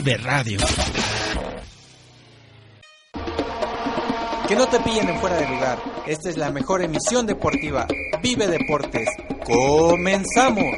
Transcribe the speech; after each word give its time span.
Vive 0.00 0.16
Radio. 0.18 0.60
Que 4.46 4.54
no 4.54 4.68
te 4.68 4.78
pillen 4.78 5.08
en 5.08 5.18
fuera 5.18 5.38
de 5.38 5.48
lugar. 5.48 5.76
Esta 6.06 6.30
es 6.30 6.36
la 6.36 6.52
mejor 6.52 6.82
emisión 6.82 7.26
deportiva. 7.26 7.84
Vive 8.22 8.46
Deportes. 8.46 9.08
Comenzamos. 9.44 10.76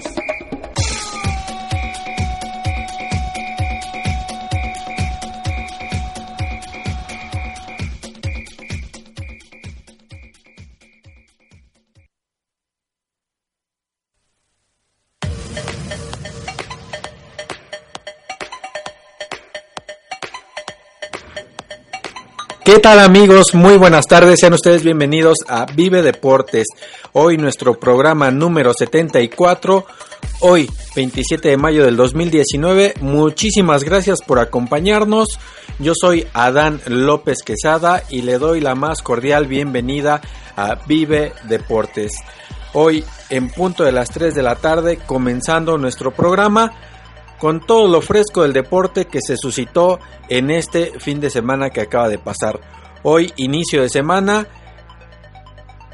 ¿Qué 22.73 22.79
tal 22.79 23.01
amigos? 23.01 23.47
Muy 23.53 23.77
buenas 23.77 24.07
tardes, 24.07 24.39
sean 24.39 24.53
ustedes 24.53 24.85
bienvenidos 24.85 25.39
a 25.49 25.67
Vive 25.67 26.03
Deportes. 26.03 26.69
Hoy 27.13 27.37
nuestro 27.37 27.81
programa 27.81 28.31
número 28.31 28.73
74, 28.73 29.85
hoy 30.39 30.71
27 30.95 31.49
de 31.49 31.57
mayo 31.57 31.85
del 31.85 31.97
2019. 31.97 32.95
Muchísimas 33.01 33.83
gracias 33.83 34.23
por 34.23 34.39
acompañarnos. 34.39 35.31
Yo 35.81 35.95
soy 36.01 36.29
Adán 36.33 36.81
López 36.87 37.43
Quesada 37.43 38.05
y 38.09 38.23
le 38.23 38.39
doy 38.39 38.61
la 38.61 38.77
más 38.77 39.03
cordial 39.03 39.49
bienvenida 39.49 40.21
a 40.55 40.77
Vive 40.87 41.33
Deportes. 41.49 42.13
Hoy 42.73 43.05
en 43.31 43.51
punto 43.51 43.83
de 43.83 43.91
las 43.91 44.11
3 44.11 44.33
de 44.33 44.45
la 44.45 44.55
tarde 44.55 45.01
comenzando 45.05 45.77
nuestro 45.77 46.13
programa 46.13 46.73
con 47.41 47.61
todo 47.61 47.89
lo 47.89 48.03
fresco 48.03 48.43
del 48.43 48.53
deporte 48.53 49.07
que 49.07 49.21
se 49.21 49.37
suscitó 49.37 49.99
en 50.29 50.51
este 50.51 50.93
fin 51.01 51.21
de 51.21 51.31
semana 51.31 51.71
que 51.71 51.81
acaba 51.81 52.09
de 52.09 52.19
pasar. 52.19 52.61
Hoy, 53.03 53.33
inicio 53.37 53.81
de 53.81 53.89
semana, 53.89 54.47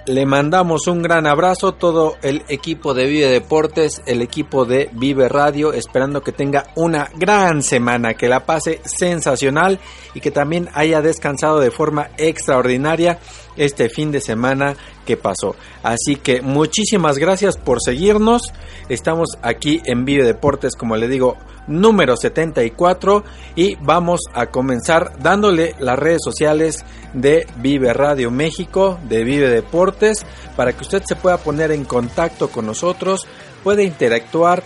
le 0.07 0.27
mandamos 0.27 0.89
un 0.89 1.03
gran 1.03 1.27
abrazo 1.27 1.73
todo 1.73 2.17
el 2.23 2.45
equipo 2.49 2.95
de 2.95 3.07
Vive 3.07 3.29
Deportes, 3.29 4.03
el 4.07 4.23
equipo 4.23 4.65
de 4.65 4.91
Vive 4.93 5.29
Radio, 5.29 5.73
esperando 5.73 6.23
que 6.23 6.33
tenga 6.33 6.67
una 6.75 7.11
gran 7.15 7.63
semana, 7.63 8.15
que 8.15 8.29
la 8.29 8.45
pase 8.45 8.81
sensacional 8.85 9.79
y 10.15 10.21
que 10.21 10.33
también 10.33 10.69
haya 10.75 11.01
descansado 11.01 11.61
de 11.61 11.71
forma 11.71 12.11
extraordinaria 12.19 13.19
este 13.57 13.89
fin 13.89 14.11
de 14.11 14.21
semana 14.21 14.77
que 15.07 15.17
pasó. 15.17 15.57
Así 15.83 16.17
que 16.17 16.43
muchísimas 16.43 17.17
gracias 17.17 17.57
por 17.57 17.79
seguirnos. 17.83 18.43
Estamos 18.91 19.31
aquí 19.41 19.81
en 19.87 20.05
Vive 20.05 20.27
Deportes, 20.27 20.77
como 20.77 20.97
le 20.97 21.09
digo, 21.09 21.39
número 21.67 22.17
74 22.17 23.25
y 23.55 23.77
vamos 23.77 24.21
a 24.35 24.47
comenzar 24.47 25.19
dándole 25.19 25.75
las 25.79 25.99
redes 25.99 26.21
sociales 26.23 26.85
de 27.13 27.47
Vive 27.57 27.93
Radio 27.93 28.31
México, 28.31 28.99
de 29.09 29.25
Vive 29.25 29.49
Deportes, 29.49 30.25
para 30.57 30.73
que 30.73 30.83
usted 30.83 31.03
se 31.07 31.17
pueda 31.17 31.39
poner 31.39 31.73
en 31.73 31.85
contacto 31.85 32.49
con 32.51 32.67
nosotros, 32.67 33.27
puede 33.65 33.85
interactuar 33.85 34.63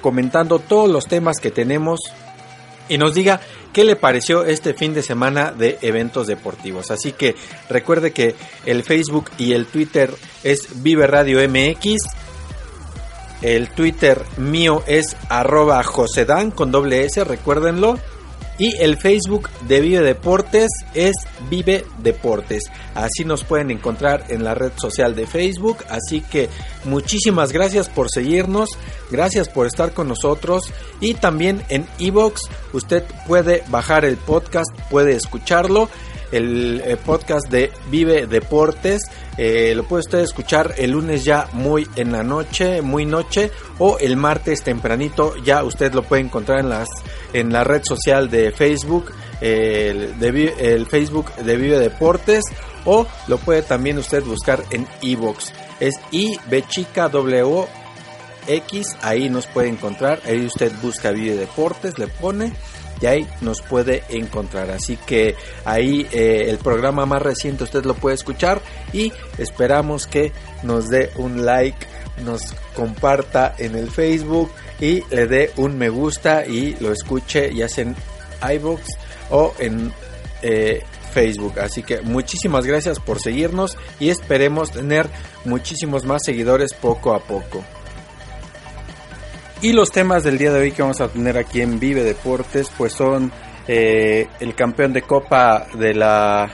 comentando 0.00 0.58
todos 0.58 0.90
los 0.90 1.06
temas 1.06 1.38
que 1.40 1.50
tenemos 1.50 2.00
y 2.88 2.98
nos 2.98 3.14
diga 3.14 3.40
qué 3.72 3.84
le 3.84 3.96
pareció 3.96 4.44
este 4.44 4.74
fin 4.74 4.94
de 4.94 5.02
semana 5.02 5.52
de 5.52 5.78
eventos 5.82 6.26
deportivos. 6.26 6.90
Así 6.90 7.12
que 7.12 7.34
recuerde 7.68 8.12
que 8.12 8.34
el 8.66 8.82
Facebook 8.82 9.30
y 9.38 9.52
el 9.52 9.66
Twitter 9.66 10.14
es 10.44 10.82
Vive 10.82 11.06
Radio 11.06 11.38
MX. 11.48 12.02
El 13.40 13.70
Twitter 13.70 14.22
mío 14.36 14.84
es 14.86 15.16
Josedan 15.84 16.50
con 16.50 16.70
doble 16.70 17.04
S, 17.04 17.24
recuérdenlo. 17.24 17.98
Y 18.58 18.76
el 18.76 18.96
Facebook 18.96 19.48
de 19.66 19.80
Vive 19.80 20.02
Deportes 20.02 20.68
es 20.94 21.14
Vive 21.48 21.84
Deportes. 21.98 22.64
Así 22.94 23.24
nos 23.24 23.44
pueden 23.44 23.70
encontrar 23.70 24.26
en 24.28 24.44
la 24.44 24.54
red 24.54 24.72
social 24.76 25.14
de 25.14 25.26
Facebook. 25.26 25.78
Así 25.88 26.20
que 26.20 26.48
muchísimas 26.84 27.52
gracias 27.52 27.88
por 27.88 28.10
seguirnos. 28.10 28.68
Gracias 29.10 29.48
por 29.48 29.66
estar 29.66 29.92
con 29.92 30.08
nosotros. 30.08 30.64
Y 31.00 31.14
también 31.14 31.62
en 31.70 31.86
Evox 31.98 32.42
usted 32.72 33.04
puede 33.26 33.64
bajar 33.68 34.04
el 34.04 34.16
podcast, 34.16 34.70
puede 34.90 35.16
escucharlo. 35.16 35.88
El, 36.32 36.82
el 36.84 36.96
podcast 36.96 37.48
de 37.48 37.70
Vive 37.90 38.26
Deportes. 38.26 39.02
Eh, 39.38 39.72
lo 39.76 39.84
puede 39.84 40.00
usted 40.00 40.18
escuchar 40.20 40.74
el 40.76 40.90
lunes 40.90 41.24
ya 41.24 41.48
muy 41.52 41.86
en 41.96 42.10
la 42.12 42.22
noche, 42.22 42.82
muy 42.82 43.06
noche, 43.06 43.50
o 43.78 43.98
el 43.98 44.16
martes 44.16 44.62
tempranito. 44.62 45.36
Ya 45.44 45.62
usted 45.62 45.92
lo 45.94 46.02
puede 46.02 46.22
encontrar 46.22 46.60
en 46.60 46.70
las 46.70 46.88
en 47.32 47.52
la 47.52 47.64
red 47.64 47.82
social 47.84 48.28
de 48.30 48.50
Facebook, 48.52 49.12
el, 49.40 50.18
de, 50.18 50.54
el 50.58 50.86
Facebook 50.86 51.34
de 51.36 51.56
Vive 51.56 51.78
Deportes, 51.78 52.44
o 52.84 53.06
lo 53.28 53.38
puede 53.38 53.62
también 53.62 53.98
usted 53.98 54.22
buscar 54.22 54.62
en 54.70 54.86
Evox. 55.02 55.52
Es 55.80 55.94
I 56.10 56.36
B 56.50 56.64
chica 56.68 57.08
W 57.08 57.66
X, 58.46 58.96
ahí 59.02 59.28
nos 59.28 59.46
puede 59.46 59.68
encontrar. 59.68 60.20
Ahí 60.26 60.44
usted 60.44 60.72
busca 60.82 61.10
Vive 61.10 61.36
Deportes, 61.36 61.98
le 61.98 62.08
pone 62.08 62.52
y 63.02 63.06
ahí 63.06 63.28
nos 63.40 63.60
puede 63.60 64.04
encontrar. 64.08 64.70
Así 64.70 64.96
que 64.96 65.34
ahí 65.64 66.06
eh, 66.12 66.46
el 66.48 66.58
programa 66.58 67.04
más 67.04 67.20
reciente 67.20 67.64
usted 67.64 67.84
lo 67.84 67.94
puede 67.94 68.14
escuchar 68.14 68.62
y 68.92 69.12
esperamos 69.38 70.06
que 70.06 70.32
nos 70.62 70.88
dé 70.88 71.10
un 71.16 71.44
like, 71.44 71.86
nos 72.24 72.54
comparta 72.74 73.54
en 73.58 73.74
el 73.74 73.90
Facebook 73.90 74.50
y 74.80 75.02
le 75.10 75.26
dé 75.26 75.50
un 75.56 75.76
me 75.76 75.88
gusta 75.88 76.46
y 76.46 76.76
lo 76.80 76.92
escuche 76.92 77.52
ya 77.54 77.68
sea 77.68 77.84
en 77.84 77.96
iBooks 78.56 78.88
o 79.30 79.52
en 79.58 79.92
eh, 80.42 80.82
Facebook. 81.12 81.58
Así 81.58 81.82
que 81.82 82.00
muchísimas 82.02 82.64
gracias 82.66 83.00
por 83.00 83.20
seguirnos 83.20 83.76
y 83.98 84.10
esperemos 84.10 84.70
tener 84.70 85.08
muchísimos 85.44 86.04
más 86.04 86.22
seguidores 86.24 86.72
poco 86.72 87.14
a 87.14 87.20
poco. 87.20 87.64
Y 89.62 89.72
los 89.72 89.92
temas 89.92 90.24
del 90.24 90.38
día 90.38 90.52
de 90.52 90.58
hoy 90.58 90.72
que 90.72 90.82
vamos 90.82 91.00
a 91.00 91.06
tener 91.06 91.38
aquí 91.38 91.60
en 91.60 91.78
Vive 91.78 92.02
Deportes, 92.02 92.68
pues 92.76 92.94
son 92.94 93.30
eh, 93.68 94.26
el 94.40 94.56
campeón 94.56 94.92
de 94.92 95.02
Copa 95.02 95.68
de 95.78 95.94
la, 95.94 96.50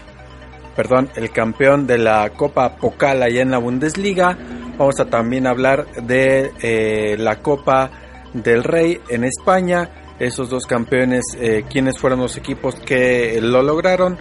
perdón, 0.76 1.08
el 1.16 1.30
campeón 1.30 1.86
de 1.86 1.96
la 1.96 2.28
Copa 2.36 2.76
Pocal 2.76 3.22
allá 3.22 3.40
en 3.40 3.50
la 3.50 3.56
Bundesliga. 3.56 4.36
Vamos 4.76 5.00
a 5.00 5.06
también 5.06 5.46
hablar 5.46 5.86
de 6.02 6.52
eh, 6.60 7.16
la 7.16 7.36
Copa 7.36 7.90
del 8.34 8.62
Rey 8.62 9.00
en 9.08 9.24
España. 9.24 9.88
Esos 10.18 10.50
dos 10.50 10.66
campeones, 10.66 11.24
eh, 11.40 11.64
quiénes 11.66 11.98
fueron 11.98 12.20
los 12.20 12.36
equipos 12.36 12.74
que 12.74 13.40
lo 13.40 13.62
lograron. 13.62 14.18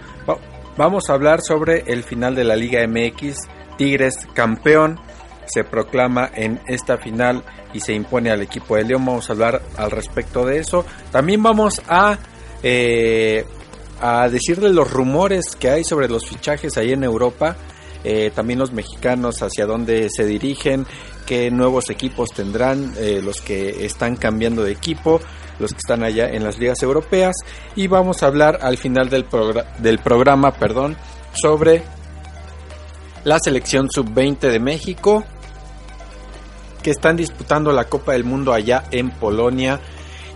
Vamos 0.78 1.10
a 1.10 1.12
hablar 1.12 1.42
sobre 1.42 1.84
el 1.88 2.04
final 2.04 2.34
de 2.34 2.44
la 2.44 2.56
Liga 2.56 2.80
MX. 2.88 3.36
Tigres 3.76 4.26
campeón 4.32 4.98
se 5.48 5.64
proclama 5.64 6.30
en 6.34 6.60
esta 6.66 6.98
final 6.98 7.42
y 7.72 7.80
se 7.80 7.92
impone 7.92 8.30
al 8.30 8.42
equipo 8.42 8.76
de 8.76 8.84
León. 8.84 9.04
Vamos 9.04 9.28
a 9.28 9.32
hablar 9.32 9.62
al 9.76 9.90
respecto 9.90 10.44
de 10.44 10.58
eso. 10.58 10.84
También 11.10 11.42
vamos 11.42 11.80
a, 11.88 12.18
eh, 12.62 13.44
a 14.00 14.28
decirle 14.28 14.72
los 14.72 14.90
rumores 14.90 15.56
que 15.56 15.70
hay 15.70 15.84
sobre 15.84 16.08
los 16.08 16.26
fichajes 16.26 16.76
ahí 16.76 16.92
en 16.92 17.04
Europa. 17.04 17.56
Eh, 18.04 18.30
también 18.34 18.60
los 18.60 18.72
mexicanos 18.72 19.42
hacia 19.42 19.66
dónde 19.66 20.08
se 20.08 20.24
dirigen, 20.24 20.86
qué 21.26 21.50
nuevos 21.50 21.90
equipos 21.90 22.30
tendrán, 22.30 22.94
eh, 22.96 23.20
los 23.22 23.40
que 23.40 23.84
están 23.84 24.16
cambiando 24.16 24.62
de 24.62 24.70
equipo, 24.72 25.20
los 25.58 25.72
que 25.72 25.78
están 25.78 26.04
allá 26.04 26.28
en 26.30 26.44
las 26.44 26.58
ligas 26.58 26.80
europeas. 26.82 27.34
Y 27.74 27.88
vamos 27.88 28.22
a 28.22 28.26
hablar 28.26 28.60
al 28.62 28.78
final 28.78 29.10
del, 29.10 29.26
del 29.78 29.98
programa 29.98 30.52
perdón, 30.52 30.96
sobre 31.32 31.82
la 33.24 33.38
selección 33.40 33.90
sub-20 33.90 34.38
de 34.50 34.60
México, 34.60 35.24
que 36.82 36.90
están 36.90 37.16
disputando 37.16 37.72
la 37.72 37.84
Copa 37.84 38.12
del 38.12 38.24
Mundo 38.24 38.52
allá 38.52 38.84
en 38.90 39.10
Polonia. 39.10 39.80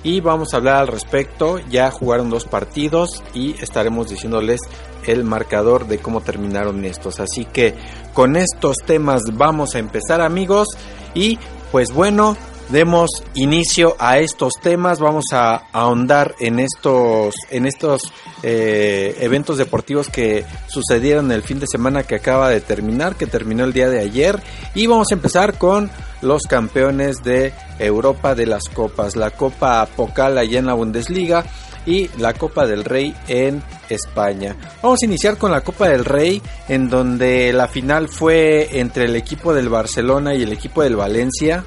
Y 0.05 0.21
vamos 0.21 0.53
a 0.53 0.57
hablar 0.57 0.77
al 0.77 0.89
respecto. 0.89 1.59
Ya 1.71 1.91
jugaron 1.91 2.31
dos 2.31 2.45
partidos 2.45 3.23
y 3.35 3.55
estaremos 3.63 4.09
diciéndoles 4.09 4.61
el 5.07 5.25
marcador 5.25 5.87
de 5.87 5.99
cómo 5.99 6.21
terminaron 6.21 6.85
estos. 6.85 7.21
Así 7.21 7.45
que 7.45 7.75
con 8.13 8.37
estos 8.37 8.77
temas 8.85 9.23
vamos 9.33 9.75
a 9.75 9.79
empezar 9.79 10.21
amigos. 10.21 10.69
Y 11.15 11.39
pues 11.71 11.93
bueno, 11.93 12.37
demos 12.73 13.11
inicio 13.35 13.95
a 13.99 14.19
estos 14.19 14.55
temas. 14.61 14.99
Vamos 14.99 15.27
a, 15.33 15.67
ahondar 15.73 16.35
en 16.41 16.59
estos, 16.59 17.35
en 17.51 17.67
estos 17.67 18.13
eh, 18.43 19.17
eventos 19.21 19.59
deportivos 19.59 20.09
que 20.09 20.45
sucedieron 20.67 21.31
el 21.31 21.43
fin 21.43 21.61
de 21.61 21.67
semana 21.67 22.03
que 22.03 22.17
acaba 22.17 22.49
de 22.49 22.61
terminar, 22.61 23.17
que 23.17 23.27
terminó 23.27 23.65
el 23.65 23.73
día 23.73 23.89
de 23.89 24.01
ayer. 24.01 24.43
Y 24.75 24.87
vamos 24.87 25.09
a 25.11 25.15
empezar 25.15 25.59
con 25.59 25.91
los 26.23 26.45
campeones 26.45 27.23
de 27.23 27.53
Europa 27.79 28.35
de 28.35 28.47
las 28.47 28.69
Copas. 28.69 29.15
La 29.17 29.31
Copa 29.31 29.87
Pocal 29.95 30.39
allá 30.39 30.59
en 30.59 30.67
la 30.67 30.75
Bundesliga 30.75 31.45
y 31.87 32.09
la 32.19 32.35
Copa 32.35 32.67
del 32.67 32.85
Rey 32.85 33.15
en 33.29 33.63
España. 33.89 34.57
Vamos 34.83 35.01
a 35.03 35.07
iniciar 35.07 35.37
con 35.37 35.51
la 35.51 35.63
Copa 35.63 35.89
del 35.89 36.05
Rey 36.05 36.41
en 36.69 36.89
donde 36.89 37.53
la 37.53 37.69
final 37.69 38.09
fue 38.09 38.79
entre 38.79 39.07
el 39.07 39.17
equipo 39.17 39.53
del 39.53 39.69
Barcelona 39.69 40.35
y 40.35 40.43
el 40.43 40.53
equipo 40.53 40.83
del 40.83 40.97
Valencia. 40.97 41.65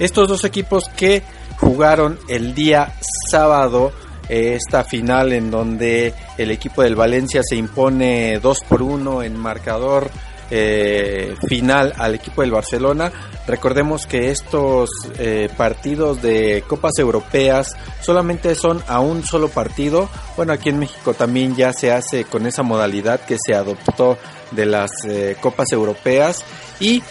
Estos 0.00 0.28
dos 0.28 0.44
equipos 0.44 0.84
que 0.96 1.22
jugaron 1.58 2.18
el 2.26 2.54
día 2.54 2.94
sábado 3.28 3.92
eh, 4.30 4.54
esta 4.54 4.82
final 4.82 5.32
en 5.34 5.50
donde 5.50 6.14
el 6.38 6.50
equipo 6.50 6.82
del 6.82 6.94
Valencia 6.94 7.42
se 7.44 7.56
impone 7.56 8.38
2 8.38 8.60
por 8.66 8.80
1 8.80 9.24
en 9.24 9.36
marcador 9.36 10.10
eh, 10.50 11.34
final 11.46 11.92
al 11.98 12.14
equipo 12.14 12.40
del 12.40 12.50
Barcelona. 12.50 13.12
Recordemos 13.46 14.06
que 14.06 14.30
estos 14.30 14.88
eh, 15.18 15.50
partidos 15.54 16.22
de 16.22 16.64
Copas 16.66 16.98
Europeas 16.98 17.76
solamente 18.00 18.54
son 18.54 18.82
a 18.86 19.00
un 19.00 19.22
solo 19.22 19.48
partido. 19.48 20.08
Bueno, 20.34 20.54
aquí 20.54 20.70
en 20.70 20.78
México 20.78 21.12
también 21.12 21.56
ya 21.56 21.74
se 21.74 21.92
hace 21.92 22.24
con 22.24 22.46
esa 22.46 22.62
modalidad 22.62 23.20
que 23.20 23.36
se 23.36 23.54
adoptó 23.54 24.16
de 24.52 24.64
las 24.64 24.92
Copas 25.40 25.72
Europeas 25.72 26.42
y 26.80 27.02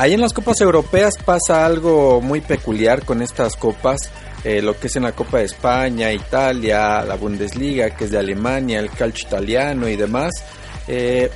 Ahí 0.00 0.14
en 0.14 0.22
las 0.22 0.32
copas 0.32 0.58
europeas 0.62 1.12
pasa 1.22 1.66
algo 1.66 2.22
muy 2.22 2.40
peculiar 2.40 3.04
con 3.04 3.20
estas 3.20 3.54
copas, 3.54 3.98
eh, 4.44 4.62
lo 4.62 4.80
que 4.80 4.86
es 4.86 4.96
en 4.96 5.02
la 5.02 5.12
Copa 5.12 5.40
de 5.40 5.44
España, 5.44 6.10
Italia, 6.10 7.04
la 7.04 7.16
Bundesliga, 7.16 7.90
que 7.90 8.04
es 8.04 8.10
de 8.10 8.16
Alemania, 8.16 8.78
el 8.78 8.88
calcio 8.88 9.28
italiano 9.28 9.86
y 9.90 9.96
demás. 9.96 10.32
Eh, 10.88 11.30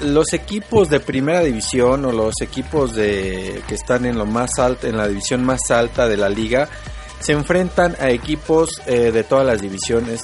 los 0.00 0.34
equipos 0.34 0.90
de 0.90 1.00
primera 1.00 1.40
división 1.42 2.04
o 2.04 2.12
los 2.12 2.34
equipos 2.42 2.94
de 2.94 3.62
que 3.66 3.76
están 3.76 4.04
en 4.04 4.18
lo 4.18 4.26
más 4.26 4.58
alto, 4.58 4.86
en 4.86 4.98
la 4.98 5.08
división 5.08 5.42
más 5.42 5.70
alta 5.70 6.06
de 6.06 6.18
la 6.18 6.28
liga, 6.28 6.68
se 7.18 7.32
enfrentan 7.32 7.96
a 7.98 8.10
equipos 8.10 8.68
eh, 8.84 9.10
de 9.10 9.24
todas 9.24 9.46
las 9.46 9.62
divisiones, 9.62 10.22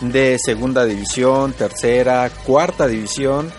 de 0.00 0.38
segunda 0.44 0.84
división, 0.84 1.52
tercera, 1.52 2.28
cuarta 2.44 2.88
división 2.88 3.52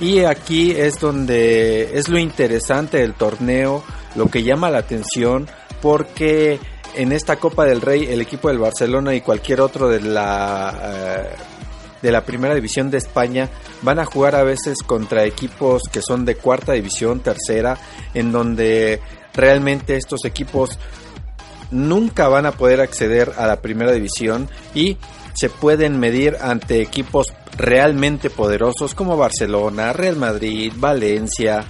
y 0.00 0.20
aquí 0.20 0.72
es 0.72 1.00
donde 1.00 1.98
es 1.98 2.08
lo 2.08 2.18
interesante 2.18 2.98
del 2.98 3.14
torneo, 3.14 3.82
lo 4.14 4.28
que 4.28 4.42
llama 4.42 4.70
la 4.70 4.78
atención, 4.78 5.48
porque 5.82 6.60
en 6.94 7.12
esta 7.12 7.36
Copa 7.36 7.64
del 7.64 7.80
Rey 7.80 8.06
el 8.10 8.20
equipo 8.20 8.48
del 8.48 8.58
Barcelona 8.58 9.14
y 9.14 9.20
cualquier 9.20 9.60
otro 9.60 9.88
de 9.88 10.00
la 10.00 10.74
eh, 10.82 11.36
de 12.02 12.12
la 12.12 12.24
primera 12.24 12.54
división 12.54 12.90
de 12.90 12.98
España 12.98 13.48
van 13.82 13.98
a 13.98 14.04
jugar 14.04 14.34
a 14.36 14.44
veces 14.44 14.78
contra 14.84 15.24
equipos 15.24 15.82
que 15.90 16.00
son 16.00 16.24
de 16.24 16.36
cuarta 16.36 16.72
división, 16.72 17.20
tercera, 17.20 17.78
en 18.14 18.30
donde 18.32 19.00
realmente 19.34 19.96
estos 19.96 20.24
equipos 20.24 20.78
nunca 21.70 22.28
van 22.28 22.46
a 22.46 22.52
poder 22.52 22.80
acceder 22.80 23.32
a 23.36 23.46
la 23.46 23.60
primera 23.60 23.92
división 23.92 24.48
y 24.74 24.96
se 25.34 25.50
pueden 25.50 25.98
medir 26.00 26.36
ante 26.40 26.80
equipos 26.80 27.26
realmente 27.58 28.30
poderosos 28.30 28.94
como 28.94 29.16
Barcelona, 29.16 29.92
Real 29.92 30.16
Madrid, 30.16 30.72
Valencia, 30.76 31.64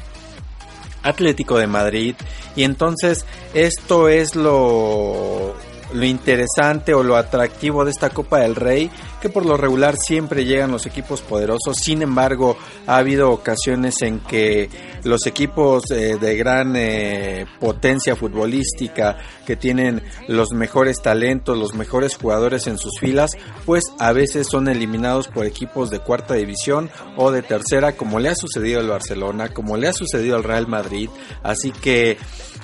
Atlético 1.02 1.58
de 1.58 1.66
Madrid. 1.66 2.14
Y 2.54 2.62
entonces 2.62 3.24
esto 3.54 4.08
es 4.08 4.36
lo, 4.36 5.54
lo 5.92 6.04
interesante 6.04 6.94
o 6.94 7.02
lo 7.02 7.16
atractivo 7.16 7.84
de 7.84 7.90
esta 7.90 8.10
Copa 8.10 8.40
del 8.40 8.54
Rey, 8.54 8.90
que 9.20 9.28
por 9.28 9.44
lo 9.44 9.56
regular 9.56 9.96
siempre 9.96 10.44
llegan 10.44 10.70
los 10.70 10.86
equipos 10.86 11.20
poderosos. 11.20 11.76
Sin 11.76 12.02
embargo, 12.02 12.56
ha 12.86 12.96
habido 12.96 13.30
ocasiones 13.30 14.02
en 14.02 14.20
que 14.20 14.70
los 15.04 15.26
equipos 15.26 15.90
eh, 15.90 16.16
de 16.20 16.36
gran 16.36 16.74
eh, 16.76 17.46
potencia 17.60 18.16
futbolística, 18.16 19.16
que 19.46 19.56
tienen 19.56 20.02
los 20.26 20.52
mejores 20.52 21.00
talentos, 21.02 21.56
los 21.56 21.74
mejores 21.74 22.16
jugadores 22.16 22.66
en 22.66 22.78
sus 22.78 22.98
filas, 23.00 23.32
pues 23.64 23.84
a 23.98 24.12
veces 24.12 24.46
son 24.50 24.68
eliminados 24.68 25.28
por 25.28 25.46
equipos 25.46 25.90
de 25.90 26.00
cuarta 26.00 26.34
división 26.34 26.90
o 27.16 27.30
de 27.30 27.42
tercera, 27.42 27.92
como 27.92 28.18
le 28.20 28.28
ha 28.28 28.34
sucedido 28.34 28.80
al 28.80 28.88
Barcelona, 28.88 29.48
como 29.48 29.76
le 29.76 29.88
ha 29.88 29.92
sucedido 29.92 30.36
al 30.36 30.44
Real 30.44 30.66
Madrid. 30.66 31.08
Así 31.42 31.70
que 31.70 32.18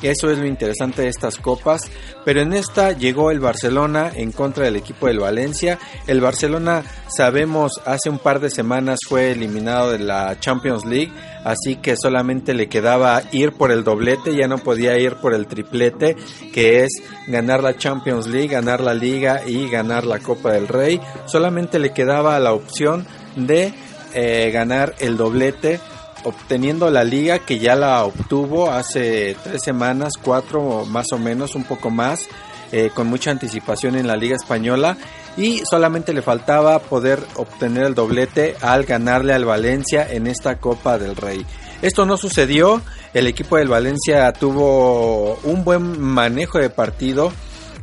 eso 0.08 0.30
es 0.30 0.38
lo 0.38 0.46
interesante 0.46 1.02
de 1.02 1.08
estas 1.08 1.38
copas. 1.38 1.82
Pero 2.24 2.40
en 2.40 2.52
esta 2.52 2.92
llegó 2.92 3.30
el 3.30 3.40
Barcelona 3.40 4.10
en 4.14 4.32
contra 4.32 4.64
del 4.64 4.76
equipo 4.76 5.06
del 5.06 5.20
Valencia. 5.20 5.78
El 6.06 6.20
Barcelona, 6.20 6.82
sabemos, 7.08 7.80
hace 7.84 8.10
un 8.10 8.18
par 8.18 8.40
de 8.40 8.50
semanas 8.50 8.98
fue 9.08 9.32
eliminado 9.32 9.92
de 9.92 9.98
la 9.98 10.38
Champions 10.40 10.84
League. 10.84 11.12
Así 11.44 11.76
que 11.76 11.96
solamente 11.96 12.54
le 12.54 12.68
quedaba 12.68 13.22
ir 13.32 13.52
por 13.52 13.70
el 13.70 13.84
doblete, 13.84 14.34
ya 14.34 14.48
no 14.48 14.58
podía 14.58 14.98
ir 14.98 15.16
por 15.16 15.34
el 15.34 15.46
triplete, 15.46 16.16
que 16.52 16.84
es 16.84 16.90
ganar 17.26 17.62
la 17.62 17.76
Champions 17.76 18.26
League, 18.26 18.48
ganar 18.48 18.80
la 18.80 18.94
Liga 18.94 19.42
y 19.46 19.68
ganar 19.68 20.06
la 20.06 20.20
Copa 20.20 20.52
del 20.52 20.68
Rey. 20.68 21.00
Solamente 21.26 21.78
le 21.78 21.92
quedaba 21.92 22.38
la 22.38 22.54
opción 22.54 23.06
de 23.36 23.74
eh, 24.14 24.50
ganar 24.52 24.94
el 25.00 25.16
doblete 25.16 25.80
obteniendo 26.24 26.90
la 26.90 27.04
liga 27.04 27.38
que 27.38 27.58
ya 27.58 27.76
la 27.76 28.04
obtuvo 28.04 28.70
hace 28.70 29.36
tres 29.44 29.62
semanas, 29.62 30.14
cuatro 30.20 30.84
más 30.86 31.12
o 31.12 31.18
menos, 31.18 31.54
un 31.54 31.64
poco 31.64 31.90
más, 31.90 32.26
eh, 32.72 32.90
con 32.92 33.06
mucha 33.06 33.30
anticipación 33.30 33.94
en 33.94 34.06
la 34.06 34.16
liga 34.16 34.36
española 34.36 34.96
y 35.36 35.62
solamente 35.68 36.12
le 36.12 36.22
faltaba 36.22 36.78
poder 36.78 37.20
obtener 37.36 37.84
el 37.84 37.94
doblete 37.94 38.56
al 38.60 38.84
ganarle 38.84 39.32
al 39.32 39.44
Valencia 39.44 40.06
en 40.10 40.26
esta 40.26 40.56
Copa 40.56 40.98
del 40.98 41.16
Rey. 41.16 41.44
Esto 41.82 42.06
no 42.06 42.16
sucedió, 42.16 42.80
el 43.12 43.26
equipo 43.26 43.56
del 43.56 43.68
Valencia 43.68 44.32
tuvo 44.32 45.34
un 45.44 45.64
buen 45.64 46.00
manejo 46.00 46.58
de 46.58 46.70
partido. 46.70 47.32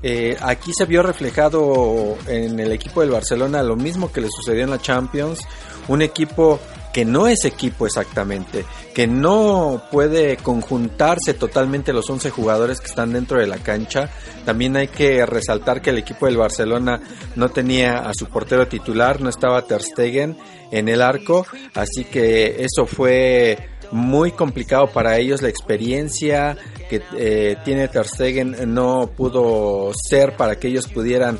Eh, 0.03 0.35
aquí 0.41 0.71
se 0.73 0.85
vio 0.85 1.03
reflejado 1.03 2.17
en 2.27 2.59
el 2.59 2.71
equipo 2.71 3.01
del 3.01 3.11
Barcelona 3.11 3.61
lo 3.61 3.75
mismo 3.75 4.11
que 4.11 4.21
le 4.21 4.29
sucedió 4.29 4.63
en 4.63 4.71
la 4.71 4.81
Champions, 4.81 5.41
un 5.87 6.01
equipo 6.01 6.59
que 6.93 7.05
no 7.05 7.27
es 7.27 7.45
equipo 7.45 7.85
exactamente, 7.85 8.65
que 8.93 9.07
no 9.07 9.83
puede 9.91 10.37
conjuntarse 10.37 11.33
totalmente 11.33 11.93
los 11.93 12.09
11 12.09 12.29
jugadores 12.29 12.79
que 12.81 12.87
están 12.87 13.13
dentro 13.13 13.39
de 13.39 13.47
la 13.47 13.57
cancha. 13.57 14.09
También 14.45 14.75
hay 14.75 14.87
que 14.87 15.25
resaltar 15.25 15.81
que 15.81 15.91
el 15.91 15.97
equipo 15.97 16.25
del 16.25 16.37
Barcelona 16.37 17.01
no 17.35 17.49
tenía 17.49 17.99
a 17.99 18.13
su 18.13 18.27
portero 18.27 18.67
titular, 18.67 19.21
no 19.21 19.29
estaba 19.29 19.61
Ter 19.63 19.81
Stegen 19.81 20.37
en 20.71 20.89
el 20.89 21.01
arco, 21.01 21.45
así 21.73 22.03
que 22.05 22.63
eso 22.63 22.85
fue 22.85 23.57
muy 23.91 24.31
complicado 24.31 24.87
para 24.87 25.17
ellos 25.17 25.41
la 25.41 25.49
experiencia 25.49 26.57
que 26.89 27.01
eh, 27.17 27.57
tiene 27.63 27.87
Ter 27.89 28.07
Stegen 28.07 28.73
no 28.73 29.11
pudo 29.15 29.91
ser 30.09 30.35
para 30.37 30.57
que 30.57 30.69
ellos 30.69 30.87
pudieran 30.87 31.39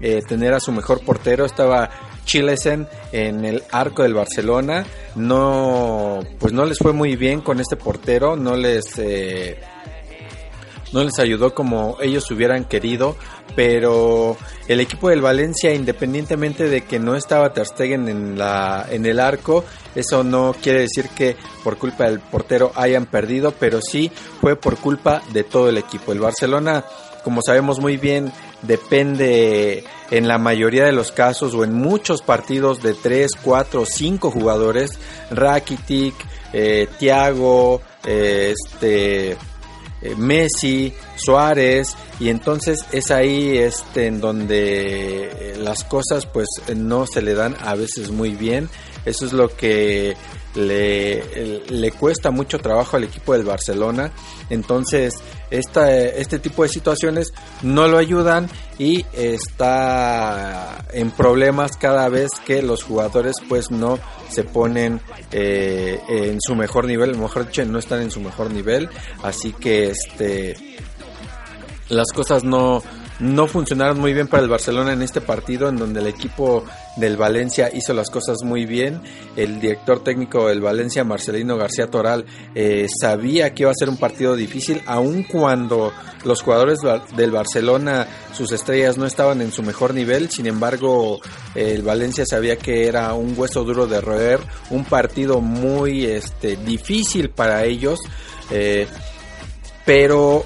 eh, 0.00 0.20
tener 0.26 0.54
a 0.54 0.60
su 0.60 0.72
mejor 0.72 1.04
portero 1.04 1.44
estaba 1.44 1.90
Chilesen 2.24 2.88
en 3.12 3.44
el 3.44 3.62
arco 3.70 4.02
del 4.02 4.14
Barcelona. 4.14 4.86
No, 5.14 6.20
pues 6.38 6.52
no 6.52 6.64
les 6.64 6.78
fue 6.78 6.92
muy 6.92 7.16
bien 7.16 7.40
con 7.40 7.60
este 7.60 7.76
portero, 7.76 8.36
no 8.36 8.56
les, 8.56 8.98
eh, 8.98 9.58
no 10.92 11.04
les 11.04 11.18
ayudó 11.18 11.54
como 11.54 11.98
ellos 12.00 12.30
hubieran 12.30 12.64
querido, 12.64 13.16
pero 13.54 14.36
el 14.68 14.80
equipo 14.80 15.08
del 15.08 15.20
Valencia, 15.20 15.74
independientemente 15.74 16.68
de 16.68 16.82
que 16.82 16.98
no 16.98 17.16
estaba 17.16 17.52
Ter 17.52 17.66
en, 17.92 18.38
la, 18.38 18.86
en 18.90 19.06
el 19.06 19.20
arco, 19.20 19.64
eso 19.94 20.24
no 20.24 20.54
quiere 20.60 20.80
decir 20.80 21.08
que 21.10 21.36
por 21.64 21.76
culpa 21.76 22.04
del 22.04 22.20
portero 22.20 22.72
hayan 22.74 23.06
perdido, 23.06 23.52
pero 23.52 23.80
sí 23.80 24.10
fue 24.40 24.56
por 24.56 24.76
culpa 24.76 25.22
de 25.32 25.44
todo 25.44 25.68
el 25.68 25.78
equipo. 25.78 26.12
El 26.12 26.20
Barcelona, 26.20 26.84
como 27.24 27.42
sabemos 27.42 27.80
muy 27.80 27.96
bien, 27.96 28.32
depende 28.62 29.84
en 30.10 30.28
la 30.28 30.38
mayoría 30.38 30.84
de 30.84 30.92
los 30.92 31.12
casos 31.12 31.54
o 31.54 31.64
en 31.64 31.72
muchos 31.72 32.22
partidos 32.22 32.82
de 32.82 32.94
3, 32.94 33.30
4, 33.42 33.84
5 33.86 34.30
jugadores, 34.30 34.98
Rakitic, 35.30 36.14
eh, 36.52 36.88
Thiago, 36.98 37.80
eh, 38.04 38.54
este, 38.54 39.36
eh, 40.02 40.14
Messi, 40.16 40.94
Suárez, 41.16 41.94
y 42.18 42.30
entonces 42.30 42.86
es 42.90 43.10
ahí 43.10 43.58
este, 43.58 44.06
en 44.06 44.20
donde 44.20 45.24
eh, 45.24 45.56
las 45.58 45.84
cosas 45.84 46.24
pues 46.24 46.48
no 46.74 47.06
se 47.06 47.20
le 47.20 47.34
dan 47.34 47.54
a 47.60 47.74
veces 47.74 48.10
muy 48.10 48.30
bien. 48.30 48.70
Eso 49.04 49.26
es 49.26 49.32
lo 49.32 49.54
que 49.54 50.16
le, 50.54 51.62
le 51.68 51.92
cuesta 51.92 52.30
mucho 52.30 52.58
trabajo 52.58 52.96
al 52.96 53.04
equipo 53.04 53.32
del 53.32 53.44
Barcelona. 53.44 54.12
Entonces, 54.48 55.14
esta, 55.50 55.92
este 55.92 56.38
tipo 56.38 56.62
de 56.62 56.68
situaciones 56.68 57.32
no 57.62 57.88
lo 57.88 57.98
ayudan 57.98 58.48
y 58.78 59.04
está 59.12 60.84
en 60.92 61.10
problemas 61.10 61.72
cada 61.76 62.08
vez 62.08 62.30
que 62.44 62.62
los 62.62 62.82
jugadores 62.82 63.34
pues 63.48 63.70
no 63.70 63.98
se 64.28 64.44
ponen 64.44 65.00
eh, 65.32 66.00
en 66.08 66.38
su 66.40 66.54
mejor 66.54 66.86
nivel, 66.86 67.16
mejor 67.16 67.46
dicho, 67.46 67.64
no 67.64 67.78
están 67.78 68.02
en 68.02 68.10
su 68.10 68.20
mejor 68.20 68.50
nivel. 68.50 68.88
Así 69.22 69.52
que 69.52 69.90
este 69.90 70.56
las 71.88 72.12
cosas 72.12 72.44
no, 72.44 72.82
no 73.20 73.46
funcionaron 73.46 74.00
muy 74.00 74.12
bien 74.12 74.28
para 74.28 74.42
el 74.42 74.48
Barcelona 74.48 74.92
en 74.92 75.02
este 75.02 75.20
partido, 75.20 75.68
en 75.68 75.76
donde 75.76 76.00
el 76.00 76.06
equipo 76.06 76.64
del 76.96 77.16
Valencia 77.16 77.70
hizo 77.72 77.92
las 77.92 78.10
cosas 78.10 78.38
muy 78.42 78.64
bien. 78.64 79.00
El 79.36 79.60
director 79.60 80.02
técnico 80.02 80.48
del 80.48 80.60
Valencia, 80.60 81.04
Marcelino 81.04 81.56
García 81.56 81.86
Toral, 81.88 82.24
eh, 82.54 82.86
sabía 83.00 83.54
que 83.54 83.64
iba 83.64 83.70
a 83.70 83.74
ser 83.74 83.88
un 83.88 83.98
partido 83.98 84.34
difícil, 84.36 84.82
aun 84.86 85.22
cuando 85.24 85.92
los 86.24 86.42
jugadores 86.42 86.78
del 87.16 87.30
Barcelona, 87.30 88.06
sus 88.32 88.52
estrellas 88.52 88.98
no 88.98 89.06
estaban 89.06 89.40
en 89.40 89.52
su 89.52 89.62
mejor 89.62 89.94
nivel. 89.94 90.30
Sin 90.30 90.46
embargo, 90.46 91.20
el 91.54 91.82
Valencia 91.82 92.24
sabía 92.26 92.56
que 92.56 92.86
era 92.86 93.12
un 93.14 93.34
hueso 93.36 93.64
duro 93.64 93.86
de 93.86 94.00
roer, 94.00 94.40
un 94.70 94.84
partido 94.84 95.40
muy 95.40 96.04
este, 96.04 96.56
difícil 96.56 97.30
para 97.30 97.64
ellos. 97.64 98.00
Eh, 98.50 98.86
pero 99.84 100.44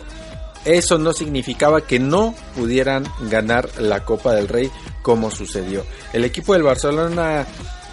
eso 0.64 0.98
no 0.98 1.12
significaba 1.12 1.82
que 1.82 1.98
no 1.98 2.34
pudieran 2.56 3.04
ganar 3.30 3.68
la 3.78 4.04
Copa 4.04 4.32
del 4.32 4.48
Rey 4.48 4.70
como 5.02 5.30
sucedió. 5.30 5.84
El 6.12 6.24
equipo 6.24 6.54
del 6.54 6.62
Barcelona 6.62 7.46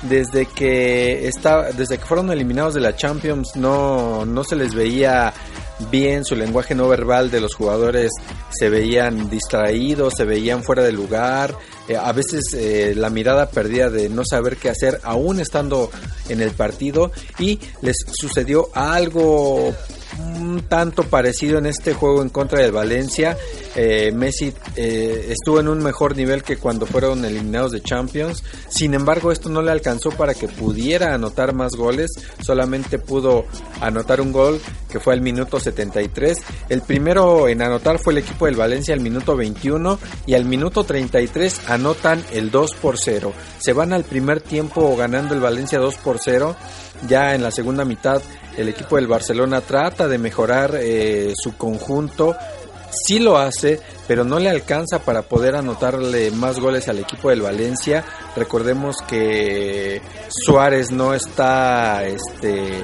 desde 0.04 0.48
que 0.48 1.30
desde 1.78 1.98
que 1.98 2.06
fueron 2.06 2.32
eliminados 2.32 2.74
de 2.74 2.82
la 2.82 2.96
Champions 2.96 3.56
no, 3.56 4.26
no 4.26 4.44
se 4.44 4.56
les 4.56 4.74
veía 4.74 5.32
bien 5.92 6.26
su 6.26 6.36
lenguaje 6.36 6.76
no 6.76 6.88
verbal 6.88 7.32
de 7.32 7.42
los 7.42 7.56
jugadores 7.56 8.12
se 8.50 8.70
veían 8.70 9.30
distraídos, 9.30 10.14
se 10.16 10.26
veían 10.26 10.64
fuera 10.64 10.84
de 10.84 10.92
lugar, 10.92 11.56
eh, 11.88 11.96
a 11.96 12.12
veces 12.12 12.54
eh, 12.54 12.94
la 12.96 13.10
mirada 13.10 13.50
perdida 13.50 13.90
de 13.90 14.10
no 14.10 14.24
saber 14.26 14.58
qué 14.58 14.70
hacer 14.70 15.00
aún 15.04 15.40
estando 15.40 15.90
en 16.30 16.42
el 16.42 16.52
partido 16.52 17.12
y 17.40 17.60
les 17.82 17.98
sucedió 18.12 18.70
algo 18.74 19.74
un 20.20 20.64
tanto 20.68 21.04
parecido 21.04 21.58
en 21.58 21.66
este 21.66 21.94
juego 21.94 22.22
en 22.22 22.30
contra 22.30 22.62
del 22.62 22.72
Valencia. 22.72 23.38
Eh, 23.76 24.12
Messi 24.14 24.54
eh, 24.76 25.28
estuvo 25.30 25.60
en 25.60 25.68
un 25.68 25.80
mejor 25.80 26.16
nivel 26.16 26.44
que 26.44 26.58
cuando 26.58 26.86
fueron 26.86 27.24
eliminados 27.26 27.72
de 27.72 27.82
Champions. 27.82 28.44
Sin 28.70 28.94
embargo, 28.94 29.32
esto 29.32 29.50
no 29.50 29.62
le 29.62 29.72
alcanzó 29.72 30.10
para 30.12 30.34
que 30.34 30.48
pudiera 30.48 31.14
anotar 31.14 31.54
más 31.54 31.76
goles. 31.76 32.12
Solamente 32.42 33.00
pudo 33.00 33.46
anotar 33.80 34.22
un 34.22 34.32
gol 34.32 34.62
que 34.90 35.00
fue 35.00 35.14
al 35.14 35.22
minuto 35.22 35.60
73. 35.60 36.38
El 36.70 36.82
primero 36.82 37.48
en 37.48 37.62
anotar 37.62 38.00
fue 38.00 38.14
el 38.14 38.20
equipo 38.20 38.46
del 38.46 38.56
Valencia 38.56 38.94
al 38.94 39.00
minuto 39.00 39.36
21 39.36 40.00
y 40.26 40.34
al 40.34 40.46
minuto 40.46 40.84
33 40.84 41.70
anotan 41.70 42.24
el 42.32 42.52
2 42.52 42.76
por 42.76 42.98
0. 42.98 43.34
Se 43.60 43.74
van 43.74 43.94
al 43.94 44.04
primer 44.04 44.42
tiempo 44.42 44.96
ganando 44.96 45.34
el 45.34 45.40
Valencia 45.40 45.80
2 45.80 45.96
por 45.98 46.18
0. 46.24 46.56
Ya 47.08 47.34
en 47.36 47.44
la 47.44 47.52
segunda 47.52 47.86
mitad 47.86 48.22
el 48.58 48.70
equipo 48.70 48.96
del 48.96 49.08
Barcelona 49.08 49.62
trata 49.62 50.08
de 50.08 50.18
mejorar 50.18 50.76
eh, 50.80 51.34
su 51.36 51.58
conjunto, 51.58 52.36
sí 52.92 53.20
lo 53.20 53.38
hace, 53.38 53.80
pero 54.08 54.24
no 54.24 54.40
le 54.40 54.50
alcanza 54.50 55.00
para 55.00 55.22
poder 55.22 55.56
anotarle 55.56 56.32
más 56.32 56.60
goles 56.60 56.88
al 56.90 57.00
equipo 57.00 57.30
del 57.30 57.42
Valencia. 57.42 58.04
Recordemos 58.36 58.98
que 59.08 60.02
Suárez 60.28 60.92
no 60.92 61.14
está 61.14 62.06
este 62.06 62.84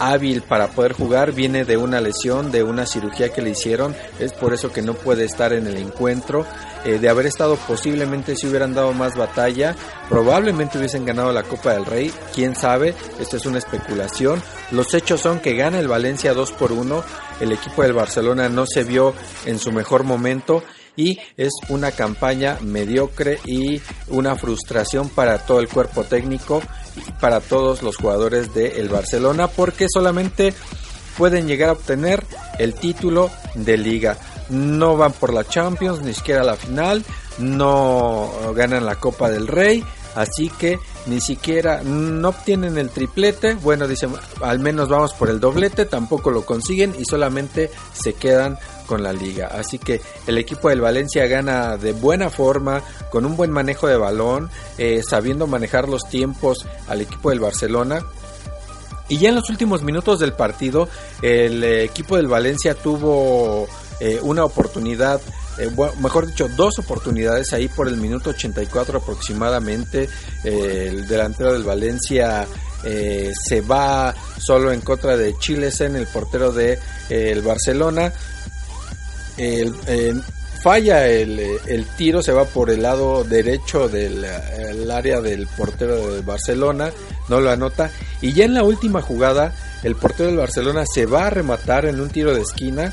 hábil 0.00 0.42
para 0.42 0.68
poder 0.68 0.94
jugar, 0.94 1.32
viene 1.32 1.64
de 1.64 1.76
una 1.76 2.00
lesión, 2.00 2.50
de 2.50 2.64
una 2.64 2.86
cirugía 2.86 3.32
que 3.32 3.42
le 3.42 3.50
hicieron, 3.50 3.94
es 4.18 4.32
por 4.32 4.52
eso 4.52 4.72
que 4.72 4.82
no 4.82 4.94
puede 4.94 5.24
estar 5.24 5.52
en 5.52 5.66
el 5.66 5.76
encuentro. 5.76 6.44
Eh, 6.84 6.98
de 6.98 7.10
haber 7.10 7.26
estado 7.26 7.56
posiblemente 7.56 8.34
si 8.34 8.46
hubieran 8.46 8.72
dado 8.72 8.94
más 8.94 9.14
batalla, 9.14 9.76
probablemente 10.08 10.78
hubiesen 10.78 11.04
ganado 11.04 11.30
la 11.30 11.42
Copa 11.42 11.74
del 11.74 11.84
Rey, 11.84 12.10
quién 12.34 12.56
sabe, 12.56 12.94
esto 13.18 13.36
es 13.36 13.44
una 13.44 13.58
especulación. 13.58 14.42
Los 14.70 14.94
hechos 14.94 15.20
son 15.20 15.40
que 15.40 15.54
gana 15.54 15.78
el 15.78 15.88
Valencia 15.88 16.32
2 16.32 16.52
por 16.52 16.72
1, 16.72 17.04
el 17.40 17.52
equipo 17.52 17.82
del 17.82 17.92
Barcelona 17.92 18.48
no 18.48 18.64
se 18.66 18.84
vio 18.84 19.14
en 19.44 19.58
su 19.58 19.72
mejor 19.72 20.04
momento 20.04 20.62
y 20.96 21.18
es 21.36 21.52
una 21.68 21.92
campaña 21.92 22.58
mediocre 22.62 23.38
y 23.44 23.80
una 24.08 24.36
frustración 24.36 25.08
para 25.08 25.38
todo 25.38 25.60
el 25.60 25.68
cuerpo 25.68 26.04
técnico 26.04 26.62
para 27.20 27.40
todos 27.40 27.82
los 27.82 27.96
jugadores 27.96 28.54
del 28.54 28.88
Barcelona 28.88 29.48
porque 29.48 29.86
solamente 29.92 30.54
pueden 31.16 31.46
llegar 31.46 31.70
a 31.70 31.72
obtener 31.72 32.24
el 32.58 32.74
título 32.74 33.30
de 33.54 33.76
liga. 33.76 34.16
No 34.48 34.96
van 34.96 35.12
por 35.12 35.32
la 35.32 35.44
Champions, 35.44 36.02
ni 36.02 36.14
siquiera 36.14 36.42
la 36.42 36.56
final, 36.56 37.04
no 37.38 38.30
ganan 38.54 38.86
la 38.86 38.96
Copa 38.96 39.30
del 39.30 39.46
Rey, 39.46 39.84
así 40.14 40.50
que 40.50 40.78
ni 41.06 41.20
siquiera 41.20 41.82
no 41.82 42.28
obtienen 42.28 42.78
el 42.78 42.90
triplete, 42.90 43.54
bueno 43.54 43.86
dicen 43.86 44.12
al 44.42 44.58
menos 44.58 44.88
vamos 44.88 45.12
por 45.14 45.30
el 45.30 45.40
doblete, 45.40 45.86
tampoco 45.86 46.30
lo 46.30 46.44
consiguen 46.44 46.94
y 46.98 47.04
solamente 47.04 47.70
se 47.92 48.14
quedan 48.14 48.58
con 48.90 49.04
la 49.04 49.12
liga. 49.12 49.46
Así 49.46 49.78
que 49.78 50.00
el 50.26 50.36
equipo 50.36 50.68
del 50.68 50.80
Valencia 50.80 51.24
gana 51.28 51.76
de 51.76 51.92
buena 51.92 52.28
forma, 52.28 52.82
con 53.12 53.24
un 53.24 53.36
buen 53.36 53.52
manejo 53.52 53.86
de 53.86 53.96
balón, 53.96 54.50
eh, 54.78 55.00
sabiendo 55.08 55.46
manejar 55.46 55.88
los 55.88 56.08
tiempos 56.08 56.66
al 56.88 57.00
equipo 57.00 57.30
del 57.30 57.38
Barcelona. 57.38 58.04
Y 59.08 59.18
ya 59.18 59.28
en 59.28 59.36
los 59.36 59.48
últimos 59.48 59.84
minutos 59.84 60.18
del 60.18 60.32
partido, 60.32 60.88
el 61.22 61.62
eh, 61.62 61.84
equipo 61.84 62.16
del 62.16 62.26
Valencia 62.26 62.74
tuvo 62.74 63.68
eh, 64.00 64.18
una 64.22 64.44
oportunidad, 64.44 65.20
mejor 66.00 66.26
dicho, 66.26 66.48
dos 66.56 66.80
oportunidades 66.80 67.52
ahí 67.52 67.68
por 67.68 67.86
el 67.86 67.96
minuto 67.96 68.30
84 68.30 68.98
aproximadamente. 68.98 70.08
el 70.42 71.06
delantero 71.06 71.52
del 71.52 71.62
Valencia 71.62 72.44
se 72.82 73.60
va 73.60 74.14
solo 74.38 74.72
en 74.72 74.80
contra 74.80 75.16
de 75.16 75.36
Chilesen, 75.38 75.94
el 75.96 76.06
portero 76.06 76.50
de 76.50 76.78
el 77.10 77.42
Barcelona 77.42 78.12
el, 79.40 80.22
falla 80.62 81.06
el, 81.08 81.86
tiro, 81.96 82.22
se 82.22 82.32
va 82.32 82.44
por 82.44 82.70
el 82.70 82.82
lado 82.82 83.24
derecho 83.24 83.88
del 83.88 84.24
área 84.90 85.20
del 85.20 85.46
portero 85.46 86.14
de 86.14 86.20
Barcelona, 86.20 86.90
no 87.28 87.40
lo 87.40 87.50
anota. 87.50 87.90
Y 88.20 88.32
ya 88.32 88.44
en 88.44 88.54
la 88.54 88.62
última 88.62 89.00
jugada, 89.00 89.54
el 89.82 89.96
portero 89.96 90.28
del 90.28 90.38
Barcelona 90.38 90.84
se 90.86 91.06
va 91.06 91.26
a 91.26 91.30
rematar 91.30 91.86
en 91.86 92.00
un 92.00 92.10
tiro 92.10 92.34
de 92.34 92.42
esquina. 92.42 92.92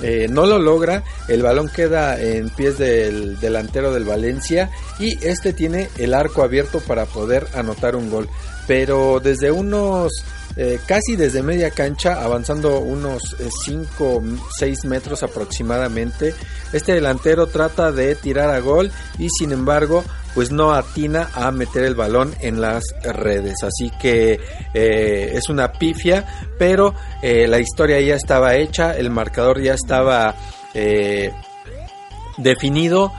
Eh, 0.00 0.28
no 0.30 0.46
lo 0.46 0.60
logra, 0.60 1.02
el 1.26 1.42
balón 1.42 1.68
queda 1.68 2.20
en 2.20 2.50
pies 2.50 2.78
del 2.78 3.40
delantero 3.40 3.92
del 3.92 4.04
Valencia 4.04 4.70
y 5.00 5.18
este 5.26 5.52
tiene 5.52 5.88
el 5.98 6.14
arco 6.14 6.44
abierto 6.44 6.78
para 6.78 7.04
poder 7.06 7.48
anotar 7.54 7.96
un 7.96 8.08
gol. 8.08 8.28
Pero 8.68 9.18
desde 9.20 9.50
unos 9.50 10.12
eh, 10.56 10.80
casi 10.86 11.16
desde 11.16 11.42
media 11.42 11.70
cancha, 11.70 12.22
avanzando 12.22 12.80
unos 12.80 13.36
5, 13.64 14.22
eh, 14.24 14.36
6 14.58 14.84
metros 14.86 15.22
aproximadamente. 15.22 16.34
Este 16.72 16.94
delantero 16.94 17.46
trata 17.46 17.92
de 17.92 18.14
tirar 18.14 18.50
a 18.50 18.58
gol 18.60 18.90
y 19.18 19.28
sin 19.30 19.52
embargo 19.52 20.04
pues 20.34 20.50
no 20.50 20.72
atina 20.72 21.30
a 21.34 21.50
meter 21.50 21.84
el 21.84 21.94
balón 21.94 22.34
en 22.40 22.60
las 22.60 22.84
redes. 23.02 23.56
Así 23.62 23.90
que 24.00 24.38
eh, 24.74 25.32
es 25.34 25.48
una 25.48 25.72
pifia, 25.72 26.26
pero 26.58 26.94
la 27.22 27.58
historia 27.58 28.00
ya 28.00 28.14
estaba 28.14 28.54
hecha, 28.54 28.96
el 28.96 29.10
marcador 29.10 29.60
ya 29.60 29.74
estaba 29.74 30.34
definido. 32.36 33.12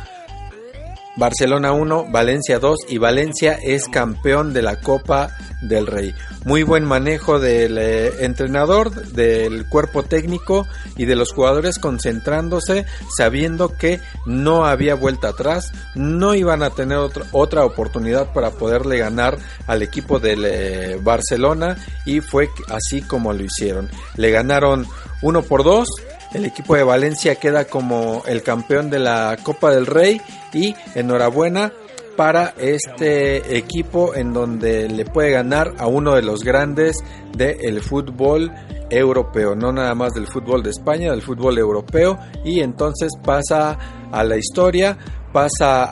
Barcelona 1.19 1.73
1, 1.73 2.07
Valencia 2.09 2.59
2 2.59 2.79
y 2.87 2.97
Valencia 2.97 3.59
es 3.61 3.89
campeón 3.89 4.53
de 4.53 4.61
la 4.61 4.79
Copa 4.79 5.35
del 5.61 5.85
Rey. 5.85 6.15
Muy 6.45 6.63
buen 6.63 6.85
manejo 6.85 7.39
del 7.39 7.77
eh, 7.77 8.23
entrenador, 8.23 8.89
del 9.07 9.67
cuerpo 9.67 10.03
técnico 10.03 10.65
y 10.95 11.03
de 11.03 11.17
los 11.17 11.33
jugadores 11.33 11.77
concentrándose, 11.77 12.85
sabiendo 13.17 13.75
que 13.77 13.99
no 14.25 14.65
había 14.65 14.95
vuelta 14.95 15.29
atrás, 15.29 15.73
no 15.93 16.35
iban 16.35 16.63
a 16.63 16.69
tener 16.69 16.97
otra, 17.33 17.65
oportunidad 17.65 18.31
para 18.31 18.51
poderle 18.51 18.97
ganar 18.97 19.37
al 19.67 19.81
equipo 19.81 20.19
del 20.19 20.45
eh, 20.45 20.99
Barcelona 21.03 21.75
y 22.05 22.21
fue 22.21 22.47
así 22.69 23.01
como 23.01 23.33
lo 23.33 23.43
hicieron. 23.43 23.89
Le 24.15 24.31
ganaron 24.31 24.87
uno 25.21 25.41
por 25.41 25.65
dos 25.65 25.89
el 26.33 26.45
equipo 26.45 26.75
de 26.75 26.83
Valencia 26.83 27.35
queda 27.35 27.65
como 27.65 28.23
el 28.27 28.43
campeón 28.43 28.89
de 28.89 28.99
la 28.99 29.37
Copa 29.41 29.71
del 29.71 29.85
Rey 29.85 30.21
y 30.53 30.75
enhorabuena 30.95 31.71
para 32.15 32.53
este 32.57 33.57
equipo 33.57 34.13
en 34.13 34.33
donde 34.33 34.89
le 34.89 35.05
puede 35.05 35.31
ganar 35.31 35.75
a 35.77 35.87
uno 35.87 36.15
de 36.15 36.21
los 36.21 36.43
grandes 36.43 36.97
del 37.35 37.81
fútbol 37.81 38.51
europeo, 38.89 39.55
no 39.55 39.71
nada 39.71 39.95
más 39.95 40.13
del 40.13 40.27
fútbol 40.27 40.61
de 40.63 40.71
España, 40.71 41.11
del 41.11 41.21
fútbol 41.21 41.57
europeo. 41.57 42.19
Y 42.43 42.59
entonces 42.59 43.13
pasa 43.23 43.77
a 44.11 44.23
la 44.23 44.37
historia, 44.37 44.97
pasa 45.31 45.89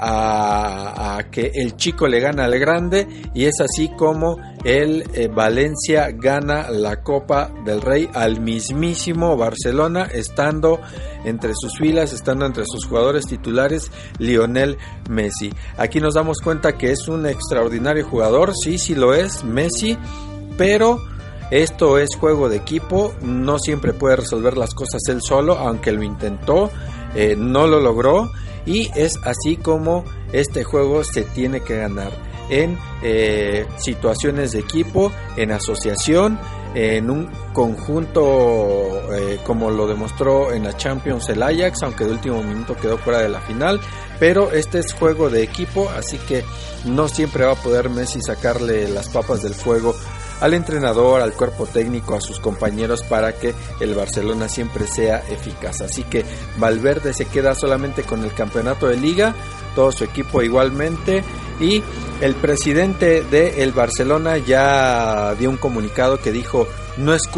a, 1.18 1.24
que 1.30 1.52
el 1.54 1.76
chico 1.76 2.08
le 2.08 2.20
gana 2.20 2.46
al 2.46 2.58
grande 2.60 3.08
y 3.34 3.46
es 3.46 3.60
así 3.60 3.90
como 3.90 4.38
el 4.64 5.04
eh, 5.14 5.28
Valencia 5.28 6.10
gana 6.12 6.70
la 6.70 7.02
Copa 7.04 7.52
del 7.66 7.82
Rey 7.82 8.10
al 8.14 8.42
mismísimo 8.42 9.38
Barcelona, 9.38 10.08
estando 10.12 10.80
entre 11.26 11.54
sus 11.56 11.78
filas, 11.78 12.14
estando 12.14 12.46
entre 12.46 12.66
sus 12.66 12.86
jugadores 12.86 13.26
titulares, 13.26 13.92
Lionel 14.20 14.78
Messi. 15.10 15.54
Aquí 15.78 16.00
nos 16.00 16.16
damos 16.16 16.40
cuenta 16.40 16.78
que 16.78 16.92
es 16.92 17.08
un 17.08 17.26
extraordinario 17.26 18.06
jugador, 18.06 18.54
sí, 18.56 18.78
sí 18.78 18.96
lo 18.96 19.14
es, 19.14 19.44
Messi, 19.44 19.98
pero 20.58 21.00
esto 21.52 21.98
es 21.98 22.10
juego 22.20 22.50
de 22.50 22.58
equipo, 22.58 23.14
no 23.22 23.58
siempre 23.60 23.94
puede 23.94 24.18
resolver 24.18 24.58
las 24.58 24.74
cosas 24.74 25.02
él 25.08 25.22
solo, 25.22 25.58
aunque 25.58 25.92
lo 25.92 26.04
intentó, 26.04 26.70
eh, 27.16 27.36
no 27.38 27.68
lo 27.68 27.80
logró 27.80 28.30
y 28.68 28.92
es 28.94 29.14
así 29.24 29.56
como 29.56 30.04
este 30.32 30.64
juego 30.64 31.04
se 31.04 31.24
tiene 31.24 31.62
que 31.62 31.78
ganar 31.78 32.12
en 32.50 32.78
eh, 33.02 33.66
situaciones 33.78 34.52
de 34.52 34.60
equipo, 34.60 35.12
en 35.36 35.52
asociación, 35.52 36.40
en 36.76 37.10
un 37.10 37.30
conjunto 37.54 39.02
eh, 39.14 39.40
como 39.44 39.72
lo 39.72 39.88
demostró 39.88 40.52
en 40.52 40.66
la 40.66 40.76
Champions 40.78 41.28
el 41.30 41.42
Ajax, 41.42 41.82
aunque 41.84 42.06
de 42.06 42.12
último 42.12 42.44
minuto 42.44 42.76
quedó 42.76 42.98
fuera 42.98 43.20
de 43.20 43.30
la 43.30 43.42
final, 43.42 43.80
pero 44.20 44.52
este 44.52 44.80
es 44.80 44.94
juego 44.94 45.30
de 45.30 45.44
equipo, 45.44 45.90
así 45.90 46.18
que 46.20 46.44
no 46.86 47.08
siempre 47.08 47.46
va 47.46 47.54
a 47.54 47.56
poder 47.56 47.90
Messi 47.90 48.22
sacarle 48.22 48.88
las 48.90 49.10
papas 49.10 49.42
del 49.42 49.56
fuego 49.56 49.96
al 50.42 50.54
entrenador, 50.54 51.22
al 51.22 51.34
cuerpo 51.34 51.66
técnico, 51.66 52.16
a 52.16 52.22
sus 52.22 52.40
compañeros 52.40 53.04
para 53.04 53.34
que 53.34 53.54
el 53.80 53.96
Barcelona 53.96 54.50
siempre 54.50 54.88
sea 54.88 55.24
eficaz. 55.30 55.82
Así 55.82 56.04
que 56.04 56.26
Valverde 56.58 57.14
se 57.14 57.26
queda 57.26 57.56
solamente 57.56 58.04
con 58.04 58.24
el 58.24 58.34
campeonato 58.34 58.88
de 58.88 58.98
liga, 58.98 59.36
todo 59.76 59.92
su 59.92 60.04
equipo 60.04 60.42
igualmente 60.42 61.24
y 61.60 61.84
el 62.22 62.36
presidente 62.36 63.24
de 63.24 63.64
el 63.64 63.72
Barcelona 63.72 64.38
ya 64.38 65.36
dio 65.36 65.50
un 65.50 65.58
comunicado 65.58 66.20
que 66.20 66.32
dijo 66.32 66.68
no 66.98 67.14
es, 67.14 67.30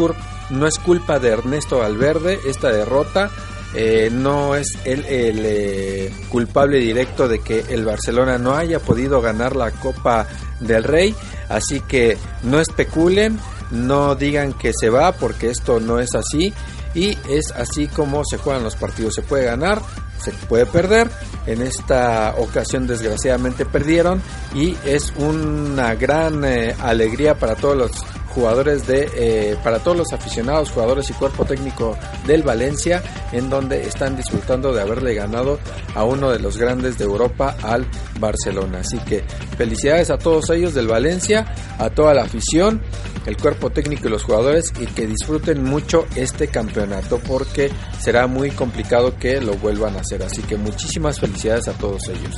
no 0.50 0.66
es 0.66 0.78
culpa 0.78 1.18
de 1.18 1.30
Ernesto 1.30 1.78
Valverde 1.78 2.40
esta 2.46 2.70
derrota, 2.70 3.30
eh, 3.74 4.10
no 4.12 4.56
es 4.56 4.66
él 4.84 5.04
el 5.06 5.42
eh, 5.44 6.12
culpable 6.28 6.78
directo 6.78 7.28
de 7.28 7.40
que 7.40 7.64
el 7.68 7.84
Barcelona 7.84 8.38
no 8.38 8.54
haya 8.54 8.80
podido 8.80 9.20
ganar 9.20 9.54
la 9.54 9.70
Copa 9.70 10.26
del 10.58 10.84
Rey, 10.84 11.14
así 11.48 11.80
que 11.80 12.18
no 12.42 12.60
especulen, 12.60 13.38
no 13.70 14.14
digan 14.16 14.52
que 14.52 14.72
se 14.72 14.90
va 14.90 15.12
porque 15.12 15.50
esto 15.50 15.80
no 15.80 15.98
es 15.98 16.14
así. 16.14 16.52
Y 16.92 17.16
es 17.28 17.52
así 17.52 17.86
como 17.86 18.24
se 18.24 18.36
juegan 18.36 18.64
los 18.64 18.74
partidos, 18.74 19.14
se 19.14 19.22
puede 19.22 19.44
ganar, 19.44 19.80
se 20.20 20.32
puede 20.32 20.66
perder, 20.66 21.08
en 21.46 21.62
esta 21.62 22.34
ocasión 22.36 22.88
desgraciadamente 22.88 23.64
perdieron. 23.64 24.20
Y 24.54 24.76
es 24.84 25.12
una 25.16 25.94
gran 25.94 26.44
eh, 26.44 26.74
alegría 26.80 27.36
para 27.36 27.54
todos 27.54 27.76
los 27.76 27.90
jugadores 28.30 28.86
de 28.86 29.10
eh, 29.14 29.56
para 29.62 29.78
todos 29.80 29.96
los 29.96 30.12
aficionados, 30.12 30.70
jugadores 30.70 31.10
y 31.10 31.12
cuerpo 31.14 31.44
técnico 31.44 31.96
del 32.26 32.42
Valencia, 32.42 33.02
en 33.32 33.50
donde 33.50 33.82
están 33.82 34.16
disfrutando 34.16 34.72
de 34.72 34.80
haberle 34.80 35.14
ganado 35.14 35.58
a 35.94 36.04
uno 36.04 36.30
de 36.30 36.38
los 36.38 36.56
grandes 36.56 36.98
de 36.98 37.04
Europa 37.04 37.56
al 37.62 37.86
Barcelona. 38.18 38.80
Así 38.80 38.98
que 38.98 39.22
felicidades 39.56 40.10
a 40.10 40.18
todos 40.18 40.50
ellos 40.50 40.74
del 40.74 40.86
Valencia, 40.86 41.46
a 41.78 41.90
toda 41.90 42.14
la 42.14 42.22
afición, 42.22 42.80
el 43.26 43.36
cuerpo 43.36 43.70
técnico 43.70 44.08
y 44.08 44.10
los 44.10 44.24
jugadores 44.24 44.72
y 44.80 44.86
que 44.86 45.06
disfruten 45.06 45.62
mucho 45.62 46.06
este 46.16 46.48
campeonato 46.48 47.18
porque 47.18 47.70
será 47.98 48.26
muy 48.26 48.50
complicado 48.50 49.16
que 49.16 49.40
lo 49.40 49.54
vuelvan 49.54 49.96
a 49.96 50.00
hacer. 50.00 50.22
Así 50.22 50.42
que 50.42 50.56
muchísimas 50.56 51.20
felicidades 51.20 51.68
a 51.68 51.72
todos 51.72 52.08
ellos. 52.08 52.36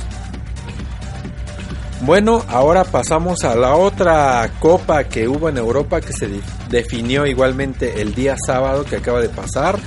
Bueno, 2.05 2.43
ahora 2.49 2.83
pasamos 2.83 3.45
a 3.45 3.55
la 3.55 3.77
otra 3.77 4.51
copa 4.59 5.05
que 5.05 5.25
hubo 5.25 5.47
en 5.47 5.57
Europa 5.57 6.01
que 6.01 6.11
se 6.11 6.27
definió 6.69 7.25
igualmente 7.25 8.01
el 8.01 8.13
día 8.13 8.35
sábado 8.45 8.83
que 8.83 8.97
acaba 8.97 9.21
de 9.21 9.29
pasar. 9.29 9.79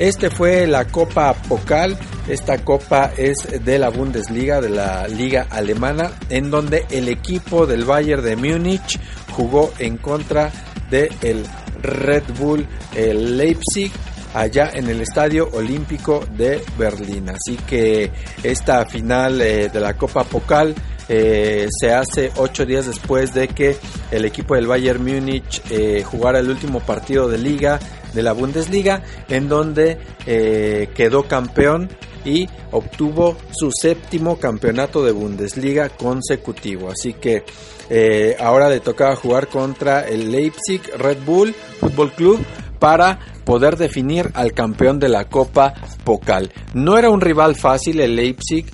Este 0.00 0.30
fue 0.30 0.66
la 0.66 0.86
Copa 0.86 1.32
Pokal. 1.48 1.96
Esta 2.26 2.58
copa 2.64 3.12
es 3.16 3.36
de 3.64 3.78
la 3.78 3.90
Bundesliga, 3.90 4.60
de 4.60 4.70
la 4.70 5.06
liga 5.06 5.46
alemana, 5.48 6.10
en 6.28 6.50
donde 6.50 6.86
el 6.90 7.08
equipo 7.08 7.66
del 7.66 7.84
Bayern 7.84 8.24
de 8.24 8.34
Múnich 8.34 8.98
jugó 9.30 9.72
en 9.78 9.96
contra 9.98 10.50
del 10.90 11.10
el 11.22 11.46
Red 11.80 12.24
Bull 12.36 12.66
Leipzig 12.96 13.92
allá 14.34 14.70
en 14.74 14.88
el 14.88 15.02
Estadio 15.02 15.48
Olímpico 15.52 16.26
de 16.36 16.64
Berlín. 16.76 17.30
Así 17.30 17.56
que 17.58 18.10
esta 18.42 18.84
final 18.86 19.40
eh, 19.40 19.68
de 19.68 19.78
la 19.78 19.94
Copa 19.94 20.24
Pokal 20.24 20.74
eh, 21.08 21.68
se 21.70 21.92
hace 21.92 22.32
ocho 22.36 22.64
días 22.64 22.86
después 22.86 23.34
de 23.34 23.48
que 23.48 23.76
el 24.10 24.24
equipo 24.24 24.54
del 24.54 24.66
Bayern 24.66 25.02
Múnich 25.02 25.62
eh, 25.70 26.02
jugara 26.02 26.38
el 26.38 26.48
último 26.48 26.80
partido 26.80 27.28
de 27.28 27.38
liga 27.38 27.78
de 28.14 28.22
la 28.22 28.32
Bundesliga 28.32 29.02
en 29.28 29.48
donde 29.48 29.98
eh, 30.26 30.88
quedó 30.94 31.24
campeón 31.24 31.90
y 32.24 32.48
obtuvo 32.70 33.36
su 33.52 33.70
séptimo 33.70 34.38
campeonato 34.38 35.04
de 35.04 35.12
Bundesliga 35.12 35.90
consecutivo. 35.90 36.90
Así 36.90 37.12
que 37.12 37.44
ahora 38.40 38.70
le 38.70 38.80
tocaba 38.80 39.14
jugar 39.14 39.48
contra 39.48 40.08
el 40.08 40.32
Leipzig 40.32 40.80
Red 40.96 41.18
Bull 41.26 41.54
Football 41.80 42.12
Club 42.12 42.46
para 42.78 43.18
poder 43.44 43.76
definir 43.76 44.30
al 44.32 44.52
campeón 44.52 44.98
de 44.98 45.10
la 45.10 45.26
Copa 45.26 45.74
Pokal. 46.02 46.50
No 46.72 46.96
era 46.96 47.10
un 47.10 47.20
rival 47.20 47.56
fácil 47.56 48.00
el 48.00 48.16
Leipzig 48.16 48.66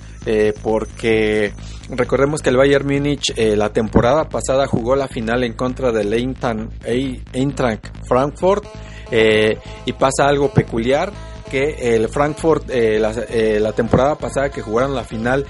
porque 0.61 1.53
Recordemos 1.93 2.41
que 2.41 2.49
el 2.49 2.55
Bayern 2.55 2.87
Múnich 2.87 3.33
eh, 3.35 3.57
la 3.57 3.73
temporada 3.73 4.29
pasada 4.29 4.65
jugó 4.65 4.95
la 4.95 5.09
final 5.09 5.43
en 5.43 5.53
contra 5.53 5.91
del 5.91 6.13
Eintracht 6.13 7.87
Frankfurt 8.07 8.63
eh, 9.11 9.57
y 9.85 9.91
pasa 9.91 10.27
algo 10.27 10.53
peculiar 10.53 11.11
que 11.49 11.95
el 11.95 12.07
Frankfurt 12.07 12.69
eh, 12.69 12.97
la, 13.59 13.73
temporada 13.73 14.15
pasada 14.15 14.49
que 14.49 14.61
jugaron 14.61 14.95
la 14.95 15.03
final 15.03 15.45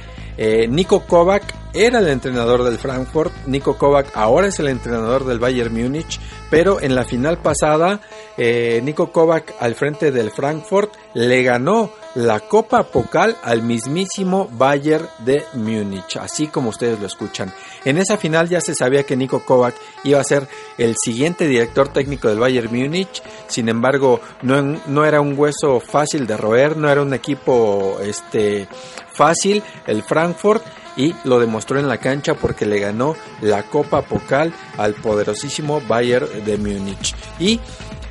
Nico 0.70 1.02
Kovac 1.02 1.61
era 1.74 2.00
el 2.00 2.08
entrenador 2.08 2.64
del 2.64 2.78
Frankfurt, 2.78 3.34
Nico 3.46 3.78
Kovac 3.78 4.16
ahora 4.16 4.48
es 4.48 4.60
el 4.60 4.68
entrenador 4.68 5.26
del 5.26 5.40
Bayern 5.40 5.74
Múnich, 5.74 6.20
pero 6.50 6.82
en 6.82 6.96
la 6.96 7.06
final 7.06 7.38
pasada 7.38 8.02
Nico 8.38 9.12
Kovac 9.12 9.54
al 9.60 9.76
frente 9.76 10.12
del 10.12 10.32
Frankfurt 10.32 10.94
le 11.14 11.44
ganó 11.44 11.92
la 12.16 12.40
Copa 12.42 12.84
Pokal 12.84 13.38
al 13.44 13.62
mismísimo 13.62 14.50
Bayern 14.52 15.08
de 15.20 15.46
Múnich, 15.54 16.18
así 16.18 16.48
como 16.48 16.70
ustedes 16.70 17.00
lo 17.00 17.06
escuchan. 17.06 17.54
En 17.86 17.98
esa 17.98 18.18
final 18.18 18.50
ya 18.50 18.60
se 18.60 18.76
sabía 18.76 19.04
que 19.04 19.16
Nico 19.16 19.44
Kovac 19.46 19.76
iba 20.04 20.20
a 20.20 20.24
ser 20.24 20.48
el 20.78 20.96
siguiente 21.02 21.48
director 21.48 21.90
técnico 21.90 22.28
del 22.28 22.40
Bayern 22.40 22.74
Múnich, 22.76 23.22
sin 23.48 23.70
embargo 23.70 24.20
no, 24.42 24.62
no 24.62 25.06
era 25.06 25.22
un 25.22 25.38
hueso 25.38 25.80
fácil 25.80 26.28
de 26.28 26.36
roer, 26.36 26.76
no 26.76 26.90
era 26.90 27.02
un 27.02 27.14
equipo 27.14 27.98
este, 28.02 28.68
fácil 29.14 29.64
el 29.88 30.04
Frankfurt 30.04 30.64
y 30.96 31.16
lo 31.24 31.40
demostró 31.40 31.80
en 31.80 31.88
la 31.88 31.98
cancha 31.98 32.34
porque 32.36 32.66
le 32.66 32.80
ganó 32.80 33.16
la 33.42 33.64
Copa 33.64 34.02
Pokal 34.02 34.54
al 34.78 34.94
poderosísimo 34.96 35.82
Bayern 35.88 36.28
de 36.46 36.58
Múnich. 36.58 37.16
Y 37.40 37.60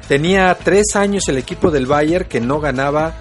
tenía 0.09 0.57
tres 0.63 0.97
años 0.97 1.29
el 1.29 1.39
equipo 1.39 1.71
del 1.71 1.87
Bayern 1.87 2.27
que 2.27 2.41
no 2.41 2.61
ganaba 2.61 3.15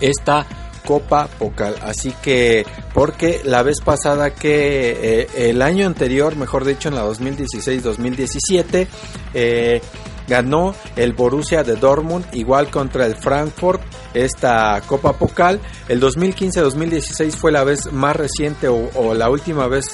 esta 0.00 0.46
Copa 0.84 1.28
Pokal. 1.38 1.76
Así 1.82 2.12
que, 2.22 2.66
porque 2.92 3.40
la 3.44 3.62
vez 3.62 3.80
pasada 3.80 4.34
que 4.34 5.20
eh, 5.22 5.50
el 5.50 5.62
año 5.62 5.86
anterior, 5.86 6.36
mejor 6.36 6.64
dicho, 6.64 6.88
en 6.88 6.96
la 6.96 7.04
2016-2017, 7.06 8.86
eh, 9.34 9.80
ganó 10.26 10.74
el 10.96 11.12
Borussia 11.12 11.62
de 11.62 11.76
Dortmund 11.76 12.24
igual 12.32 12.70
contra 12.70 13.06
el 13.06 13.16
Frankfurt 13.16 13.82
esta 14.14 14.80
Copa 14.86 15.12
Pokal. 15.12 15.60
El 15.88 16.00
2015-2016 16.00 17.32
fue 17.32 17.52
la 17.52 17.64
vez 17.64 17.92
más 17.92 18.16
reciente 18.16 18.68
o, 18.68 19.14
la 19.14 19.30
última 19.30 19.66
vez 19.66 19.86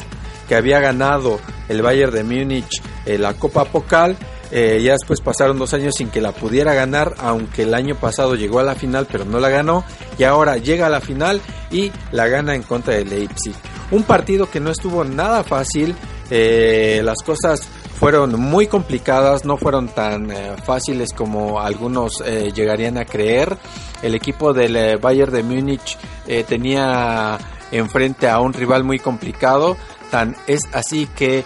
que 0.48 0.54
había 0.54 0.80
ganado 0.80 1.40
el 1.68 1.82
Bayern 1.82 2.12
de 2.12 2.22
Múnich 2.22 2.82
eh, 3.04 3.18
la 3.18 3.34
Copa 3.34 3.64
Pokal. 3.64 4.16
Eh, 4.52 4.80
ya 4.80 4.92
después 4.92 5.20
pasaron 5.20 5.58
dos 5.58 5.74
años 5.74 5.94
sin 5.96 6.08
que 6.08 6.20
la 6.20 6.30
pudiera 6.30 6.72
ganar, 6.72 7.14
aunque 7.18 7.62
el 7.62 7.74
año 7.74 7.96
pasado 7.96 8.36
llegó 8.36 8.60
a 8.60 8.62
la 8.62 8.76
final 8.76 9.08
pero 9.10 9.24
no 9.24 9.40
la 9.40 9.48
ganó. 9.48 9.84
Y 10.18 10.24
ahora 10.24 10.56
llega 10.56 10.86
a 10.86 10.90
la 10.90 11.00
final 11.00 11.40
y 11.70 11.90
la 12.12 12.28
gana 12.28 12.54
en 12.54 12.62
contra 12.62 12.94
de 12.94 13.04
Leipzig. 13.04 13.54
Un 13.90 14.04
partido 14.04 14.48
que 14.48 14.60
no 14.60 14.70
estuvo 14.70 15.04
nada 15.04 15.42
fácil. 15.42 15.94
Eh, 16.30 17.00
las 17.04 17.18
cosas 17.24 17.68
fueron 17.98 18.38
muy 18.38 18.66
complicadas, 18.66 19.44
no 19.44 19.56
fueron 19.56 19.88
tan 19.88 20.28
fáciles 20.64 21.12
como 21.12 21.60
algunos 21.60 22.22
llegarían 22.54 22.98
a 22.98 23.04
creer. 23.04 23.56
El 24.02 24.14
equipo 24.14 24.52
del 24.52 24.98
Bayern 24.98 25.32
de 25.32 25.42
Múnich 25.42 25.98
tenía 26.46 27.38
enfrente 27.72 28.28
a 28.28 28.40
un 28.40 28.52
rival 28.52 28.84
muy 28.84 28.98
complicado. 28.98 29.76
Tan 30.10 30.36
es 30.46 30.62
así 30.72 31.08
que 31.16 31.44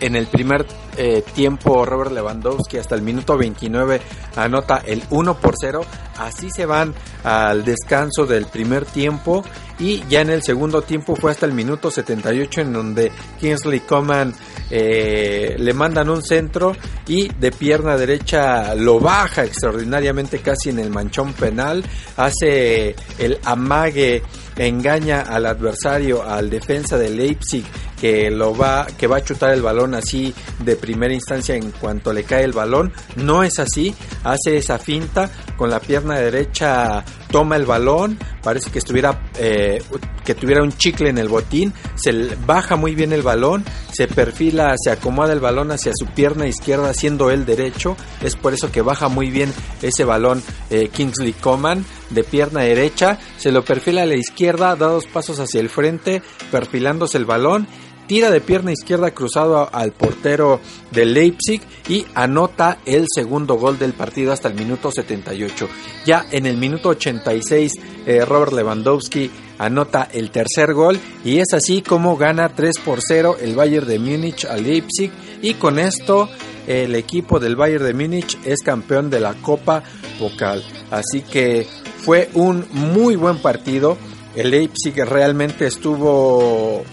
en 0.00 0.16
el 0.16 0.26
primer 0.26 0.66
eh, 0.96 1.22
tiempo 1.32 1.84
Robert 1.84 2.10
Lewandowski 2.10 2.76
hasta 2.76 2.96
el 2.96 3.02
minuto 3.02 3.38
29 3.38 4.00
anota 4.34 4.82
el 4.84 5.02
1 5.10 5.38
por 5.38 5.54
0. 5.56 5.80
Así 6.18 6.48
se 6.50 6.66
van 6.66 6.92
al 7.22 7.64
descanso 7.64 8.26
del 8.26 8.46
primer 8.46 8.84
tiempo 8.84 9.44
y 9.78 10.02
ya 10.08 10.22
en 10.22 10.30
el 10.30 10.42
segundo 10.42 10.82
tiempo 10.82 11.14
fue 11.14 11.30
hasta 11.30 11.46
el 11.46 11.52
minuto 11.52 11.90
78 11.90 12.62
en 12.62 12.72
donde 12.72 13.12
Kingsley 13.38 13.80
Coman 13.80 14.34
eh, 14.70 15.54
le 15.56 15.72
mandan 15.72 16.10
un 16.10 16.22
centro 16.22 16.76
y 17.06 17.28
de 17.28 17.52
pierna 17.52 17.96
derecha 17.96 18.74
lo 18.74 18.98
baja 18.98 19.44
extraordinariamente 19.44 20.40
casi 20.40 20.70
en 20.70 20.80
el 20.80 20.90
manchón 20.90 21.32
penal, 21.32 21.84
hace 22.16 22.96
el 23.18 23.38
amague, 23.44 24.22
engaña 24.56 25.20
al 25.20 25.46
adversario, 25.46 26.22
al 26.22 26.50
defensa 26.50 26.98
de 26.98 27.10
Leipzig 27.10 27.64
que 28.00 28.30
lo 28.30 28.56
va 28.56 28.86
que 28.86 29.06
va 29.06 29.18
a 29.18 29.24
chutar 29.24 29.52
el 29.52 29.62
balón 29.62 29.94
así 29.94 30.34
de 30.60 30.76
primera 30.76 31.12
instancia 31.12 31.54
en 31.54 31.70
cuanto 31.72 32.12
le 32.12 32.24
cae 32.24 32.44
el 32.44 32.52
balón. 32.52 32.92
No 33.16 33.42
es 33.42 33.58
así 33.58 33.94
hace 34.24 34.56
esa 34.56 34.78
finta 34.78 35.30
con 35.56 35.70
la 35.70 35.80
pierna 35.80 36.18
derecha 36.18 37.04
toma 37.30 37.56
el 37.56 37.66
balón 37.66 38.18
parece 38.42 38.70
que 38.70 38.78
estuviera 38.78 39.30
eh, 39.38 39.82
que 40.24 40.34
tuviera 40.34 40.62
un 40.62 40.72
chicle 40.72 41.10
en 41.10 41.18
el 41.18 41.28
botín 41.28 41.74
se 41.94 42.36
baja 42.46 42.76
muy 42.76 42.94
bien 42.94 43.12
el 43.12 43.22
balón 43.22 43.64
se 43.92 44.06
perfila 44.06 44.74
se 44.76 44.90
acomoda 44.90 45.32
el 45.32 45.40
balón 45.40 45.70
hacia 45.72 45.92
su 45.94 46.06
pierna 46.06 46.46
izquierda 46.46 46.92
siendo 46.94 47.30
el 47.30 47.44
derecho. 47.44 47.96
Es 48.22 48.36
por 48.36 48.54
eso 48.54 48.70
que 48.70 48.82
baja 48.82 49.08
muy 49.08 49.30
bien 49.30 49.52
ese 49.82 50.04
balón 50.04 50.42
eh, 50.70 50.88
Kingsley 50.88 51.32
Coman 51.32 51.84
de 52.10 52.24
pierna 52.24 52.62
derecha. 52.62 53.18
Se 53.36 53.52
lo 53.52 53.64
perfila 53.64 54.02
a 54.02 54.06
la 54.06 54.16
izquierda 54.16 54.76
da 54.76 54.86
dos 54.86 55.06
pasos 55.06 55.38
hacia 55.40 55.60
el 55.60 55.68
frente 55.68 56.22
perfilándose 56.50 57.18
el 57.18 57.24
balón 57.24 57.66
tira 58.08 58.30
de 58.30 58.40
pierna 58.40 58.72
izquierda 58.72 59.12
cruzado 59.12 59.68
al 59.70 59.92
portero 59.92 60.60
de 60.90 61.04
Leipzig 61.04 61.60
y 61.88 62.06
anota 62.14 62.78
el 62.86 63.04
segundo 63.14 63.54
gol 63.54 63.78
del 63.78 63.92
partido 63.92 64.32
hasta 64.32 64.48
el 64.48 64.54
minuto 64.54 64.90
78. 64.90 65.68
Ya 66.06 66.26
en 66.32 66.46
el 66.46 66.56
minuto 66.56 66.88
86 66.88 67.72
eh, 68.06 68.24
Robert 68.24 68.54
Lewandowski 68.54 69.30
anota 69.58 70.08
el 70.10 70.30
tercer 70.30 70.72
gol 70.72 70.98
y 71.24 71.38
es 71.38 71.52
así 71.52 71.82
como 71.82 72.16
gana 72.16 72.48
3 72.48 72.78
por 72.84 73.00
0 73.06 73.36
el 73.40 73.54
Bayern 73.54 73.86
de 73.86 73.98
Múnich 73.98 74.46
a 74.46 74.56
Leipzig 74.56 75.12
y 75.42 75.54
con 75.54 75.78
esto 75.78 76.28
el 76.66 76.94
equipo 76.94 77.38
del 77.38 77.56
Bayern 77.56 77.84
de 77.84 77.94
Múnich 77.94 78.38
es 78.44 78.62
campeón 78.62 79.10
de 79.10 79.20
la 79.20 79.34
Copa 79.34 79.82
Vocal. 80.18 80.64
Así 80.90 81.20
que 81.20 81.66
fue 81.98 82.30
un 82.34 82.64
muy 82.72 83.16
buen 83.16 83.38
partido. 83.38 83.98
El 84.34 84.50
Leipzig 84.50 84.94
realmente 85.04 85.66
estuvo 85.66 86.84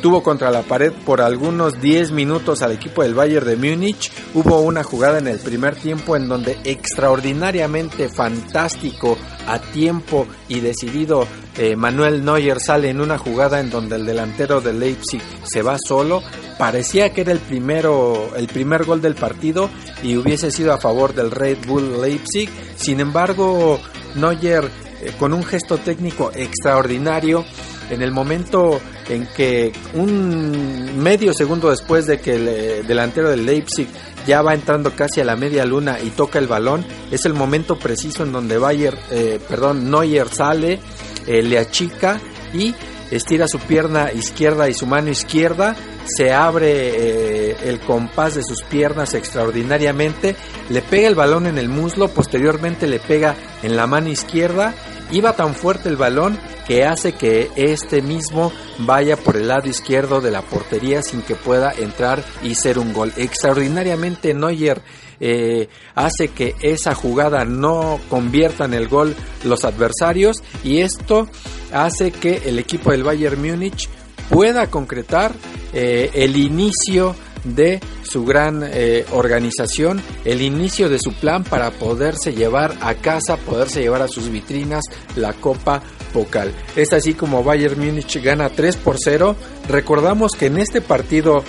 tuvo 0.00 0.22
contra 0.22 0.50
la 0.50 0.62
pared 0.62 0.92
por 1.04 1.20
algunos 1.20 1.80
10 1.80 2.12
minutos 2.12 2.62
al 2.62 2.72
equipo 2.72 3.02
del 3.02 3.14
Bayern 3.14 3.46
de 3.46 3.56
Múnich. 3.56 4.10
Hubo 4.34 4.60
una 4.60 4.84
jugada 4.84 5.18
en 5.18 5.26
el 5.28 5.38
primer 5.38 5.76
tiempo 5.76 6.16
en 6.16 6.28
donde 6.28 6.58
extraordinariamente 6.64 8.08
fantástico, 8.08 9.16
a 9.46 9.58
tiempo 9.58 10.26
y 10.48 10.60
decidido 10.60 11.26
eh, 11.56 11.74
Manuel 11.74 12.24
Neuer 12.24 12.60
sale 12.60 12.90
en 12.90 13.00
una 13.00 13.18
jugada 13.18 13.60
en 13.60 13.70
donde 13.70 13.96
el 13.96 14.06
delantero 14.06 14.60
de 14.60 14.72
Leipzig 14.72 15.22
se 15.42 15.62
va 15.62 15.76
solo. 15.78 16.22
Parecía 16.58 17.12
que 17.12 17.22
era 17.22 17.32
el 17.32 17.38
primero, 17.38 18.30
el 18.36 18.46
primer 18.46 18.84
gol 18.84 19.00
del 19.00 19.14
partido 19.14 19.70
y 20.02 20.16
hubiese 20.16 20.50
sido 20.50 20.72
a 20.72 20.78
favor 20.78 21.14
del 21.14 21.30
Red 21.30 21.66
Bull 21.66 22.00
Leipzig. 22.00 22.50
Sin 22.76 23.00
embargo, 23.00 23.80
Neuer 24.14 24.70
eh, 25.00 25.12
con 25.18 25.32
un 25.32 25.44
gesto 25.44 25.78
técnico 25.78 26.30
extraordinario 26.34 27.44
en 27.90 28.02
el 28.02 28.12
momento 28.12 28.80
en 29.08 29.26
que 29.26 29.72
un 29.94 30.98
medio 30.98 31.32
segundo 31.32 31.70
después 31.70 32.06
de 32.06 32.20
que 32.20 32.36
el 32.36 32.48
eh, 32.48 32.82
delantero 32.82 33.30
del 33.30 33.46
Leipzig 33.46 33.88
ya 34.26 34.42
va 34.42 34.54
entrando 34.54 34.94
casi 34.94 35.20
a 35.20 35.24
la 35.24 35.36
media 35.36 35.64
luna 35.64 35.98
y 36.02 36.10
toca 36.10 36.38
el 36.38 36.46
balón, 36.46 36.84
es 37.10 37.24
el 37.24 37.34
momento 37.34 37.78
preciso 37.78 38.24
en 38.24 38.32
donde 38.32 38.58
Bayer, 38.58 38.96
eh, 39.10 39.40
perdón, 39.48 39.90
Neuer 39.90 40.28
sale, 40.28 40.80
eh, 41.26 41.42
le 41.42 41.58
achica 41.58 42.20
y 42.52 42.74
estira 43.10 43.48
su 43.48 43.58
pierna 43.58 44.12
izquierda 44.12 44.68
y 44.68 44.74
su 44.74 44.86
mano 44.86 45.10
izquierda, 45.10 45.74
se 46.04 46.32
abre 46.32 47.68
el 47.68 47.80
compás 47.80 48.34
de 48.34 48.42
sus 48.42 48.62
piernas 48.62 49.14
extraordinariamente, 49.14 50.36
le 50.68 50.82
pega 50.82 51.08
el 51.08 51.14
balón 51.14 51.46
en 51.46 51.58
el 51.58 51.68
muslo, 51.68 52.08
posteriormente 52.08 52.86
le 52.86 52.98
pega 52.98 53.34
en 53.62 53.76
la 53.76 53.86
mano 53.86 54.08
izquierda, 54.08 54.74
iba 55.10 55.34
tan 55.34 55.54
fuerte 55.54 55.88
el 55.88 55.96
balón 55.96 56.38
que 56.66 56.84
hace 56.84 57.12
que 57.12 57.50
este 57.56 58.02
mismo 58.02 58.52
vaya 58.78 59.16
por 59.16 59.36
el 59.36 59.48
lado 59.48 59.68
izquierdo 59.68 60.20
de 60.20 60.30
la 60.30 60.42
portería 60.42 61.02
sin 61.02 61.22
que 61.22 61.34
pueda 61.34 61.72
entrar 61.72 62.22
y 62.42 62.54
ser 62.54 62.78
un 62.78 62.92
gol. 62.92 63.12
Extraordinariamente 63.16 64.34
Neuer 64.34 64.82
eh, 65.20 65.68
hace 65.94 66.28
que 66.28 66.54
esa 66.60 66.94
jugada 66.94 67.44
no 67.44 67.98
convierta 68.08 68.66
en 68.66 68.74
el 68.74 68.88
gol 68.88 69.16
los 69.44 69.64
adversarios 69.64 70.42
y 70.62 70.78
esto 70.78 71.28
hace 71.72 72.12
que 72.12 72.42
el 72.46 72.58
equipo 72.58 72.92
del 72.92 73.02
Bayern 73.02 73.40
Múnich 73.40 73.88
pueda 74.28 74.68
concretar 74.68 75.32
eh, 75.72 76.10
el 76.14 76.36
inicio 76.36 77.14
de 77.54 77.80
su 78.02 78.24
gran 78.24 78.62
eh, 78.64 79.04
organización, 79.12 80.02
el 80.24 80.42
inicio 80.42 80.88
de 80.88 80.98
su 80.98 81.12
plan 81.12 81.44
para 81.44 81.70
poderse 81.70 82.32
llevar 82.32 82.74
a 82.80 82.94
casa, 82.94 83.36
poderse 83.36 83.80
llevar 83.80 84.02
a 84.02 84.08
sus 84.08 84.30
vitrinas 84.30 84.84
la 85.16 85.32
Copa 85.32 85.82
Pocal. 86.12 86.52
Es 86.76 86.92
así 86.92 87.14
como 87.14 87.44
Bayern 87.44 87.78
Múnich 87.78 88.22
gana 88.22 88.48
3 88.48 88.76
por 88.76 88.96
0. 88.98 89.36
Recordamos 89.68 90.32
que 90.32 90.46
en 90.46 90.58
este 90.58 90.80
partido 90.80 91.42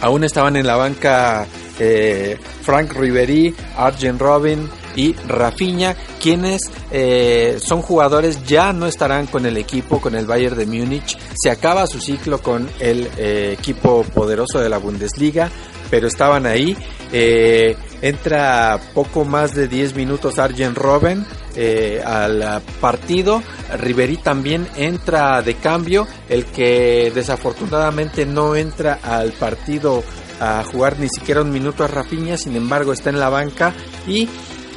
aún 0.00 0.24
estaban 0.24 0.56
en 0.56 0.66
la 0.66 0.76
banca 0.76 1.46
eh, 1.78 2.38
Frank 2.62 2.92
Ribery, 2.92 3.54
Arjen 3.76 4.18
Robin, 4.18 4.68
y 4.96 5.12
Rafinha, 5.12 5.94
quienes 6.26 6.62
eh, 6.90 7.58
son 7.60 7.82
jugadores 7.82 8.44
ya 8.44 8.72
no 8.72 8.88
estarán 8.88 9.28
con 9.28 9.46
el 9.46 9.56
equipo, 9.56 10.00
con 10.00 10.16
el 10.16 10.26
Bayern 10.26 10.56
de 10.56 10.66
Múnich. 10.66 11.16
Se 11.36 11.52
acaba 11.52 11.86
su 11.86 12.00
ciclo 12.00 12.42
con 12.42 12.68
el 12.80 13.08
eh, 13.16 13.54
equipo 13.56 14.02
poderoso 14.02 14.58
de 14.58 14.68
la 14.68 14.78
Bundesliga, 14.78 15.48
pero 15.88 16.08
estaban 16.08 16.44
ahí. 16.46 16.76
Eh, 17.12 17.76
entra 18.02 18.80
poco 18.92 19.24
más 19.24 19.54
de 19.54 19.68
10 19.68 19.94
minutos 19.94 20.40
Arjen 20.40 20.74
Robben 20.74 21.24
al 22.04 22.60
partido. 22.80 23.40
Ribery 23.78 24.16
también 24.16 24.66
entra 24.74 25.42
de 25.42 25.54
cambio. 25.54 26.08
El 26.28 26.46
que 26.46 27.12
desafortunadamente 27.14 28.26
no 28.26 28.56
entra 28.56 28.98
al 29.00 29.30
partido 29.30 30.02
a 30.40 30.64
jugar 30.64 30.98
ni 30.98 31.08
siquiera 31.08 31.42
un 31.42 31.52
minuto 31.52 31.84
a 31.84 31.86
Rafinha, 31.86 32.36
sin 32.36 32.56
embargo 32.56 32.92
está 32.92 33.10
en 33.10 33.20
la 33.20 33.28
banca 33.28 33.72
y 34.08 34.28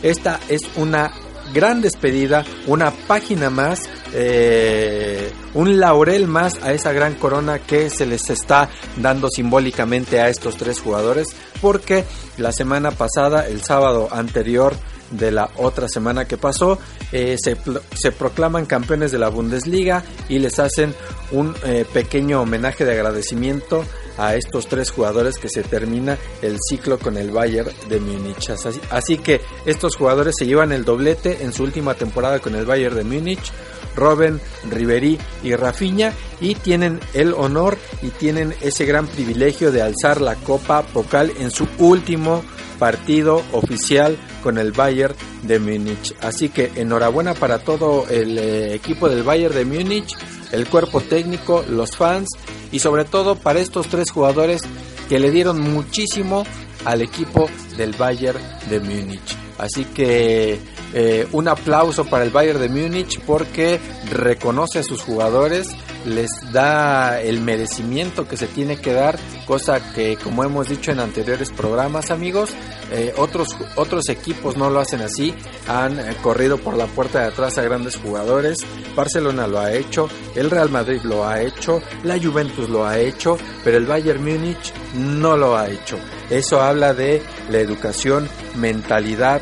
esta 0.04 0.40
es 0.48 0.62
una 0.78 1.12
gran 1.54 1.82
despedida, 1.82 2.46
una 2.68 2.92
página 2.92 3.50
más, 3.50 3.82
eh, 4.14 5.32
un 5.54 5.80
laurel 5.80 6.28
más 6.28 6.56
a 6.62 6.74
esa 6.74 6.92
gran 6.94 7.16
corona 7.16 7.60
que 7.60 7.90
se 7.90 8.06
les 8.06 8.30
está 8.30 8.70
dando 8.98 9.30
simbólicamente 9.30 10.20
a 10.22 10.30
estos 10.30 10.58
tres 10.58 10.80
jugadores, 10.80 11.28
porque 11.62 12.06
la 12.38 12.52
semana 12.52 12.92
pasada, 12.92 13.48
el 13.48 13.62
sábado 13.64 14.10
anterior 14.12 14.76
de 15.12 15.32
la 15.32 15.50
otra 15.58 15.88
semana 15.88 16.26
que 16.26 16.38
pasó, 16.38 16.80
eh, 17.12 17.38
se, 17.38 18.12
proclaman 18.12 18.66
campeones 18.66 19.12
de 19.12 19.20
la 19.20 19.30
Bundesliga 19.30 20.04
y 20.28 20.40
les 20.40 20.60
hacen 20.60 20.94
un 21.32 21.56
eh, 21.66 21.86
pequeño 21.92 22.42
homenaje 22.42 22.86
de 22.86 22.94
agradecimiento 22.94 23.84
a 24.20 24.36
estos 24.36 24.68
tres 24.68 24.92
jugadores 24.92 25.38
que 25.38 25.50
se 25.50 25.64
termina 25.64 26.18
el 26.42 26.58
ciclo 26.70 27.00
con 27.00 27.18
el 27.18 27.32
Bayern 27.32 27.72
de 27.88 28.00
Múnich. 28.00 28.52
Así, 28.92 29.18
que 29.18 29.42
estos 29.66 29.96
jugadores 29.96 30.36
se 30.38 30.46
llevan 30.46 30.74
el 30.74 30.84
doblete 30.84 31.44
en 31.44 31.54
su 31.54 31.64
última 31.64 31.94
temporada 31.94 32.40
con 32.40 32.54
el 32.56 32.66
Bayern 32.66 32.98
de 32.98 33.04
Múnich. 33.06 33.52
Robben, 33.96 34.40
Ribery 34.70 35.18
y 35.44 35.56
Rafinha 35.56 36.14
y 36.40 36.56
tienen 36.56 37.00
el 37.14 37.34
honor 37.34 37.78
y 38.02 38.10
tienen 38.10 38.54
ese 38.62 38.86
gran 38.86 39.08
privilegio 39.08 39.72
de 39.72 39.82
alzar 39.82 40.22
la 40.22 40.36
Copa 40.36 40.84
Pocal 40.84 41.34
en 41.40 41.50
su 41.52 41.68
último 41.80 42.44
partido 42.78 43.44
oficial 43.52 44.18
con 44.42 44.58
el 44.58 44.72
Bayern 44.72 45.16
de 45.44 45.60
Múnich. 45.60 46.16
Así 46.22 46.50
que 46.50 46.72
enhorabuena 46.76 47.34
para 47.34 47.60
todo 47.60 48.08
el 48.10 48.38
eh, 48.38 48.74
equipo 48.74 49.10
del 49.10 49.24
Bayern 49.24 49.56
de 49.56 49.66
Múnich, 49.66 50.16
el 50.52 50.68
cuerpo 50.68 51.02
técnico, 51.02 51.64
los 51.70 51.96
fans 51.96 52.30
y 52.72 52.80
sobre 52.80 53.06
todo 53.06 53.36
para 53.36 53.60
estos 53.60 53.88
tres 53.88 54.12
jugadores 54.12 54.62
que 55.08 55.20
le 55.20 55.32
dieron 55.32 55.60
muchísimo 55.60 56.46
al 56.86 57.02
equipo 57.02 57.50
del 57.78 57.94
Bayern 57.94 58.40
de 58.70 58.80
Múnich. 58.80 59.36
Así 59.58 59.86
que 59.86 60.60
eh, 60.94 61.28
un 61.32 61.48
aplauso 61.48 62.06
para 62.06 62.24
el 62.24 62.32
Bayern 62.32 62.60
de 62.60 62.70
Múnich 62.70 63.20
porque 63.22 63.80
reconoce 64.10 64.80
a 64.80 64.84
sus 64.84 65.02
jugadores, 65.02 65.70
les 66.06 66.30
da 66.52 67.22
el 67.22 67.42
merecimiento 67.42 68.28
que 68.28 68.38
se 68.38 68.48
tiene 68.48 68.78
que 68.78 68.94
dar, 68.94 69.20
cosa 69.46 69.94
que 69.94 70.18
como 70.18 70.44
hemos 70.44 70.70
dicho 70.70 70.92
en 70.92 71.00
anteriores 71.00 71.52
programas 71.52 72.12
amigos, 72.12 72.52
eh, 72.92 73.14
otros, 73.18 73.56
otros 73.76 74.10
equipos 74.10 74.58
no 74.58 74.70
lo 74.70 74.80
hacen 74.80 75.02
así, 75.02 75.34
han 75.68 76.00
eh, 76.00 76.16
corrido 76.22 76.58
por 76.58 76.76
la 76.76 76.88
puerta 76.88 77.22
de 77.22 77.28
atrás 77.28 77.58
a 77.58 77.64
grandes 77.64 77.98
jugadores, 77.98 78.60
Barcelona 78.96 79.48
lo 79.48 79.60
ha 79.60 79.74
hecho, 79.74 80.10
el 80.36 80.50
Real 80.50 80.70
Madrid 80.70 81.02
lo 81.04 81.28
ha 81.28 81.42
hecho, 81.42 81.82
la 82.04 82.18
Juventus 82.18 82.70
lo 82.70 82.86
ha 82.86 82.98
hecho, 82.98 83.38
pero 83.64 83.78
el 83.78 83.86
Bayern 83.86 84.24
Múnich 84.24 84.74
no 84.96 85.38
lo 85.38 85.56
ha 85.56 85.70
hecho. 85.70 85.98
Eso 86.30 86.62
habla 86.62 86.94
de 86.94 87.22
la 87.50 87.60
educación, 87.60 88.30
mentalidad, 88.56 89.42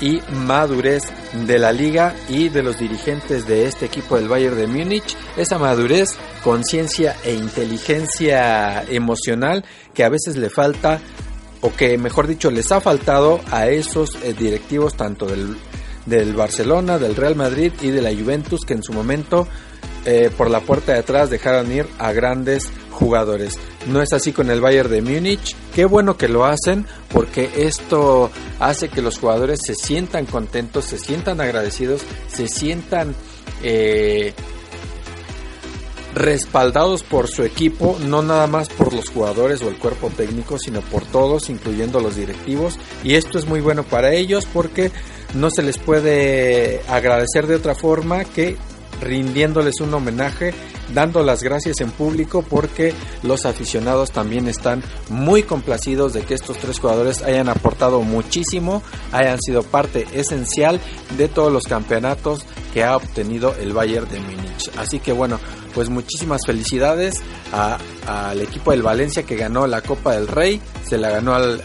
y 0.00 0.20
madurez 0.46 1.04
de 1.46 1.58
la 1.58 1.72
liga 1.72 2.14
y 2.28 2.48
de 2.48 2.62
los 2.62 2.78
dirigentes 2.78 3.46
de 3.46 3.66
este 3.66 3.86
equipo 3.86 4.16
del 4.16 4.28
Bayern 4.28 4.56
de 4.56 4.66
Múnich, 4.66 5.16
esa 5.36 5.58
madurez, 5.58 6.16
conciencia 6.42 7.16
e 7.24 7.34
inteligencia 7.34 8.82
emocional 8.84 9.64
que 9.94 10.04
a 10.04 10.08
veces 10.08 10.36
le 10.36 10.50
falta 10.50 11.00
o 11.60 11.72
que 11.72 11.98
mejor 11.98 12.26
dicho 12.26 12.50
les 12.50 12.70
ha 12.72 12.80
faltado 12.80 13.40
a 13.50 13.68
esos 13.68 14.16
eh, 14.22 14.34
directivos 14.38 14.94
tanto 14.94 15.26
del, 15.26 15.56
del 16.04 16.34
Barcelona, 16.34 16.98
del 16.98 17.16
Real 17.16 17.36
Madrid 17.36 17.72
y 17.82 17.90
de 17.90 18.02
la 18.02 18.14
Juventus 18.14 18.64
que 18.64 18.74
en 18.74 18.82
su 18.82 18.92
momento 18.92 19.48
eh, 20.06 20.30
por 20.36 20.50
la 20.50 20.60
puerta 20.60 20.92
de 20.92 21.00
atrás 21.00 21.30
dejaron 21.30 21.72
ir 21.72 21.86
a 21.98 22.12
grandes 22.12 22.70
jugadores. 22.92 23.58
No 23.88 24.00
es 24.00 24.12
así 24.12 24.32
con 24.32 24.50
el 24.50 24.60
Bayern 24.60 24.90
de 24.90 25.02
Múnich. 25.02 25.56
Qué 25.74 25.84
bueno 25.84 26.16
que 26.16 26.28
lo 26.28 26.44
hacen 26.44 26.86
porque 27.12 27.50
esto 27.56 28.30
hace 28.60 28.88
que 28.88 29.02
los 29.02 29.18
jugadores 29.18 29.60
se 29.64 29.74
sientan 29.74 30.26
contentos, 30.26 30.84
se 30.84 30.98
sientan 30.98 31.40
agradecidos, 31.40 32.02
se 32.28 32.46
sientan 32.46 33.14
eh, 33.62 34.32
respaldados 36.14 37.02
por 37.02 37.28
su 37.28 37.42
equipo, 37.42 37.98
no 38.00 38.22
nada 38.22 38.46
más 38.46 38.68
por 38.70 38.94
los 38.94 39.10
jugadores 39.10 39.60
o 39.62 39.68
el 39.68 39.76
cuerpo 39.76 40.10
técnico, 40.16 40.58
sino 40.58 40.80
por 40.82 41.04
todos, 41.04 41.50
incluyendo 41.50 42.00
los 42.00 42.16
directivos. 42.16 42.78
Y 43.04 43.14
esto 43.14 43.38
es 43.38 43.46
muy 43.46 43.60
bueno 43.60 43.82
para 43.82 44.12
ellos 44.14 44.46
porque 44.52 44.90
no 45.34 45.50
se 45.50 45.62
les 45.62 45.78
puede 45.78 46.80
agradecer 46.88 47.46
de 47.46 47.56
otra 47.56 47.74
forma 47.74 48.24
que 48.24 48.56
rindiéndoles 49.00 49.80
un 49.80 49.92
homenaje, 49.94 50.54
dando 50.94 51.22
las 51.22 51.42
gracias 51.42 51.80
en 51.80 51.90
público 51.90 52.42
porque 52.42 52.94
los 53.22 53.44
aficionados 53.46 54.10
también 54.10 54.48
están 54.48 54.82
muy 55.08 55.42
complacidos 55.42 56.12
de 56.12 56.22
que 56.22 56.34
estos 56.34 56.58
tres 56.58 56.78
jugadores 56.78 57.22
hayan 57.22 57.48
aportado 57.48 58.02
muchísimo, 58.02 58.82
hayan 59.12 59.40
sido 59.40 59.62
parte 59.62 60.06
esencial 60.12 60.80
de 61.16 61.28
todos 61.28 61.52
los 61.52 61.64
campeonatos 61.64 62.44
que 62.72 62.84
ha 62.84 62.96
obtenido 62.96 63.54
el 63.60 63.72
Bayern 63.72 64.08
de 64.08 64.20
Múnich. 64.20 64.70
Así 64.76 64.98
que 65.00 65.12
bueno, 65.12 65.40
pues 65.74 65.88
muchísimas 65.88 66.40
felicidades 66.46 67.22
al 67.52 68.40
equipo 68.40 68.70
del 68.70 68.82
Valencia 68.82 69.22
que 69.24 69.36
ganó 69.36 69.66
la 69.66 69.82
Copa 69.82 70.12
del 70.12 70.28
Rey, 70.28 70.60
se 70.88 70.98
la 70.98 71.10
ganó 71.10 71.34
al, 71.34 71.62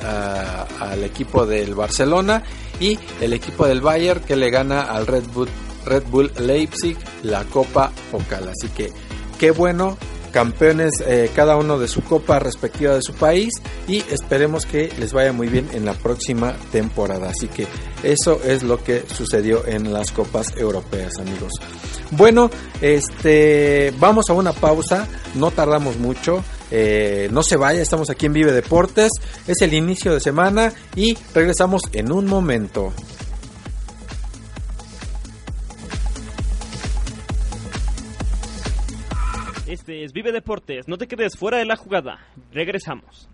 al 0.79 1.03
equipo 1.03 1.45
del 1.45 1.75
Barcelona 1.75 2.43
y 2.79 2.97
el 3.21 3.33
equipo 3.33 3.67
del 3.67 3.81
Bayern 3.81 4.21
que 4.21 4.35
le 4.35 4.49
gana 4.49 4.81
al 4.81 5.07
Red 5.07 5.23
Bull 5.33 5.49
Red 5.85 6.03
Bull 6.09 6.31
Leipzig 6.39 6.97
la 7.23 7.43
Copa 7.45 7.91
Focal. 8.11 8.49
Así 8.49 8.67
que 8.69 8.91
qué 9.39 9.51
bueno, 9.51 9.97
campeones 10.31 10.93
eh, 11.05 11.29
cada 11.35 11.57
uno 11.57 11.77
de 11.77 11.87
su 11.87 12.01
copa 12.01 12.39
respectiva 12.39 12.95
de 12.95 13.01
su 13.01 13.13
país 13.13 13.53
y 13.87 13.97
esperemos 13.97 14.65
que 14.65 14.91
les 14.97 15.13
vaya 15.13 15.33
muy 15.33 15.47
bien 15.47 15.69
en 15.73 15.85
la 15.85 15.93
próxima 15.93 16.53
temporada. 16.71 17.29
Así 17.29 17.47
que 17.47 17.67
eso 18.03 18.41
es 18.43 18.63
lo 18.63 18.83
que 18.83 19.03
sucedió 19.13 19.65
en 19.67 19.93
las 19.93 20.11
copas 20.11 20.55
europeas, 20.57 21.17
amigos. 21.19 21.53
Bueno, 22.11 22.49
este, 22.81 23.93
vamos 23.99 24.29
a 24.29 24.33
una 24.33 24.53
pausa, 24.53 25.07
no 25.35 25.51
tardamos 25.51 25.97
mucho. 25.97 26.43
Eh, 26.71 27.27
no 27.31 27.43
se 27.43 27.57
vaya, 27.57 27.81
estamos 27.81 28.09
aquí 28.09 28.25
en 28.25 28.33
Vive 28.33 28.51
Deportes. 28.53 29.11
Es 29.47 29.61
el 29.61 29.73
inicio 29.73 30.13
de 30.13 30.19
semana 30.19 30.73
y 30.95 31.17
regresamos 31.33 31.81
en 31.93 32.11
un 32.11 32.25
momento. 32.25 32.93
Este 39.71 40.03
es 40.03 40.11
Vive 40.11 40.33
Deportes. 40.33 40.89
No 40.89 40.97
te 40.97 41.07
quedes 41.07 41.37
fuera 41.37 41.57
de 41.57 41.63
la 41.63 41.77
jugada. 41.77 42.19
Regresamos. 42.51 43.29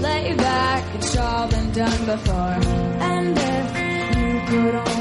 Lay 0.00 0.34
back, 0.34 0.94
it's 0.96 1.16
all 1.16 1.48
been 1.48 1.72
done 1.72 2.06
before. 2.06 2.58
And 3.00 3.38
if 3.38 4.16
you 4.16 4.40
could 4.48 4.74
only 4.74 4.99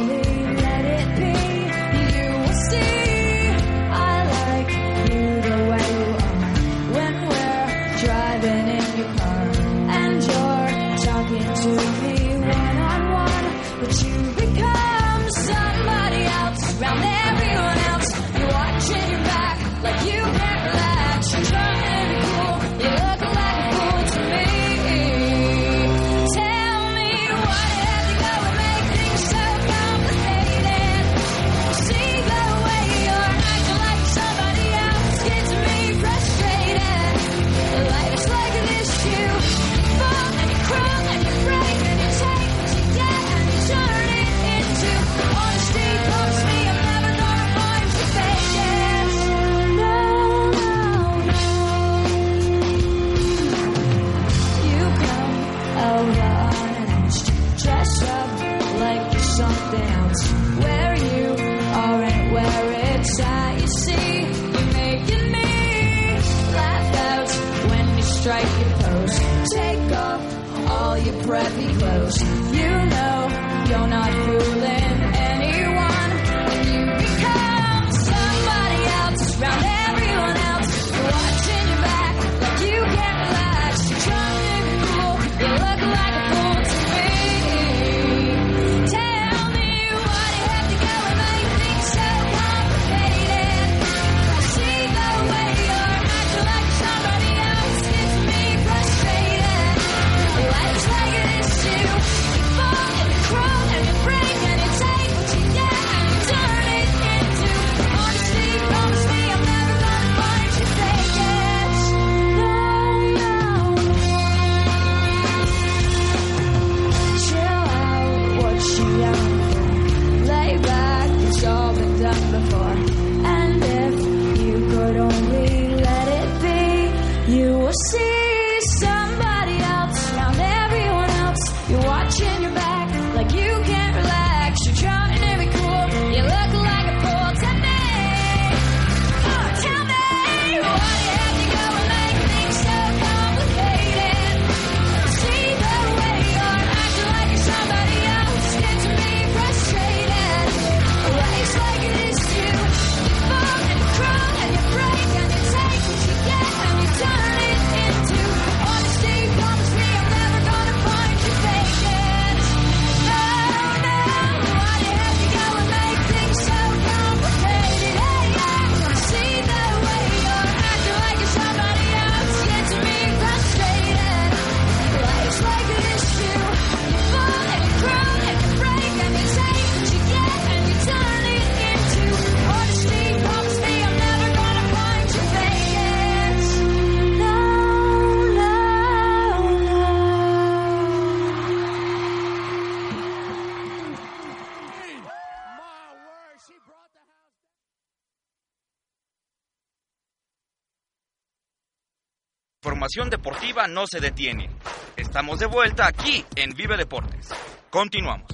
Deportiva 202.90 203.68
no 203.68 203.86
se 203.86 204.00
detiene. 204.00 204.50
Estamos 204.98 205.38
de 205.38 205.46
vuelta 205.46 205.88
aquí 205.88 206.26
en 206.36 206.56
Vive 206.56 206.76
Deportes. 206.76 207.30
Continuamos. 207.70 208.26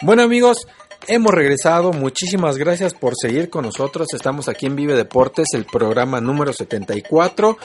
Bueno 0.00 0.22
amigos, 0.22 0.66
hemos 1.08 1.32
regresado. 1.32 1.92
Muchísimas 1.92 2.56
gracias 2.58 2.94
por 2.94 3.14
seguir 3.20 3.50
con 3.50 3.64
nosotros. 3.64 4.08
Estamos 4.14 4.48
aquí 4.48 4.66
en 4.66 4.76
Vive 4.76 4.94
Deportes, 4.94 5.48
el 5.54 5.64
programa 5.64 6.20
número 6.20 6.52
74. 6.52 7.58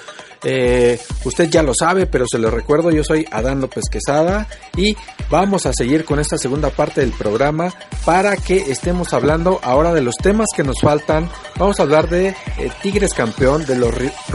Eh, 0.43 0.99
usted 1.25 1.49
ya 1.49 1.61
lo 1.61 1.73
sabe, 1.73 2.07
pero 2.07 2.25
se 2.29 2.39
lo 2.39 2.49
recuerdo, 2.49 2.89
yo 2.89 3.03
soy 3.03 3.25
Adán 3.31 3.61
López 3.61 3.83
Quesada 3.91 4.47
y 4.75 4.95
vamos 5.29 5.65
a 5.65 5.73
seguir 5.73 6.05
con 6.05 6.19
esta 6.19 6.37
segunda 6.37 6.69
parte 6.69 7.01
del 7.01 7.11
programa 7.11 7.73
para 8.05 8.35
que 8.37 8.71
estemos 8.71 9.13
hablando 9.13 9.59
ahora 9.61 9.93
de 9.93 10.01
los 10.01 10.15
temas 10.15 10.47
que 10.55 10.63
nos 10.63 10.79
faltan. 10.81 11.29
Vamos 11.57 11.79
a 11.79 11.83
hablar 11.83 12.09
de 12.09 12.29
eh, 12.29 12.35
Tigres 12.81 13.13
campeón, 13.13 13.65
de 13.65 13.77
los 13.77 13.93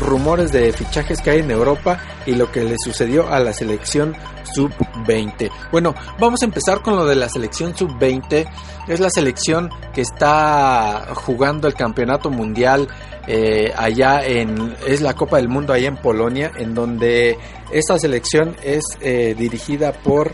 rumores 0.09 0.53
de 0.53 0.73
fichajes 0.73 1.21
que 1.21 1.31
hay 1.31 1.41
en 1.41 1.51
Europa 1.51 2.01
y 2.27 2.33
lo 2.35 2.51
que 2.51 2.65
le 2.65 2.77
sucedió 2.83 3.29
a 3.29 3.39
la 3.39 3.53
selección 3.53 4.17
sub-20. 4.55 5.51
Bueno, 5.71 5.95
vamos 6.19 6.43
a 6.43 6.47
empezar 6.47 6.83
con 6.83 6.97
lo 6.97 7.05
de 7.05 7.17
la 7.17 7.29
selección 7.29 7.77
sub-20. 7.77 8.47
Es 8.89 9.01
la 9.01 9.11
selección 9.11 9.71
que 9.93 10.01
está 10.01 11.09
jugando 11.15 11.69
el 11.69 11.75
campeonato 11.75 12.31
mundial 12.31 12.89
eh, 13.31 13.75
allá 13.77 14.27
en 14.27 14.75
es 14.87 15.03
la 15.03 15.13
Copa 15.13 15.37
del 15.37 15.51
Mundo 15.51 15.75
allá 15.75 15.89
en 15.89 15.99
Polonia, 15.99 16.51
en 16.57 16.75
donde 16.75 17.37
esta 17.71 17.99
selección 17.99 18.57
es 18.63 18.83
eh, 19.03 19.35
dirigida 19.37 19.93
por 19.93 20.33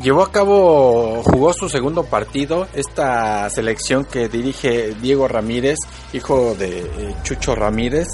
llevó 0.00 0.22
a 0.22 0.32
cabo 0.32 1.22
jugó 1.24 1.52
su 1.52 1.68
segundo 1.68 2.04
partido 2.04 2.66
esta 2.72 3.48
selección 3.50 4.04
que 4.04 4.28
dirige 4.28 4.94
Diego 5.00 5.28
Ramírez, 5.28 5.78
hijo 6.12 6.54
de 6.54 6.80
eh, 6.80 7.14
Chucho 7.22 7.54
Ramírez, 7.54 8.08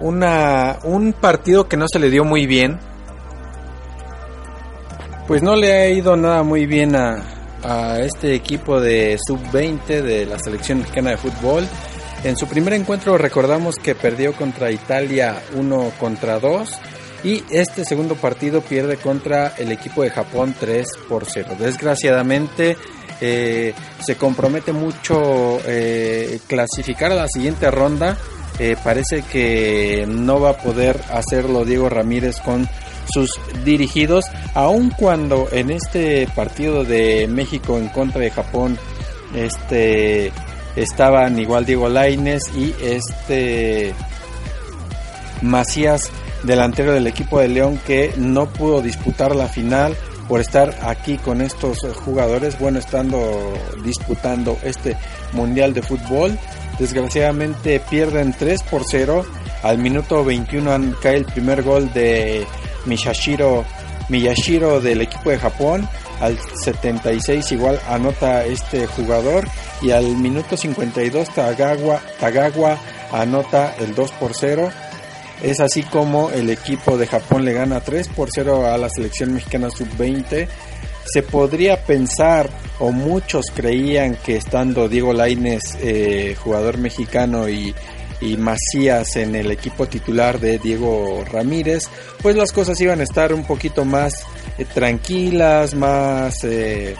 una 0.00 0.78
un 0.84 1.12
partido 1.14 1.68
que 1.68 1.76
no 1.76 1.86
se 1.88 1.98
le 1.98 2.10
dio 2.10 2.24
muy 2.24 2.46
bien. 2.46 2.78
Pues 5.26 5.42
no 5.42 5.56
le 5.56 5.72
ha 5.72 5.88
ido 5.88 6.16
nada 6.16 6.42
muy 6.42 6.66
bien 6.66 6.96
a, 6.96 7.22
a 7.62 8.00
este 8.00 8.34
equipo 8.34 8.80
de 8.80 9.18
sub-20 9.24 10.02
de 10.02 10.26
la 10.26 10.38
selección 10.38 10.78
mexicana 10.80 11.10
de 11.10 11.16
fútbol. 11.16 11.66
En 12.24 12.36
su 12.36 12.46
primer 12.46 12.74
encuentro 12.74 13.18
recordamos 13.18 13.76
que 13.76 13.94
perdió 13.94 14.32
contra 14.34 14.70
Italia 14.70 15.42
1 15.54 15.92
contra 15.98 16.38
2 16.38 16.78
y 17.24 17.42
este 17.50 17.84
segundo 17.84 18.16
partido 18.16 18.60
pierde 18.60 18.96
contra 18.96 19.54
el 19.58 19.70
equipo 19.72 20.02
de 20.02 20.10
Japón 20.10 20.54
3 20.58 20.86
por 21.08 21.24
0. 21.26 21.56
Desgraciadamente 21.58 22.76
eh, 23.20 23.74
se 24.04 24.16
compromete 24.16 24.72
mucho 24.72 25.60
eh, 25.64 26.40
clasificar 26.48 27.12
a 27.12 27.16
la 27.16 27.28
siguiente 27.28 27.70
ronda. 27.70 28.16
Eh, 28.58 28.76
parece 28.82 29.22
que 29.22 30.04
no 30.08 30.40
va 30.40 30.50
a 30.50 30.58
poder 30.58 31.00
hacerlo 31.10 31.64
Diego 31.64 31.88
Ramírez 31.88 32.40
con 32.40 32.68
sus 33.12 33.30
dirigidos, 33.64 34.24
aun 34.54 34.90
cuando 34.90 35.48
en 35.52 35.70
este 35.70 36.28
partido 36.34 36.84
de 36.84 37.26
México 37.28 37.78
en 37.78 37.88
contra 37.88 38.20
de 38.20 38.30
Japón, 38.30 38.78
este 39.34 40.32
estaban 40.76 41.38
igual 41.38 41.66
Diego 41.66 41.88
Laines 41.88 42.44
y 42.56 42.74
este 42.82 43.94
Macías, 45.42 46.10
delantero 46.42 46.92
del 46.92 47.06
equipo 47.06 47.40
de 47.40 47.48
León, 47.48 47.80
que 47.86 48.12
no 48.16 48.46
pudo 48.46 48.82
disputar 48.82 49.34
la 49.34 49.48
final 49.48 49.96
por 50.28 50.40
estar 50.40 50.74
aquí 50.82 51.18
con 51.18 51.40
estos 51.40 51.78
jugadores, 52.04 52.58
bueno, 52.58 52.78
estando 52.78 53.52
disputando 53.84 54.58
este 54.62 54.96
Mundial 55.32 55.74
de 55.74 55.82
Fútbol. 55.82 56.38
Desgraciadamente 56.78 57.80
pierden 57.80 58.32
3 58.32 58.62
por 58.64 58.82
0. 58.88 59.24
Al 59.62 59.78
minuto 59.78 60.24
21 60.24 60.96
cae 61.00 61.16
el 61.16 61.24
primer 61.24 61.62
gol 61.62 61.92
de 61.92 62.46
Miyashiro, 62.86 63.64
Miyashiro 64.08 64.80
del 64.80 65.02
equipo 65.02 65.30
de 65.30 65.38
Japón. 65.38 65.88
Al 66.20 66.38
76 66.64 67.52
igual 67.52 67.80
anota 67.88 68.44
este 68.44 68.86
jugador 68.86 69.46
y 69.82 69.90
al 69.90 70.06
minuto 70.16 70.56
52 70.56 71.28
Tagawa, 71.34 72.00
Tagawa 72.20 72.78
anota 73.12 73.74
el 73.78 73.94
2 73.94 74.12
por 74.12 74.32
0. 74.34 74.70
Es 75.42 75.60
así 75.60 75.82
como 75.82 76.30
el 76.30 76.50
equipo 76.50 76.96
de 76.96 77.06
Japón 77.06 77.44
le 77.44 77.52
gana 77.52 77.80
3 77.80 78.08
por 78.08 78.28
0 78.32 78.66
a 78.66 78.78
la 78.78 78.88
selección 78.88 79.34
mexicana 79.34 79.70
sub-20. 79.70 80.46
Se 81.04 81.22
podría 81.22 81.84
pensar, 81.84 82.48
o 82.78 82.92
muchos 82.92 83.46
creían 83.52 84.16
que 84.16 84.36
estando 84.36 84.88
Diego 84.88 85.12
Laines, 85.12 85.76
eh, 85.80 86.36
jugador 86.38 86.78
mexicano, 86.78 87.48
y 87.48 87.74
y 88.22 88.36
Macías 88.36 89.16
en 89.16 89.34
el 89.34 89.50
equipo 89.50 89.86
titular 89.86 90.38
de 90.38 90.58
Diego 90.58 91.24
Ramírez, 91.30 91.88
pues 92.22 92.36
las 92.36 92.52
cosas 92.52 92.80
iban 92.80 93.00
a 93.00 93.02
estar 93.02 93.34
un 93.34 93.44
poquito 93.44 93.84
más 93.84 94.14
eh, 94.58 94.64
tranquilas, 94.64 95.74
más 95.74 96.44
eh, 96.44 96.94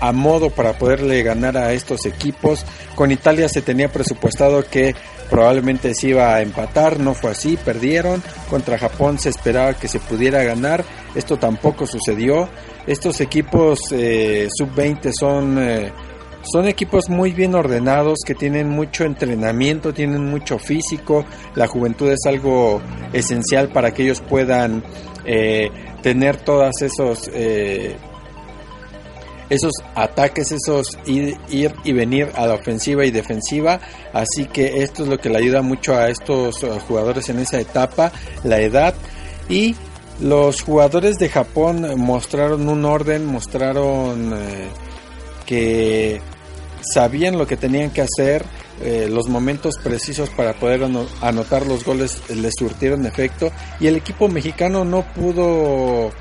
a 0.00 0.12
modo 0.12 0.50
para 0.50 0.74
poderle 0.78 1.22
ganar 1.22 1.56
a 1.56 1.72
estos 1.72 2.04
equipos. 2.04 2.64
Con 2.94 3.10
Italia 3.10 3.48
se 3.48 3.62
tenía 3.62 3.90
presupuestado 3.90 4.62
que 4.64 4.94
probablemente 5.32 5.94
se 5.94 6.08
iba 6.08 6.34
a 6.34 6.42
empatar, 6.42 7.00
no 7.00 7.14
fue 7.14 7.30
así, 7.30 7.56
perdieron. 7.56 8.22
Contra 8.50 8.78
Japón 8.78 9.18
se 9.18 9.30
esperaba 9.30 9.72
que 9.72 9.88
se 9.88 9.98
pudiera 9.98 10.44
ganar, 10.44 10.84
esto 11.14 11.38
tampoco 11.38 11.86
sucedió. 11.86 12.48
Estos 12.86 13.20
equipos 13.22 13.80
eh, 13.92 14.48
sub-20 14.54 15.12
son 15.18 15.58
son 16.44 16.66
equipos 16.66 17.08
muy 17.08 17.32
bien 17.32 17.54
ordenados 17.54 18.18
que 18.26 18.34
tienen 18.34 18.68
mucho 18.68 19.04
entrenamiento, 19.04 19.94
tienen 19.94 20.24
mucho 20.26 20.58
físico. 20.58 21.24
La 21.54 21.68
juventud 21.68 22.10
es 22.10 22.26
algo 22.26 22.80
esencial 23.12 23.68
para 23.68 23.92
que 23.92 24.02
ellos 24.02 24.20
puedan 24.20 24.82
eh, 25.24 25.70
tener 26.02 26.36
todos 26.38 26.82
esos 26.82 27.30
eh, 27.32 27.96
esos 29.52 29.72
ataques, 29.94 30.50
esos 30.52 30.98
ir, 31.06 31.36
ir, 31.48 31.74
y 31.84 31.92
venir 31.92 32.30
a 32.34 32.46
la 32.46 32.54
ofensiva 32.54 33.04
y 33.04 33.10
defensiva. 33.10 33.80
Así 34.12 34.46
que 34.46 34.82
esto 34.82 35.02
es 35.02 35.08
lo 35.08 35.18
que 35.18 35.28
le 35.28 35.38
ayuda 35.38 35.62
mucho 35.62 35.94
a 35.94 36.08
estos 36.08 36.62
uh, 36.62 36.78
jugadores 36.88 37.28
en 37.28 37.38
esa 37.38 37.60
etapa, 37.60 38.12
la 38.44 38.60
edad 38.60 38.94
y 39.48 39.74
los 40.20 40.62
jugadores 40.62 41.16
de 41.18 41.28
Japón 41.28 41.98
mostraron 41.98 42.68
un 42.68 42.84
orden, 42.84 43.26
mostraron 43.26 44.32
eh, 44.34 44.68
que 45.46 46.20
sabían 46.80 47.38
lo 47.38 47.46
que 47.46 47.56
tenían 47.56 47.90
que 47.90 48.02
hacer, 48.02 48.44
eh, 48.82 49.08
los 49.10 49.28
momentos 49.28 49.76
precisos 49.82 50.30
para 50.30 50.54
poder 50.54 50.88
anotar 51.20 51.66
los 51.66 51.84
goles 51.84 52.22
les 52.30 52.54
surtieron 52.58 53.06
efecto 53.06 53.52
y 53.78 53.86
el 53.86 53.96
equipo 53.96 54.28
mexicano 54.28 54.84
no 54.84 55.02
pudo 55.02 56.08
eh, 56.08 56.12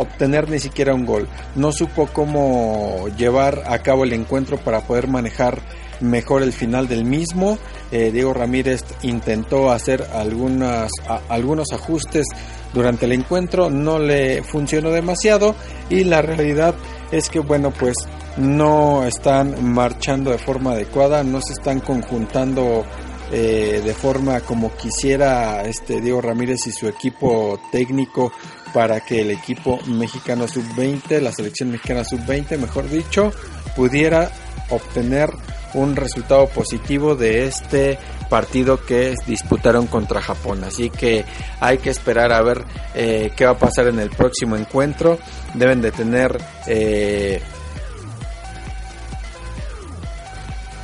obtener 0.00 0.48
ni 0.48 0.58
siquiera 0.58 0.94
un 0.94 1.06
gol. 1.06 1.28
No 1.54 1.72
supo 1.72 2.08
cómo 2.12 3.06
llevar 3.16 3.62
a 3.66 3.78
cabo 3.80 4.04
el 4.04 4.12
encuentro 4.12 4.56
para 4.56 4.80
poder 4.80 5.08
manejar 5.08 5.60
mejor 6.00 6.42
el 6.42 6.52
final 6.52 6.88
del 6.88 7.04
mismo. 7.04 7.58
Eh, 7.92 8.10
Diego 8.12 8.32
Ramírez 8.32 8.84
intentó 9.02 9.70
hacer 9.70 10.06
algunas, 10.12 10.90
algunos 11.28 11.72
ajustes 11.72 12.26
durante 12.72 13.06
el 13.06 13.12
encuentro, 13.12 13.68
no 13.68 13.98
le 13.98 14.42
funcionó 14.42 14.90
demasiado 14.90 15.54
y 15.88 16.04
la 16.04 16.22
realidad 16.22 16.74
es 17.10 17.28
que 17.28 17.40
bueno 17.40 17.72
pues 17.72 17.96
no 18.36 19.04
están 19.06 19.72
marchando 19.72 20.30
de 20.30 20.38
forma 20.38 20.72
adecuada, 20.72 21.24
no 21.24 21.40
se 21.40 21.54
están 21.54 21.80
conjuntando 21.80 22.84
eh, 23.32 23.80
de 23.84 23.94
forma 23.94 24.40
como 24.40 24.74
quisiera 24.76 25.62
este 25.62 26.00
Diego 26.00 26.20
Ramírez 26.20 26.66
y 26.66 26.72
su 26.72 26.88
equipo 26.88 27.60
técnico 27.70 28.32
para 28.72 29.00
que 29.00 29.22
el 29.22 29.30
equipo 29.30 29.80
mexicano 29.86 30.46
sub-20, 30.46 31.20
la 31.20 31.32
selección 31.32 31.70
mexicana 31.70 32.04
sub-20, 32.04 32.58
mejor 32.58 32.88
dicho, 32.88 33.32
pudiera 33.76 34.30
obtener 34.70 35.30
un 35.74 35.96
resultado 35.96 36.48
positivo 36.48 37.14
de 37.14 37.46
este 37.46 37.98
partido 38.28 38.84
que 38.84 39.14
disputaron 39.26 39.86
contra 39.86 40.20
Japón. 40.20 40.64
Así 40.64 40.90
que 40.90 41.24
hay 41.60 41.78
que 41.78 41.90
esperar 41.90 42.32
a 42.32 42.42
ver 42.42 42.64
eh, 42.94 43.32
qué 43.36 43.44
va 43.44 43.52
a 43.52 43.58
pasar 43.58 43.88
en 43.88 43.98
el 43.98 44.10
próximo 44.10 44.56
encuentro. 44.56 45.18
Deben 45.54 45.82
de 45.82 45.92
tener 45.92 46.38
eh, 46.66 47.40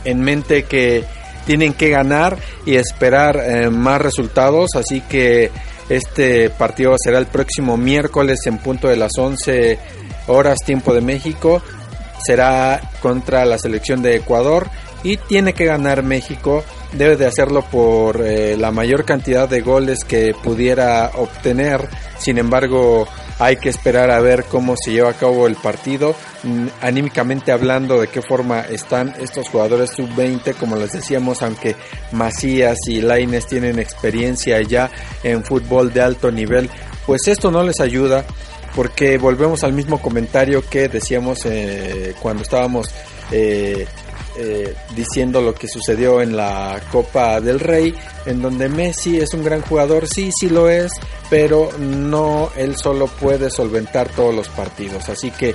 en 0.05 0.21
mente 0.21 0.65
que 0.65 1.05
tienen 1.47 1.75
que 1.75 1.91
ganar 1.91 2.37
y 2.65 2.75
esperar 2.75 3.37
eh, 3.37 3.71
más 3.71 4.01
resultados. 4.01 4.71
Así 4.75 5.01
que 5.01 5.51
este 5.89 6.51
partido 6.51 6.95
será 6.99 7.19
el 7.19 7.27
próximo 7.27 7.77
miércoles 7.77 8.41
en 8.47 8.59
punto 8.59 8.89
de 8.89 8.97
las 8.97 9.13
11 9.17 9.79
horas 10.27 10.59
tiempo 10.65 10.95
de 10.95 11.01
México. 11.01 11.63
Será 12.25 12.81
contra 13.01 13.45
la 13.45 13.59
selección 13.59 14.03
de 14.03 14.17
Ecuador 14.17 14.69
y 15.03 15.17
tiene 15.17 15.53
que 15.53 15.67
ganar 15.67 16.03
México 16.03 16.65
debe 16.93 17.17
de 17.17 17.27
hacerlo 17.27 17.63
por 17.63 18.25
eh, 18.25 18.57
la 18.57 18.71
mayor 18.71 19.05
cantidad 19.05 19.49
de 19.49 19.61
goles 19.61 20.01
que 20.05 20.35
pudiera 20.43 21.11
obtener. 21.15 21.89
Sin 22.19 22.39
embargo, 22.39 23.07
hay 23.39 23.57
que 23.57 23.69
esperar 23.69 24.11
a 24.11 24.21
ver 24.21 24.45
cómo 24.45 24.75
se 24.77 24.93
lleva 24.93 25.11
a 25.11 25.15
cabo 25.15 25.47
el 25.47 25.57
partido. 25.57 26.15
Mm, 26.43 26.67
Anímicamente 26.81 27.53
hablando, 27.53 28.01
de 28.01 28.09
qué 28.09 28.23
forma 28.23 28.61
están 28.61 29.15
estos 29.21 29.49
jugadores 29.49 29.91
sub-20, 29.91 30.55
como 30.55 30.77
les 30.77 30.93
decíamos, 30.93 31.43
aunque 31.43 31.77
Macías 32.13 32.79
y 32.87 33.01
Laines 33.01 33.47
tienen 33.47 33.79
experiencia 33.79 34.61
ya 34.63 34.91
en 35.23 35.45
fútbol 35.45 35.93
de 35.93 36.01
alto 36.03 36.31
nivel, 36.31 36.71
pues 37.07 37.29
esto 37.29 37.51
no 37.51 37.63
les 37.63 37.81
ayuda 37.81 38.25
porque 38.75 39.17
volvemos 39.17 39.65
al 39.65 39.73
mismo 39.73 40.01
comentario 40.01 40.63
que 40.69 40.89
decíamos 40.89 41.39
eh, 41.47 42.15
cuando 42.21 42.43
estábamos 42.43 42.89
eh, 43.33 43.87
eh, 44.39 44.75
diciendo 44.95 45.41
lo 45.41 45.55
que 45.55 45.69
sucedió 45.69 46.21
en 46.21 46.37
la 46.37 46.81
Copa 46.91 47.41
del 47.41 47.61
Rey, 47.61 47.95
en 48.27 48.43
donde 48.43 48.69
Messi 48.69 49.19
es 49.19 49.33
un 49.35 49.45
gran 49.45 49.63
jugador, 49.63 50.07
sí, 50.07 50.31
sí 50.39 50.49
lo 50.49 50.69
es, 50.69 50.93
pero 51.31 51.71
no 51.79 52.51
él 52.57 52.77
solo 52.77 53.07
puede 53.07 53.51
solventar 53.51 54.09
todos 54.09 54.35
los 54.35 54.49
partidos. 54.49 55.09
Así 55.09 55.31
que 55.31 55.55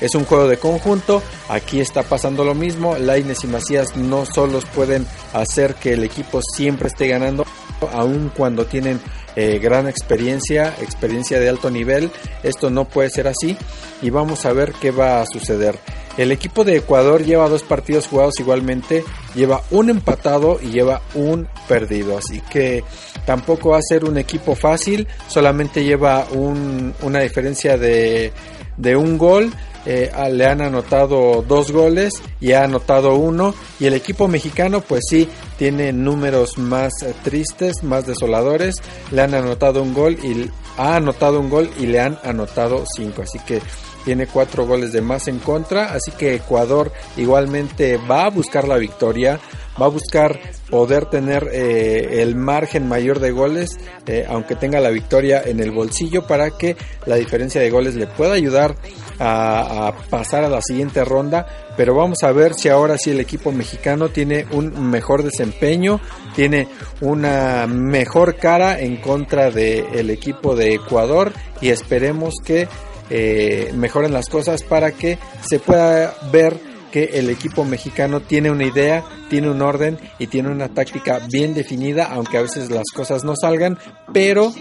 es 0.00 0.14
un 0.14 0.24
juego 0.24 0.48
de 0.48 0.56
conjunto, 0.56 1.22
aquí 1.48 1.80
está 1.80 2.02
pasando 2.02 2.44
lo 2.44 2.54
mismo, 2.54 2.96
Laines 2.96 3.44
y 3.44 3.46
Macías 3.46 3.96
no 3.96 4.24
solos 4.24 4.64
pueden 4.74 5.06
hacer 5.34 5.74
que 5.74 5.92
el 5.92 6.04
equipo 6.04 6.40
siempre 6.54 6.88
esté 6.88 7.08
ganando, 7.08 7.44
aun 7.92 8.32
cuando 8.34 8.64
tienen 8.64 9.00
eh, 9.36 9.58
gran 9.58 9.88
experiencia, 9.88 10.74
experiencia 10.80 11.38
de 11.38 11.48
alto 11.48 11.70
nivel, 11.70 12.10
esto 12.42 12.70
no 12.70 12.86
puede 12.86 13.10
ser 13.10 13.28
así 13.28 13.56
y 14.02 14.10
vamos 14.10 14.46
a 14.46 14.52
ver 14.52 14.72
qué 14.80 14.90
va 14.90 15.20
a 15.20 15.26
suceder. 15.26 15.78
El 16.16 16.32
equipo 16.32 16.64
de 16.64 16.76
Ecuador 16.76 17.24
lleva 17.24 17.48
dos 17.48 17.62
partidos 17.62 18.08
jugados 18.08 18.38
igualmente, 18.40 19.04
lleva 19.34 19.62
un 19.70 19.90
empatado 19.90 20.58
y 20.60 20.70
lleva 20.70 21.02
un 21.14 21.48
perdido, 21.68 22.18
así 22.18 22.40
que 22.50 22.84
tampoco 23.24 23.70
va 23.70 23.78
a 23.78 23.82
ser 23.82 24.04
un 24.04 24.18
equipo 24.18 24.54
fácil, 24.54 25.06
solamente 25.28 25.84
lleva 25.84 26.26
un, 26.32 26.92
una 27.02 27.20
diferencia 27.20 27.78
de, 27.78 28.32
de 28.76 28.96
un 28.96 29.16
gol, 29.18 29.52
eh, 29.86 30.10
le 30.30 30.46
han 30.46 30.60
anotado 30.60 31.42
dos 31.46 31.72
goles 31.72 32.12
y 32.40 32.52
ha 32.52 32.64
anotado 32.64 33.14
uno. 33.14 33.54
Y 33.78 33.86
el 33.86 33.94
equipo 33.94 34.28
mexicano 34.28 34.82
pues 34.82 35.04
sí 35.08 35.28
tiene 35.58 35.92
números 35.92 36.58
más 36.58 36.92
tristes, 37.22 37.82
más 37.82 38.06
desoladores, 38.06 38.76
le 39.10 39.22
han 39.22 39.34
anotado 39.34 39.82
un 39.82 39.94
gol 39.94 40.18
y 40.22 40.50
ha 40.76 40.96
anotado 40.96 41.40
un 41.40 41.50
gol 41.50 41.70
y 41.78 41.86
le 41.86 42.00
han 42.00 42.18
anotado 42.24 42.84
cinco, 42.96 43.22
así 43.22 43.38
que 43.40 43.60
tiene 44.04 44.26
cuatro 44.26 44.66
goles 44.66 44.92
de 44.92 45.02
más 45.02 45.28
en 45.28 45.38
contra, 45.38 45.92
así 45.92 46.10
que 46.12 46.34
Ecuador 46.34 46.92
igualmente 47.16 47.96
va 47.96 48.26
a 48.26 48.30
buscar 48.30 48.66
la 48.66 48.76
victoria, 48.76 49.38
va 49.80 49.86
a 49.86 49.90
buscar 49.90 50.38
poder 50.68 51.06
tener 51.06 51.48
eh, 51.52 52.22
el 52.22 52.36
margen 52.36 52.88
mayor 52.88 53.18
de 53.18 53.30
goles, 53.30 53.78
eh, 54.06 54.26
aunque 54.28 54.56
tenga 54.56 54.80
la 54.80 54.90
victoria 54.90 55.42
en 55.44 55.60
el 55.60 55.70
bolsillo, 55.70 56.26
para 56.26 56.50
que 56.50 56.76
la 57.06 57.16
diferencia 57.16 57.60
de 57.60 57.70
goles 57.70 57.94
le 57.94 58.06
pueda 58.06 58.34
ayudar 58.34 58.76
a, 59.18 59.88
a 59.88 59.96
pasar 60.08 60.44
a 60.44 60.48
la 60.48 60.62
siguiente 60.62 61.04
ronda. 61.04 61.46
Pero 61.76 61.94
vamos 61.94 62.22
a 62.22 62.32
ver 62.32 62.54
si 62.54 62.68
ahora 62.68 62.98
sí 62.98 63.10
el 63.10 63.20
equipo 63.20 63.52
mexicano 63.52 64.10
tiene 64.10 64.46
un 64.52 64.90
mejor 64.90 65.22
desempeño, 65.22 66.00
tiene 66.34 66.68
una 67.00 67.66
mejor 67.66 68.36
cara 68.36 68.80
en 68.80 68.96
contra 68.96 69.50
del 69.50 70.10
equipo 70.10 70.54
de 70.54 70.74
Ecuador 70.74 71.32
y 71.60 71.70
esperemos 71.70 72.34
que 72.44 72.68
eh, 73.10 73.72
mejoren 73.74 74.12
las 74.12 74.28
cosas 74.28 74.62
para 74.62 74.92
que 74.92 75.18
se 75.42 75.58
pueda 75.58 76.14
ver 76.32 76.56
que 76.90 77.04
el 77.14 77.30
equipo 77.30 77.64
mexicano 77.64 78.20
tiene 78.20 78.50
una 78.50 78.64
idea, 78.64 79.04
tiene 79.28 79.50
un 79.50 79.62
orden 79.62 79.98
y 80.18 80.26
tiene 80.26 80.50
una 80.50 80.68
táctica 80.68 81.20
bien 81.30 81.54
definida, 81.54 82.06
aunque 82.06 82.38
a 82.38 82.42
veces 82.42 82.70
las 82.70 82.90
cosas 82.94 83.24
no 83.24 83.34
salgan, 83.36 83.78
pero 84.12 84.52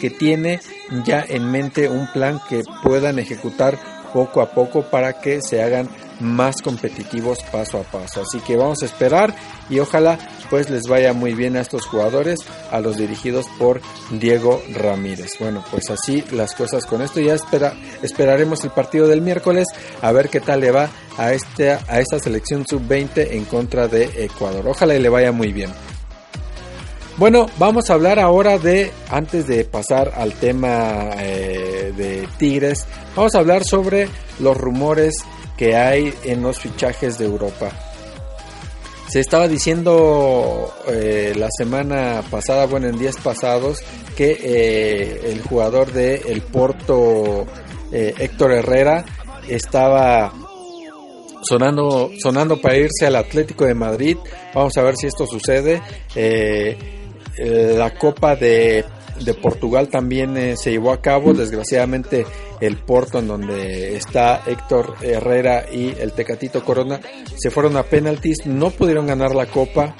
que 0.00 0.10
tiene 0.10 0.60
ya 1.04 1.24
en 1.26 1.50
mente 1.50 1.88
un 1.88 2.06
plan 2.12 2.40
que 2.48 2.62
puedan 2.82 3.18
ejecutar 3.18 3.78
poco 4.12 4.40
a 4.40 4.50
poco 4.50 4.82
para 4.82 5.20
que 5.20 5.40
se 5.42 5.62
hagan 5.62 5.88
más 6.20 6.62
competitivos 6.62 7.38
paso 7.52 7.78
a 7.78 7.82
paso. 7.82 8.22
Así 8.22 8.40
que 8.40 8.56
vamos 8.56 8.82
a 8.82 8.86
esperar 8.86 9.34
y 9.68 9.78
ojalá 9.78 10.18
pues 10.50 10.70
les 10.70 10.84
vaya 10.84 11.12
muy 11.12 11.34
bien 11.34 11.56
a 11.56 11.60
estos 11.60 11.86
jugadores, 11.86 12.38
a 12.70 12.80
los 12.80 12.96
dirigidos 12.96 13.46
por 13.58 13.80
Diego 14.10 14.62
Ramírez. 14.74 15.32
Bueno, 15.38 15.64
pues 15.70 15.90
así 15.90 16.24
las 16.32 16.54
cosas 16.54 16.86
con 16.86 17.02
esto. 17.02 17.20
Ya 17.20 17.34
espera, 17.34 17.74
esperaremos 18.02 18.64
el 18.64 18.70
partido 18.70 19.06
del 19.06 19.22
miércoles 19.22 19.66
a 20.02 20.12
ver 20.12 20.28
qué 20.28 20.40
tal 20.40 20.60
le 20.60 20.70
va 20.70 20.88
a, 21.16 21.32
este, 21.32 21.72
a 21.72 22.00
esta 22.00 22.18
selección 22.18 22.66
sub-20 22.66 23.32
en 23.32 23.44
contra 23.44 23.88
de 23.88 24.24
Ecuador. 24.24 24.66
Ojalá 24.68 24.94
y 24.94 25.00
le 25.00 25.08
vaya 25.08 25.32
muy 25.32 25.52
bien. 25.52 25.70
Bueno, 27.18 27.46
vamos 27.58 27.90
a 27.90 27.94
hablar 27.94 28.20
ahora 28.20 28.58
de, 28.58 28.92
antes 29.10 29.48
de 29.48 29.64
pasar 29.64 30.12
al 30.14 30.34
tema 30.34 31.10
eh, 31.18 31.92
de 31.96 32.28
Tigres, 32.38 32.86
vamos 33.16 33.34
a 33.34 33.38
hablar 33.40 33.64
sobre 33.64 34.08
los 34.38 34.56
rumores 34.56 35.24
que 35.56 35.74
hay 35.74 36.14
en 36.22 36.42
los 36.42 36.60
fichajes 36.60 37.18
de 37.18 37.24
Europa. 37.24 37.72
Se 39.08 39.20
estaba 39.20 39.48
diciendo 39.48 40.70
eh, 40.86 41.32
la 41.34 41.48
semana 41.56 42.22
pasada, 42.30 42.66
bueno, 42.66 42.88
en 42.88 42.98
días 42.98 43.16
pasados, 43.16 43.78
que 44.14 44.38
eh, 44.42 45.30
el 45.32 45.40
jugador 45.40 45.92
de 45.92 46.16
el 46.26 46.42
Porto, 46.42 47.46
eh, 47.90 48.12
Héctor 48.18 48.52
Herrera, 48.52 49.06
estaba 49.48 50.30
sonando, 51.40 52.10
sonando 52.20 52.60
para 52.60 52.76
irse 52.76 53.06
al 53.06 53.16
Atlético 53.16 53.64
de 53.64 53.74
Madrid. 53.74 54.18
Vamos 54.54 54.76
a 54.76 54.82
ver 54.82 54.94
si 54.96 55.06
esto 55.06 55.26
sucede. 55.26 55.80
la 57.38 57.94
Copa 57.94 58.36
de 58.36 58.84
de 59.24 59.34
Portugal 59.34 59.88
también 59.88 60.36
eh, 60.36 60.56
se 60.56 60.70
llevó 60.70 60.92
a 60.92 61.00
cabo. 61.00 61.32
Desgraciadamente 61.34 62.26
el 62.60 62.76
Porto 62.76 63.18
en 63.18 63.28
donde 63.28 63.96
está 63.96 64.42
Héctor 64.46 64.94
Herrera 65.02 65.66
y 65.72 65.94
el 65.98 66.12
Tecatito 66.12 66.64
Corona 66.64 67.00
se 67.36 67.50
fueron 67.50 67.76
a 67.76 67.84
penaltis, 67.84 68.46
no 68.46 68.70
pudieron 68.70 69.06
ganar 69.06 69.34
la 69.34 69.46
copa. 69.46 69.94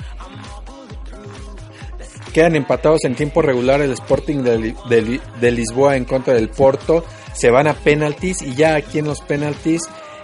Quedan 2.32 2.56
empatados 2.56 3.04
en 3.04 3.14
tiempo 3.14 3.42
regular 3.42 3.80
el 3.80 3.92
Sporting 3.92 4.42
de, 4.42 5.20
de 5.40 5.50
Lisboa 5.50 5.96
en 5.96 6.04
contra 6.04 6.34
del 6.34 6.50
Porto. 6.50 7.04
Se 7.34 7.50
van 7.50 7.66
a 7.66 7.74
penaltis 7.74 8.42
y 8.42 8.54
ya 8.54 8.76
aquí 8.76 8.98
en 8.98 9.06
los 9.06 9.20
penaltis 9.20 9.82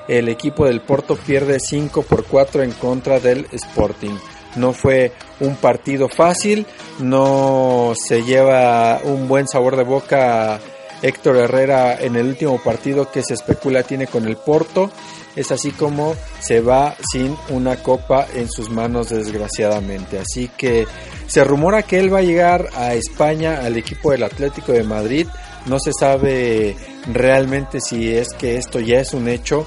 el 0.08 0.28
equipo 0.28 0.66
del 0.66 0.80
Porto 0.80 1.16
pierde 1.16 1.58
5 1.58 2.02
por 2.02 2.24
4 2.24 2.62
en 2.62 2.72
contra 2.72 3.20
del 3.20 3.46
Sporting. 3.52 4.16
No 4.56 4.72
fue 4.72 5.12
un 5.40 5.56
partido 5.56 6.08
fácil, 6.08 6.66
no 7.00 7.92
se 7.96 8.22
lleva 8.22 9.00
un 9.02 9.26
buen 9.28 9.48
sabor 9.48 9.76
de 9.76 9.84
boca 9.84 10.60
Héctor 11.04 11.36
Herrera 11.36 11.98
en 12.00 12.16
el 12.16 12.28
último 12.28 12.58
partido 12.62 13.10
que 13.10 13.22
se 13.22 13.34
especula 13.34 13.82
tiene 13.82 14.06
con 14.06 14.24
el 14.24 14.36
Porto. 14.36 14.90
Es 15.36 15.52
así 15.52 15.72
como 15.72 16.14
se 16.40 16.60
va 16.60 16.96
sin 17.12 17.36
una 17.50 17.76
copa 17.76 18.26
en 18.34 18.48
sus 18.48 18.70
manos 18.70 19.10
desgraciadamente. 19.10 20.18
Así 20.18 20.48
que 20.56 20.86
se 21.26 21.44
rumora 21.44 21.82
que 21.82 21.98
él 21.98 22.12
va 22.12 22.20
a 22.20 22.22
llegar 22.22 22.70
a 22.74 22.94
España 22.94 23.60
al 23.64 23.76
equipo 23.76 24.12
del 24.12 24.22
Atlético 24.22 24.72
de 24.72 24.82
Madrid. 24.82 25.26
No 25.66 25.78
se 25.78 25.92
sabe 25.92 26.74
realmente 27.12 27.80
si 27.80 28.14
es 28.14 28.28
que 28.32 28.56
esto 28.56 28.80
ya 28.80 29.00
es 29.00 29.12
un 29.12 29.28
hecho. 29.28 29.66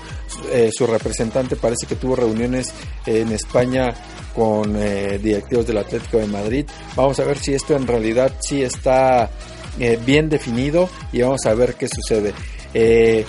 Eh, 0.52 0.70
su 0.72 0.88
representante 0.88 1.56
parece 1.56 1.86
que 1.86 1.96
tuvo 1.96 2.16
reuniones 2.16 2.74
en 3.06 3.32
España 3.32 3.94
con 4.38 4.76
eh, 4.76 5.18
directivos 5.18 5.66
del 5.66 5.80
Atlético 5.80 6.20
de 6.20 6.28
Madrid. 6.28 6.66
Vamos 6.96 7.20
a 7.20 7.24
ver 7.24 7.40
si 7.40 7.56
esto 7.56 7.76
en 7.76 7.88
realidad 7.88 8.32
sí 8.40 8.62
está 8.62 9.32
eh, 9.80 9.98
bien 10.06 10.30
definido 10.30 10.88
y 11.12 11.24
vamos 11.24 11.44
a 11.48 11.56
ver 11.56 11.74
qué 11.74 11.88
sucede. 11.88 12.36
Eh, 12.72 13.26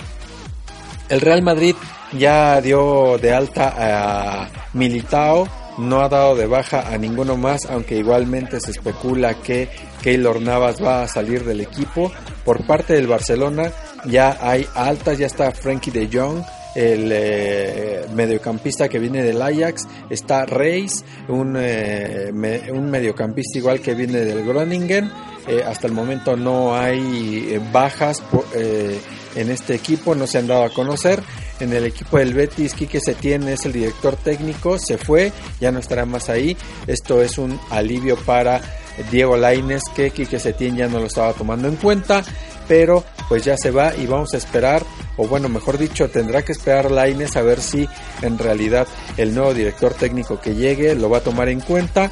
el 1.09 1.19
Real 1.19 1.41
Madrid 1.41 1.73
ya 2.15 2.61
dio 2.61 3.17
de 3.17 3.33
alta 3.33 3.73
a 3.75 4.49
Militao, 4.73 5.47
no 5.79 6.01
ha 6.01 6.09
dado 6.09 6.35
de 6.35 6.45
baja 6.45 6.93
a 6.93 6.97
ninguno 6.99 7.35
más, 7.37 7.65
aunque 7.65 7.97
igualmente 7.97 8.59
se 8.59 8.69
especula 8.69 9.33
que 9.33 9.67
Keylor 10.03 10.39
Navas 10.39 10.83
va 10.83 11.01
a 11.01 11.07
salir 11.07 11.43
del 11.43 11.61
equipo. 11.61 12.11
Por 12.45 12.67
parte 12.67 12.93
del 12.93 13.07
Barcelona 13.07 13.71
ya 14.05 14.37
hay 14.39 14.67
altas, 14.75 15.17
ya 15.17 15.25
está 15.25 15.51
Frankie 15.51 15.89
de 15.89 16.07
Jong, 16.11 16.43
el 16.75 17.09
eh, 17.11 18.05
mediocampista 18.13 18.87
que 18.87 18.99
viene 18.99 19.23
del 19.23 19.41
Ajax, 19.41 19.87
está 20.09 20.45
Reis, 20.45 21.03
un, 21.27 21.55
eh, 21.57 22.31
un 22.71 22.89
mediocampista 22.89 23.57
igual 23.57 23.79
que 23.81 23.95
viene 23.95 24.19
del 24.19 24.45
Groningen. 24.45 25.11
Eh, 25.47 25.63
hasta 25.65 25.87
el 25.87 25.93
momento 25.93 26.35
no 26.35 26.75
hay 26.75 27.59
bajas 27.71 28.21
en 29.35 29.49
este 29.49 29.73
equipo, 29.73 30.13
no 30.13 30.27
se 30.27 30.37
han 30.37 30.47
dado 30.47 30.63
a 30.63 30.69
conocer. 30.69 31.23
En 31.59 31.73
el 31.73 31.85
equipo 31.85 32.17
del 32.17 32.33
Betis, 32.33 32.73
Quique 32.73 32.99
Setién 33.01 33.47
es 33.47 33.65
el 33.65 33.73
director 33.73 34.15
técnico, 34.15 34.77
se 34.79 34.97
fue, 34.97 35.31
ya 35.59 35.71
no 35.71 35.79
estará 35.79 36.05
más 36.05 36.29
ahí. 36.29 36.55
Esto 36.87 37.21
es 37.21 37.37
un 37.37 37.59
alivio 37.69 38.15
para 38.15 38.61
Diego 39.11 39.35
Laines, 39.37 39.83
que 39.95 40.11
Quique 40.11 40.39
Setién 40.39 40.75
ya 40.75 40.87
no 40.87 40.99
lo 40.99 41.07
estaba 41.07 41.33
tomando 41.33 41.67
en 41.67 41.75
cuenta, 41.77 42.23
pero 42.69 43.03
pues 43.27 43.43
ya 43.43 43.57
se 43.57 43.71
va 43.71 43.95
y 43.95 44.05
vamos 44.05 44.33
a 44.35 44.37
esperar 44.37 44.83
o 45.17 45.27
bueno, 45.27 45.49
mejor 45.49 45.77
dicho, 45.77 46.09
tendrá 46.09 46.43
que 46.43 46.53
esperar 46.53 46.91
Laines 46.91 47.35
a 47.35 47.41
ver 47.41 47.59
si 47.59 47.89
en 48.21 48.37
realidad 48.37 48.87
el 49.17 49.35
nuevo 49.35 49.53
director 49.53 49.93
técnico 49.93 50.39
que 50.39 50.55
llegue 50.55 50.95
lo 50.95 51.09
va 51.09 51.17
a 51.17 51.21
tomar 51.21 51.49
en 51.49 51.59
cuenta. 51.59 52.09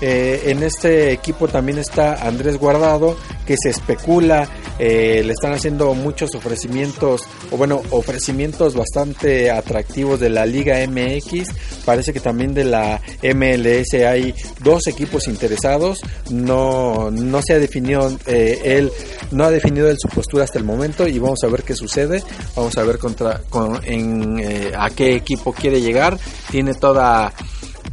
Eh, 0.00 0.42
en 0.46 0.62
este 0.62 1.12
equipo 1.12 1.48
también 1.48 1.78
está 1.78 2.26
Andrés 2.26 2.56
Guardado, 2.56 3.16
que 3.46 3.56
se 3.56 3.70
especula, 3.70 4.48
eh, 4.78 5.22
le 5.24 5.32
están 5.32 5.52
haciendo 5.52 5.92
muchos 5.94 6.34
ofrecimientos, 6.34 7.22
o 7.50 7.56
bueno, 7.56 7.82
ofrecimientos 7.90 8.74
bastante 8.74 9.50
atractivos 9.50 10.20
de 10.20 10.30
la 10.30 10.46
Liga 10.46 10.78
MX. 10.86 11.48
Parece 11.84 12.12
que 12.12 12.20
también 12.20 12.54
de 12.54 12.64
la 12.64 13.00
MLS 13.22 13.94
hay 13.94 14.34
dos 14.62 14.86
equipos 14.86 15.26
interesados. 15.26 16.00
No, 16.30 17.10
no 17.10 17.42
se 17.42 17.54
ha 17.54 17.58
definido, 17.58 18.16
eh, 18.26 18.60
él 18.64 18.92
no 19.32 19.44
ha 19.44 19.50
definido 19.50 19.90
él 19.90 19.96
su 19.98 20.08
postura 20.08 20.44
hasta 20.44 20.58
el 20.58 20.64
momento 20.64 21.08
y 21.08 21.18
vamos 21.18 21.42
a 21.42 21.48
ver 21.48 21.64
qué 21.64 21.74
sucede. 21.74 22.22
Vamos 22.54 22.76
a 22.78 22.84
ver 22.84 22.98
contra, 22.98 23.40
con, 23.48 23.76
a 23.76 24.90
qué 24.90 25.16
equipo 25.16 25.52
quiere 25.52 25.80
llegar. 25.80 26.18
Tiene 26.50 26.74
toda 26.74 27.32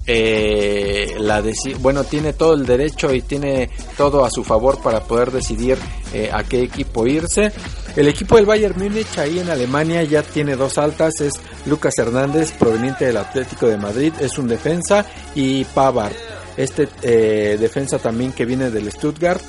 eh, 0.08 1.16
la 1.20 1.44
bueno 1.80 2.04
tiene 2.04 2.34
todo 2.34 2.54
el 2.54 2.66
derecho 2.66 3.14
y 3.14 3.22
tiene 3.22 3.70
todo 3.98 4.24
a 4.24 4.30
su 4.30 4.44
favor 4.44 4.82
para 4.82 5.02
poder 5.02 5.32
decidir 5.32 5.78
eh, 6.14 6.30
a 6.32 6.44
qué 6.44 6.62
equipo 6.62 7.08
irse. 7.08 7.52
El 7.96 8.08
equipo 8.08 8.36
del 8.36 8.46
Bayern 8.46 8.78
Múnich 8.78 9.18
ahí 9.18 9.40
en 9.40 9.50
Alemania 9.50 10.04
ya 10.04 10.22
tiene 10.22 10.56
dos 10.56 10.78
altas 10.78 11.22
es 11.22 11.34
Lucas 11.66 11.94
Hernández 11.98 12.52
proveniente 12.52 13.06
del 13.06 13.18
Atlético 13.18 13.68
de 13.68 13.78
Madrid 13.78 14.14
es 14.20 14.38
un 14.38 14.48
defensa 14.48 15.06
y 15.34 15.64
Pavard 15.64 16.14
este 16.58 16.88
eh, 17.02 17.58
defensa 17.60 18.00
también 18.00 18.32
que 18.32 18.46
viene 18.46 18.72
del 18.72 18.92
Stuttgart. 18.92 19.42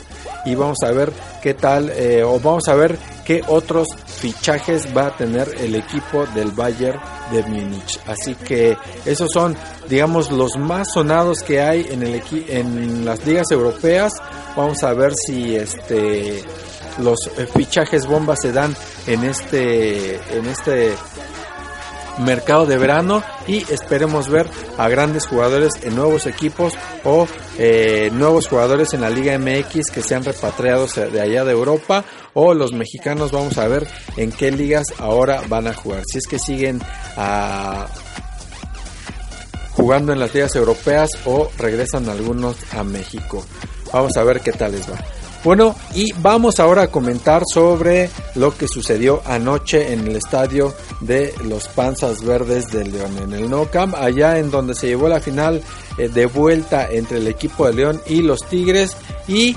Y 0.44 0.54
vamos 0.54 0.78
a 0.84 0.92
ver 0.92 1.12
qué 1.42 1.54
tal 1.54 1.90
eh, 1.90 2.22
o 2.22 2.38
vamos 2.38 2.68
a 2.68 2.74
ver 2.74 2.96
qué 3.26 3.42
otros 3.48 3.88
fichajes 4.06 4.96
va 4.96 5.08
a 5.08 5.16
tener 5.16 5.48
el 5.58 5.74
equipo 5.74 6.24
del 6.26 6.52
Bayern 6.52 6.98
de 7.32 7.42
Múnich. 7.42 7.98
Así 8.06 8.34
que 8.36 8.76
esos 9.04 9.30
son, 9.32 9.56
digamos, 9.88 10.30
los 10.30 10.56
más 10.56 10.86
sonados 10.94 11.42
que 11.42 11.60
hay 11.60 11.86
en 11.90 12.02
el 12.02 12.22
en 12.48 13.04
las 13.04 13.26
ligas 13.26 13.50
europeas. 13.50 14.12
Vamos 14.56 14.82
a 14.84 14.94
ver 14.94 15.12
si 15.14 15.56
este 15.56 16.42
los 16.98 17.18
eh, 17.36 17.46
fichajes 17.54 18.06
bombas 18.06 18.38
se 18.40 18.52
dan 18.52 18.74
en 19.06 19.24
este 19.24 20.16
en 20.16 20.46
este 20.46 20.94
mercado 22.18 22.66
de 22.66 22.78
verano 22.78 23.22
y 23.46 23.58
esperemos 23.72 24.28
ver 24.28 24.48
a 24.78 24.88
grandes 24.88 25.26
jugadores 25.26 25.74
en 25.82 25.94
nuevos 25.94 26.26
equipos 26.26 26.74
o 27.04 27.26
eh, 27.58 28.10
nuevos 28.12 28.48
jugadores 28.48 28.94
en 28.94 29.00
la 29.02 29.10
Liga 29.10 29.38
MX 29.38 29.90
que 29.90 30.02
sean 30.02 30.24
repatriados 30.24 30.94
de 30.94 31.20
allá 31.20 31.44
de 31.44 31.52
Europa 31.52 32.04
o 32.34 32.54
los 32.54 32.72
mexicanos. 32.72 33.32
Vamos 33.32 33.58
a 33.58 33.68
ver 33.68 33.86
en 34.16 34.32
qué 34.32 34.50
ligas 34.50 34.86
ahora 34.98 35.42
van 35.48 35.66
a 35.66 35.74
jugar. 35.74 36.02
Si 36.10 36.18
es 36.18 36.26
que 36.26 36.38
siguen 36.38 36.80
a 37.16 37.86
jugando 39.72 40.12
en 40.12 40.18
las 40.18 40.34
ligas 40.34 40.56
europeas 40.56 41.10
o 41.26 41.50
regresan 41.58 42.08
algunos 42.08 42.56
a 42.72 42.82
México. 42.82 43.44
Vamos 43.92 44.16
a 44.16 44.24
ver 44.24 44.40
qué 44.40 44.52
tal 44.52 44.72
les 44.72 44.90
va 44.90 44.96
bueno, 45.45 45.74
y 45.95 46.12
vamos 46.20 46.61
ahora 46.61 46.82
a 46.82 46.89
comentar 46.89 47.43
sobre 47.53 48.11
lo 48.34 48.57
que 48.57 48.66
sucedió 48.68 49.22
anoche 49.24 49.93
en 49.93 50.07
el 50.07 50.16
estadio 50.16 50.74
de 51.01 51.34
los 51.45 51.68
Panzas 51.68 52.24
Verdes 52.24 52.70
de 52.72 52.84
León, 52.84 53.16
en 53.18 53.32
el 53.32 53.49
No 53.49 53.70
Camp, 53.70 53.95
allá 53.95 54.39
en 54.39 54.51
donde 54.51 54.74
se 54.74 54.89
llevó 54.89 55.09
la 55.09 55.20
final 55.20 55.62
eh, 55.99 56.09
de 56.09 56.26
vuelta 56.26 56.89
entre 56.91 57.18
el 57.18 57.26
equipo 57.28 57.66
de 57.66 57.74
León 57.74 58.01
y 58.07 58.22
los 58.22 58.41
Tigres 58.49 58.97
y 59.28 59.57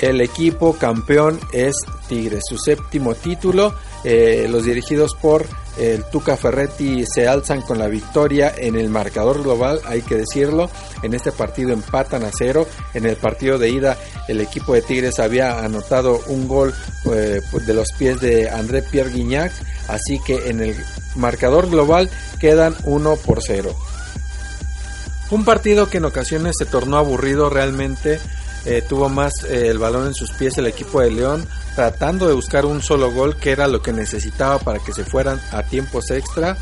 el 0.00 0.20
equipo 0.20 0.74
campeón 0.74 1.40
es 1.52 1.74
Tigres, 2.08 2.44
su 2.48 2.58
séptimo 2.58 3.14
título. 3.14 3.74
Eh, 4.04 4.46
los 4.50 4.64
dirigidos 4.64 5.14
por 5.14 5.46
el 5.76 6.04
Tuca 6.04 6.36
Ferretti 6.36 7.04
se 7.06 7.28
alzan 7.28 7.62
con 7.62 7.78
la 7.78 7.88
victoria 7.88 8.54
en 8.56 8.76
el 8.76 8.88
marcador 8.88 9.42
global, 9.42 9.80
hay 9.84 10.02
que 10.02 10.16
decirlo. 10.16 10.70
En 11.02 11.14
este 11.14 11.32
partido 11.32 11.72
empatan 11.72 12.24
a 12.24 12.30
cero. 12.36 12.66
En 12.94 13.06
el 13.06 13.16
partido 13.16 13.58
de 13.58 13.70
ida, 13.70 13.96
el 14.28 14.40
equipo 14.40 14.74
de 14.74 14.82
Tigres 14.82 15.18
había 15.18 15.64
anotado 15.64 16.20
un 16.28 16.48
gol 16.48 16.74
eh, 17.12 17.40
de 17.66 17.74
los 17.74 17.88
pies 17.98 18.20
de 18.20 18.48
André 18.48 18.82
Pierre 18.82 19.10
Guignac. 19.10 19.52
Así 19.88 20.18
que 20.24 20.48
en 20.48 20.60
el 20.60 20.76
marcador 21.14 21.68
global 21.68 22.10
quedan 22.40 22.74
1 22.84 23.16
por 23.16 23.42
0. 23.42 23.74
Un 25.30 25.44
partido 25.44 25.90
que 25.90 25.98
en 25.98 26.04
ocasiones 26.04 26.54
se 26.58 26.66
tornó 26.66 26.96
aburrido 26.96 27.50
realmente. 27.50 28.20
Eh, 28.64 28.82
tuvo 28.88 29.08
más 29.08 29.32
eh, 29.44 29.68
el 29.68 29.78
balón 29.78 30.06
en 30.06 30.14
sus 30.14 30.32
pies 30.32 30.58
el 30.58 30.66
equipo 30.66 31.00
de 31.00 31.10
León, 31.10 31.46
tratando 31.76 32.26
de 32.26 32.34
buscar 32.34 32.64
un 32.64 32.82
solo 32.82 33.12
gol, 33.12 33.36
que 33.36 33.52
era 33.52 33.68
lo 33.68 33.82
que 33.82 33.92
necesitaba 33.92 34.58
para 34.58 34.78
que 34.80 34.94
se 34.94 35.04
fueran 35.04 35.38
a 35.52 35.62
tiempos 35.62 36.10
extra. 36.10 36.56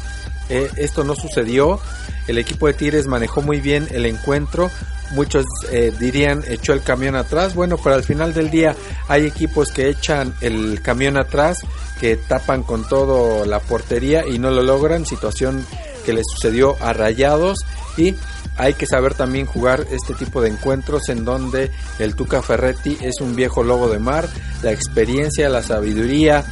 Eh, 0.50 0.68
esto 0.76 1.04
no 1.04 1.14
sucedió. 1.14 1.80
El 2.26 2.36
equipo 2.36 2.66
de 2.66 2.74
Tigres 2.74 3.06
manejó 3.06 3.40
muy 3.40 3.60
bien 3.60 3.86
el 3.92 4.06
encuentro. 4.06 4.70
Muchos 5.12 5.44
eh, 5.70 5.92
dirían 5.98 6.42
echó 6.48 6.72
el 6.72 6.82
camión 6.82 7.14
atrás. 7.14 7.54
Bueno, 7.54 7.78
pero 7.82 7.94
al 7.94 8.02
final 8.02 8.34
del 8.34 8.50
día 8.50 8.74
hay 9.06 9.24
equipos 9.24 9.70
que 9.70 9.88
echan 9.88 10.34
el 10.40 10.82
camión 10.82 11.16
atrás, 11.16 11.58
que 12.00 12.16
tapan 12.16 12.64
con 12.64 12.86
todo 12.88 13.46
la 13.46 13.60
portería 13.60 14.26
y 14.26 14.40
no 14.40 14.50
lo 14.50 14.62
logran. 14.62 15.06
Situación 15.06 15.64
que 16.04 16.12
le 16.12 16.22
sucedió 16.24 16.76
a 16.80 16.92
Rayados 16.92 17.58
y 17.96 18.16
hay 18.56 18.74
que 18.74 18.86
saber 18.86 19.14
también 19.14 19.46
jugar 19.46 19.86
este 19.90 20.14
tipo 20.14 20.40
de 20.40 20.50
encuentros 20.50 21.08
en 21.08 21.24
donde 21.24 21.70
el 21.98 22.14
Tuca 22.14 22.42
Ferretti 22.42 22.96
es 23.00 23.20
un 23.20 23.34
viejo 23.34 23.62
lobo 23.62 23.88
de 23.88 23.98
mar, 23.98 24.28
la 24.62 24.72
experiencia, 24.72 25.48
la 25.48 25.62
sabiduría 25.62 26.44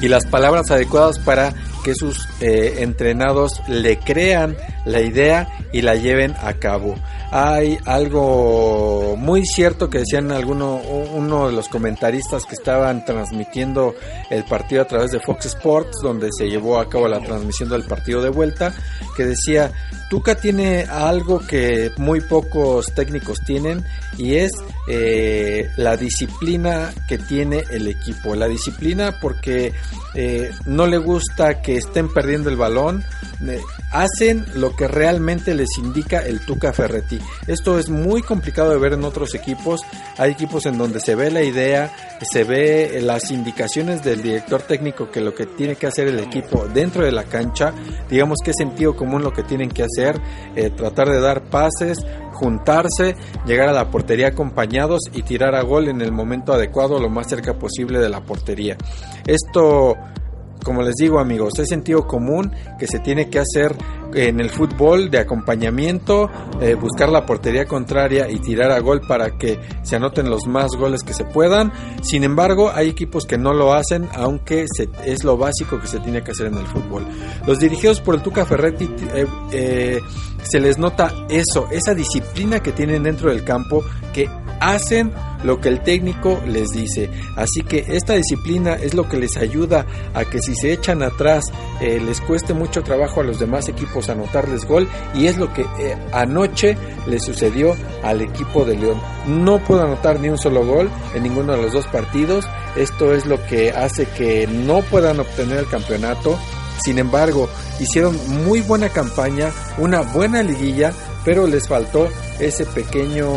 y 0.00 0.08
las 0.08 0.26
palabras 0.26 0.70
adecuadas 0.70 1.18
para 1.18 1.52
que 1.84 1.94
sus 1.94 2.28
eh, 2.40 2.76
entrenados 2.80 3.62
le 3.68 3.98
crean 3.98 4.56
la 4.88 5.00
idea 5.00 5.48
y 5.72 5.82
la 5.82 5.94
lleven 5.94 6.34
a 6.40 6.54
cabo. 6.54 6.96
Hay 7.30 7.78
algo 7.84 9.16
muy 9.16 9.44
cierto 9.44 9.90
que 9.90 9.98
decían 9.98 10.32
alguno, 10.32 10.76
uno 10.76 11.46
de 11.46 11.52
los 11.52 11.68
comentaristas 11.68 12.44
que 12.46 12.54
estaban 12.54 13.04
transmitiendo 13.04 13.94
el 14.30 14.44
partido 14.44 14.82
a 14.82 14.86
través 14.86 15.10
de 15.10 15.20
Fox 15.20 15.46
Sports, 15.46 15.98
donde 16.02 16.30
se 16.36 16.48
llevó 16.48 16.78
a 16.78 16.88
cabo 16.88 17.06
la 17.06 17.20
transmisión 17.20 17.68
del 17.68 17.84
partido 17.84 18.22
de 18.22 18.30
vuelta, 18.30 18.72
que 19.16 19.24
decía, 19.24 19.70
Tuca 20.08 20.36
tiene 20.36 20.84
algo 20.84 21.40
que 21.46 21.90
muy 21.98 22.22
pocos 22.22 22.94
técnicos 22.94 23.40
tienen 23.44 23.84
y 24.16 24.36
es 24.36 24.52
eh, 24.88 25.68
la 25.76 25.98
disciplina 25.98 26.94
que 27.06 27.18
tiene 27.18 27.64
el 27.70 27.88
equipo. 27.88 28.34
La 28.34 28.48
disciplina 28.48 29.18
porque 29.20 29.74
eh, 30.14 30.50
no 30.64 30.86
le 30.86 30.96
gusta 30.96 31.60
que 31.60 31.76
estén 31.76 32.12
perdiendo 32.12 32.48
el 32.48 32.56
balón, 32.56 33.04
eh, 33.46 33.60
hacen 33.90 34.44
lo 34.54 34.74
que 34.76 34.88
realmente 34.88 35.54
les 35.54 35.68
indica 35.78 36.20
el 36.20 36.44
Tuca 36.44 36.72
Ferretti. 36.72 37.18
Esto 37.46 37.78
es 37.78 37.88
muy 37.88 38.22
complicado 38.22 38.70
de 38.70 38.78
ver 38.78 38.92
en 38.92 39.04
otros 39.04 39.34
equipos. 39.34 39.80
Hay 40.16 40.32
equipos 40.32 40.66
en 40.66 40.78
donde 40.78 41.00
se 41.00 41.14
ve 41.14 41.30
la 41.30 41.42
idea, 41.42 41.92
se 42.20 42.44
ve 42.44 43.00
las 43.02 43.30
indicaciones 43.30 44.02
del 44.04 44.22
director 44.22 44.62
técnico 44.62 45.10
que 45.10 45.20
lo 45.20 45.34
que 45.34 45.46
tiene 45.46 45.76
que 45.76 45.86
hacer 45.86 46.08
el 46.08 46.18
equipo 46.18 46.66
dentro 46.66 47.04
de 47.04 47.12
la 47.12 47.24
cancha, 47.24 47.72
digamos 48.08 48.38
que 48.44 48.50
es 48.50 48.56
sentido 48.56 48.96
común 48.96 49.22
lo 49.22 49.32
que 49.32 49.42
tienen 49.42 49.70
que 49.70 49.84
hacer, 49.84 50.20
eh, 50.54 50.70
tratar 50.70 51.08
de 51.08 51.20
dar 51.20 51.44
pases, 51.44 51.98
juntarse, 52.32 53.16
llegar 53.46 53.68
a 53.68 53.72
la 53.72 53.90
portería 53.90 54.28
acompañados 54.28 55.02
y 55.12 55.22
tirar 55.22 55.54
a 55.54 55.62
gol 55.62 55.88
en 55.88 56.00
el 56.00 56.12
momento 56.12 56.52
adecuado, 56.52 57.00
lo 57.00 57.08
más 57.08 57.28
cerca 57.28 57.58
posible 57.58 57.98
de 57.98 58.08
la 58.08 58.20
portería. 58.20 58.76
Esto 59.26 59.96
como 60.64 60.82
les 60.82 60.94
digo 60.96 61.18
amigos, 61.18 61.58
es 61.58 61.68
sentido 61.68 62.06
común 62.06 62.52
que 62.78 62.86
se 62.86 62.98
tiene 62.98 63.28
que 63.28 63.38
hacer 63.38 63.74
en 64.14 64.40
el 64.40 64.50
fútbol 64.50 65.10
de 65.10 65.18
acompañamiento, 65.18 66.30
eh, 66.60 66.74
buscar 66.74 67.08
la 67.08 67.26
portería 67.26 67.66
contraria 67.66 68.30
y 68.30 68.38
tirar 68.38 68.70
a 68.70 68.80
gol 68.80 69.00
para 69.06 69.36
que 69.36 69.60
se 69.82 69.96
anoten 69.96 70.30
los 70.30 70.46
más 70.46 70.70
goles 70.76 71.02
que 71.02 71.12
se 71.12 71.24
puedan. 71.24 71.72
Sin 72.02 72.24
embargo, 72.24 72.70
hay 72.74 72.88
equipos 72.88 73.26
que 73.26 73.38
no 73.38 73.52
lo 73.52 73.74
hacen, 73.74 74.08
aunque 74.14 74.66
es 75.04 75.24
lo 75.24 75.36
básico 75.36 75.80
que 75.80 75.86
se 75.86 76.00
tiene 76.00 76.22
que 76.22 76.30
hacer 76.32 76.46
en 76.46 76.58
el 76.58 76.66
fútbol. 76.66 77.06
Los 77.46 77.58
dirigidos 77.58 78.00
por 78.00 78.14
el 78.14 78.22
Tuca 78.22 78.44
Ferretti 78.44 78.88
eh, 79.14 79.26
eh, 79.52 80.00
se 80.42 80.60
les 80.60 80.78
nota 80.78 81.12
eso, 81.28 81.68
esa 81.70 81.94
disciplina 81.94 82.60
que 82.60 82.72
tienen 82.72 83.02
dentro 83.02 83.30
del 83.30 83.44
campo, 83.44 83.84
que 84.12 84.28
hacen 84.60 85.12
lo 85.44 85.60
que 85.60 85.68
el 85.68 85.82
técnico 85.82 86.40
les 86.46 86.70
dice. 86.70 87.10
Así 87.36 87.62
que 87.62 87.84
esta 87.88 88.14
disciplina 88.14 88.74
es 88.74 88.94
lo 88.94 89.08
que 89.08 89.18
les 89.18 89.36
ayuda 89.36 89.86
a 90.14 90.24
que 90.24 90.40
si 90.40 90.54
se 90.54 90.72
echan 90.72 91.02
atrás 91.02 91.44
les 91.80 92.20
cueste 92.20 92.54
mucho 92.54 92.82
trabajo 92.82 93.20
a 93.20 93.24
los 93.24 93.38
demás 93.38 93.68
equipos 93.68 93.97
anotarles 94.08 94.64
gol 94.64 94.88
y 95.14 95.26
es 95.26 95.36
lo 95.38 95.52
que 95.52 95.62
eh, 95.62 95.96
anoche 96.12 96.76
le 97.06 97.18
sucedió 97.18 97.74
al 98.02 98.20
equipo 98.20 98.64
de 98.64 98.76
León. 98.76 99.00
No 99.26 99.58
pudo 99.58 99.82
anotar 99.82 100.20
ni 100.20 100.28
un 100.28 100.38
solo 100.38 100.64
gol 100.64 100.90
en 101.14 101.22
ninguno 101.22 101.54
de 101.54 101.62
los 101.62 101.72
dos 101.72 101.86
partidos. 101.86 102.48
Esto 102.76 103.14
es 103.14 103.26
lo 103.26 103.44
que 103.46 103.70
hace 103.70 104.06
que 104.06 104.46
no 104.46 104.82
puedan 104.82 105.20
obtener 105.20 105.58
el 105.58 105.68
campeonato. 105.68 106.38
Sin 106.82 106.98
embargo, 106.98 107.48
hicieron 107.80 108.16
muy 108.44 108.60
buena 108.60 108.88
campaña, 108.88 109.50
una 109.78 110.00
buena 110.02 110.42
liguilla, 110.42 110.92
pero 111.24 111.46
les 111.46 111.66
faltó 111.66 112.08
ese 112.38 112.64
pequeño 112.66 113.28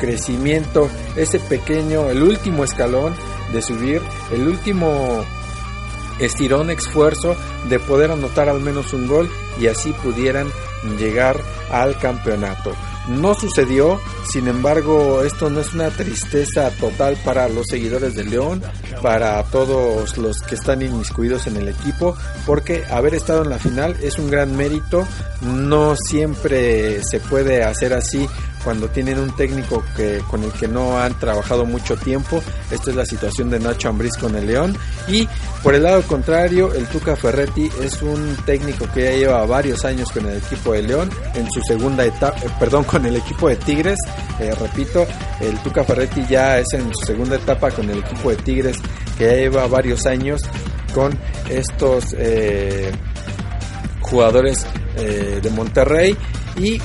crecimiento, 0.00 0.88
ese 1.16 1.38
pequeño, 1.38 2.10
el 2.10 2.22
último 2.22 2.64
escalón 2.64 3.14
de 3.52 3.62
subir, 3.62 4.02
el 4.32 4.48
último 4.48 5.24
estirón, 6.18 6.70
esfuerzo 6.70 7.36
de 7.68 7.78
poder 7.78 8.10
anotar 8.10 8.48
al 8.48 8.60
menos 8.60 8.92
un 8.92 9.06
gol 9.06 9.30
y 9.60 9.66
así 9.66 9.92
pudieran 9.92 10.48
llegar 10.98 11.40
al 11.70 11.98
campeonato. 11.98 12.72
no 13.08 13.34
sucedió, 13.34 14.00
sin 14.28 14.48
embargo 14.48 15.22
esto 15.22 15.48
no 15.48 15.60
es 15.60 15.72
una 15.74 15.90
tristeza 15.90 16.70
total 16.70 17.16
para 17.24 17.48
los 17.48 17.66
seguidores 17.68 18.14
de 18.16 18.24
León, 18.24 18.62
para 19.00 19.42
todos 19.44 20.18
los 20.18 20.40
que 20.42 20.56
están 20.56 20.82
inmiscuidos 20.82 21.46
en 21.46 21.56
el 21.56 21.68
equipo, 21.68 22.16
porque 22.44 22.84
haber 22.90 23.14
estado 23.14 23.44
en 23.44 23.50
la 23.50 23.58
final 23.58 23.96
es 24.02 24.18
un 24.18 24.28
gran 24.28 24.56
mérito, 24.56 25.06
no 25.42 25.94
siempre 25.96 27.02
se 27.04 27.20
puede 27.20 27.62
hacer 27.62 27.94
así 27.94 28.28
cuando 28.66 28.88
tienen 28.88 29.20
un 29.20 29.30
técnico 29.30 29.84
que 29.96 30.20
con 30.28 30.42
el 30.42 30.50
que 30.50 30.66
no 30.66 30.98
han 30.98 31.16
trabajado 31.20 31.64
mucho 31.64 31.96
tiempo. 31.96 32.42
Esta 32.68 32.90
es 32.90 32.96
la 32.96 33.06
situación 33.06 33.48
de 33.48 33.60
Nacho 33.60 33.88
Ambriz 33.88 34.16
con 34.16 34.34
el 34.34 34.48
León. 34.48 34.76
Y 35.06 35.28
por 35.62 35.76
el 35.76 35.84
lado 35.84 36.02
contrario, 36.02 36.74
el 36.74 36.84
Tuca 36.88 37.14
Ferretti 37.14 37.70
es 37.80 38.02
un 38.02 38.36
técnico 38.44 38.88
que 38.92 39.04
ya 39.04 39.10
lleva 39.12 39.46
varios 39.46 39.84
años 39.84 40.10
con 40.10 40.26
el 40.26 40.38
equipo 40.38 40.72
de 40.72 40.82
León 40.82 41.08
en 41.34 41.48
su 41.52 41.60
segunda 41.62 42.04
etapa, 42.04 42.36
eh, 42.40 42.50
perdón, 42.58 42.82
con 42.82 43.06
el 43.06 43.14
equipo 43.14 43.48
de 43.48 43.54
Tigres, 43.54 44.00
eh, 44.40 44.52
repito, 44.60 45.06
el 45.40 45.56
Tuca 45.60 45.84
Ferretti 45.84 46.26
ya 46.28 46.58
es 46.58 46.72
en 46.72 46.92
su 46.92 47.06
segunda 47.06 47.36
etapa 47.36 47.70
con 47.70 47.88
el 47.88 47.98
equipo 47.98 48.30
de 48.30 48.36
Tigres 48.38 48.78
que 49.16 49.26
ya 49.26 49.32
lleva 49.34 49.68
varios 49.68 50.06
años 50.06 50.40
con 50.92 51.16
estos 51.48 52.16
eh, 52.18 52.90
jugadores 54.00 54.66
de 54.96 55.50
Monterrey. 55.50 56.16
Y 56.58 56.80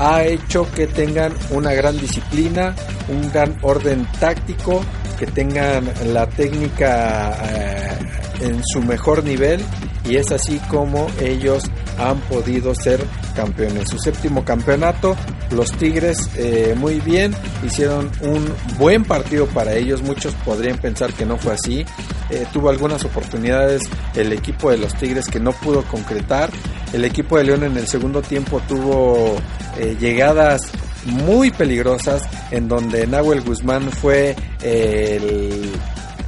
ha 0.00 0.24
hecho 0.24 0.66
que 0.72 0.86
tengan 0.86 1.34
una 1.50 1.74
gran 1.74 1.98
disciplina, 1.98 2.74
un 3.08 3.30
gran 3.30 3.56
orden 3.60 4.06
táctico, 4.18 4.82
que 5.18 5.26
tengan 5.26 5.92
la 6.14 6.26
técnica 6.26 7.36
eh, 7.44 7.98
en 8.40 8.62
su 8.64 8.80
mejor 8.80 9.22
nivel 9.22 9.60
y 10.08 10.16
es 10.16 10.32
así 10.32 10.58
como 10.70 11.06
ellos 11.20 11.64
han 11.98 12.18
podido 12.20 12.74
ser 12.74 13.04
campeones. 13.36 13.90
Su 13.90 13.98
séptimo 13.98 14.44
campeonato, 14.44 15.14
los 15.50 15.70
Tigres 15.72 16.30
eh, 16.36 16.74
muy 16.76 17.00
bien, 17.00 17.34
hicieron 17.62 18.10
un 18.22 18.50
buen 18.78 19.04
partido 19.04 19.46
para 19.46 19.74
ellos, 19.74 20.02
muchos 20.02 20.34
podrían 20.36 20.78
pensar 20.78 21.12
que 21.12 21.26
no 21.26 21.36
fue 21.36 21.52
así. 21.52 21.84
Eh, 22.30 22.46
tuvo 22.52 22.70
algunas 22.70 23.04
oportunidades 23.04 23.82
el 24.14 24.32
equipo 24.32 24.70
de 24.70 24.78
los 24.78 24.94
Tigres 24.94 25.26
que 25.26 25.40
no 25.40 25.52
pudo 25.52 25.82
concretar. 25.82 26.50
El 26.92 27.04
equipo 27.04 27.38
de 27.38 27.44
León 27.44 27.64
en 27.64 27.76
el 27.76 27.86
segundo 27.86 28.22
tiempo 28.22 28.60
tuvo 28.68 29.36
eh, 29.78 29.96
llegadas 30.00 30.60
muy 31.04 31.50
peligrosas 31.50 32.22
en 32.50 32.68
donde 32.68 33.06
Nahuel 33.06 33.40
Guzmán 33.42 33.90
fue 33.90 34.36
el, 34.62 35.70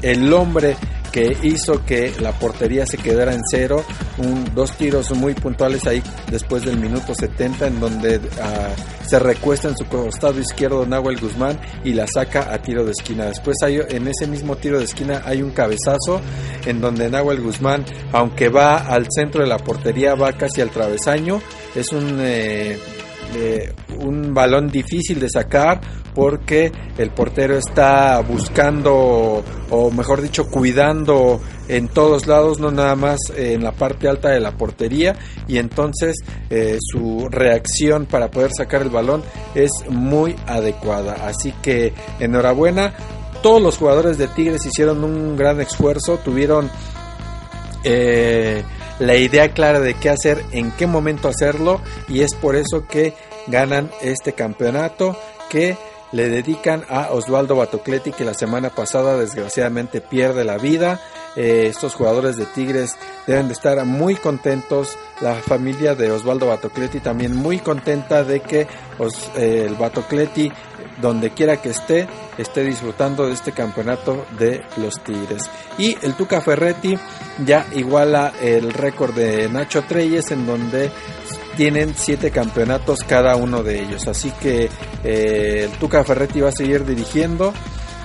el 0.02 0.32
hombre 0.32 0.76
que 1.12 1.36
hizo 1.42 1.84
que 1.84 2.12
la 2.20 2.32
portería 2.32 2.86
se 2.86 2.96
quedara 2.96 3.34
en 3.34 3.42
cero. 3.48 3.84
Un, 4.18 4.54
dos 4.54 4.72
tiros 4.72 5.10
muy 5.12 5.34
puntuales 5.34 5.86
ahí 5.86 6.02
después 6.30 6.64
del 6.64 6.78
minuto 6.78 7.14
70 7.14 7.66
en 7.66 7.80
donde 7.80 8.20
ah, 8.40 8.70
se 9.06 9.18
recuesta 9.18 9.68
en 9.68 9.76
su 9.76 9.84
costado 9.86 10.40
izquierdo 10.40 10.86
Nahuel 10.86 11.20
Guzmán 11.20 11.60
y 11.84 11.92
la 11.92 12.06
saca 12.06 12.52
a 12.52 12.58
tiro 12.58 12.84
de 12.84 12.92
esquina. 12.92 13.26
Después 13.26 13.56
hay, 13.62 13.80
en 13.88 14.08
ese 14.08 14.26
mismo 14.26 14.56
tiro 14.56 14.78
de 14.78 14.84
esquina 14.84 15.22
hay 15.24 15.42
un 15.42 15.50
cabezazo 15.50 16.20
en 16.64 16.80
donde 16.80 17.10
Nahuel 17.10 17.42
Guzmán, 17.42 17.84
aunque 18.12 18.48
va 18.48 18.78
al 18.78 19.06
centro 19.10 19.42
de 19.42 19.48
la 19.48 19.58
portería, 19.58 20.14
va 20.14 20.32
casi 20.32 20.60
al 20.60 20.70
travesaño. 20.70 21.40
Es 21.74 21.92
un... 21.92 22.18
Eh, 22.20 22.78
un 23.98 24.34
balón 24.34 24.68
difícil 24.68 25.20
de 25.20 25.28
sacar 25.28 25.80
porque 26.14 26.70
el 26.98 27.10
portero 27.10 27.56
está 27.56 28.20
buscando 28.20 29.42
o 29.70 29.90
mejor 29.90 30.20
dicho 30.20 30.46
cuidando 30.48 31.40
en 31.68 31.88
todos 31.88 32.26
lados 32.26 32.60
no 32.60 32.70
nada 32.70 32.94
más 32.96 33.18
en 33.34 33.62
la 33.64 33.72
parte 33.72 34.08
alta 34.08 34.30
de 34.30 34.40
la 34.40 34.52
portería. 34.52 35.16
Y 35.48 35.58
entonces 35.58 36.16
eh, 36.50 36.78
su 36.80 37.28
reacción 37.30 38.06
para 38.06 38.30
poder 38.30 38.50
sacar 38.56 38.82
el 38.82 38.90
balón 38.90 39.22
es 39.54 39.70
muy 39.88 40.36
adecuada. 40.46 41.26
Así 41.26 41.52
que 41.62 41.92
enhorabuena. 42.20 42.94
Todos 43.42 43.60
los 43.60 43.76
jugadores 43.76 44.18
de 44.18 44.28
Tigres 44.28 44.64
hicieron 44.66 45.02
un 45.02 45.36
gran 45.36 45.60
esfuerzo 45.60 46.18
tuvieron 46.18 46.70
eh, 47.82 48.62
la 48.98 49.16
idea 49.16 49.52
clara 49.52 49.80
de 49.80 49.94
qué 49.94 50.10
hacer, 50.10 50.44
en 50.52 50.70
qué 50.72 50.86
momento 50.86 51.28
hacerlo 51.28 51.80
y 52.08 52.20
es 52.22 52.34
por 52.34 52.56
eso 52.56 52.86
que 52.88 53.14
ganan 53.46 53.90
este 54.00 54.32
campeonato 54.32 55.16
que 55.50 55.76
le 56.12 56.28
dedican 56.28 56.84
a 56.88 57.10
Osvaldo 57.12 57.56
Batocleti 57.56 58.12
que 58.12 58.24
la 58.24 58.34
semana 58.34 58.70
pasada 58.70 59.16
desgraciadamente 59.16 60.00
pierde 60.00 60.44
la 60.44 60.58
vida. 60.58 61.00
Eh, 61.36 61.68
estos 61.70 61.94
jugadores 61.94 62.36
de 62.36 62.44
Tigres 62.44 62.96
deben 63.26 63.48
de 63.48 63.54
estar 63.54 63.82
muy 63.86 64.16
contentos. 64.16 64.98
La 65.22 65.34
familia 65.36 65.94
de 65.94 66.10
Osvaldo 66.10 66.46
Batocleti 66.46 67.00
también 67.00 67.34
muy 67.34 67.58
contenta 67.58 68.24
de 68.24 68.40
que 68.40 68.60
eh, 69.36 69.64
el 69.66 69.74
Batocleti 69.74 70.52
donde 71.02 71.30
quiera 71.30 71.60
que 71.60 71.68
esté, 71.68 72.08
esté 72.38 72.64
disfrutando 72.64 73.26
de 73.26 73.34
este 73.34 73.52
campeonato 73.52 74.24
de 74.38 74.62
los 74.78 75.02
Tigres. 75.02 75.50
Y 75.76 75.98
el 76.02 76.14
Tuca 76.14 76.40
Ferretti 76.40 76.96
ya 77.44 77.66
iguala 77.74 78.32
el 78.40 78.72
récord 78.72 79.12
de 79.14 79.50
Nacho 79.50 79.82
Treyes 79.82 80.30
en 80.30 80.46
donde 80.46 80.90
tienen 81.56 81.94
siete 81.94 82.30
campeonatos 82.30 83.00
cada 83.06 83.36
uno 83.36 83.62
de 83.62 83.82
ellos. 83.82 84.08
Así 84.08 84.30
que 84.40 84.70
eh, 85.04 85.68
el 85.70 85.78
Tuca 85.78 86.04
Ferretti 86.04 86.40
va 86.40 86.48
a 86.48 86.52
seguir 86.52 86.86
dirigiendo. 86.86 87.52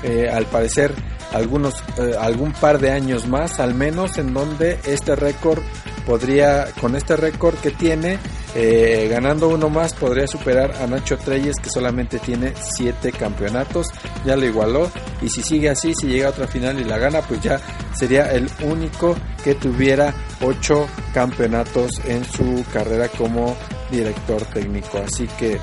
Eh, 0.04 0.30
al 0.30 0.45
parecer 0.45 0.93
algunos 1.34 1.74
eh, 1.98 2.12
algún 2.20 2.54
par 2.54 2.78
de 2.80 2.91
años 2.91 3.28
más 3.28 3.60
al 3.60 3.74
menos 3.74 4.20
en 4.20 4.32
donde 4.32 4.80
este 4.86 5.16
récord 5.16 5.64
podría 6.06 6.68
con 6.80 6.95
este 6.95 7.16
récord 7.16 7.56
que 7.56 7.72
tiene 7.72 8.20
eh, 8.60 9.08
ganando 9.08 9.49
uno 9.49 9.70
más 9.70 9.93
podría 9.93 10.26
superar 10.26 10.74
a 10.82 10.88
Nacho 10.88 11.16
Treyes 11.20 11.58
que 11.62 11.70
solamente 11.70 12.18
tiene 12.18 12.53
7 12.76 13.12
campeonatos, 13.12 13.86
ya 14.26 14.36
lo 14.36 14.47
igualó. 14.47 14.89
Y 15.22 15.30
si 15.30 15.43
sigue 15.43 15.70
así, 15.70 15.93
si 15.93 16.08
llega 16.08 16.30
a 16.30 16.32
otra 16.32 16.47
final 16.47 16.80
y 16.80 16.84
la 16.84 16.97
gana, 16.97 17.22
pues 17.22 17.39
ya 17.39 17.62
sería 17.93 18.32
el 18.32 18.49
único 18.64 19.16
que 19.43 19.53
tuviera 19.53 20.12
8 20.41 20.88
campeonatos 21.14 22.01
en 22.05 22.26
su 22.26 22.66
carrera 22.74 23.10
como 23.10 23.55
director 23.91 24.41
técnico. 24.45 24.97
Así 25.05 25.28
que... 25.38 25.60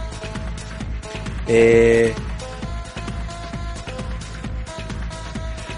Eh, 1.49 2.15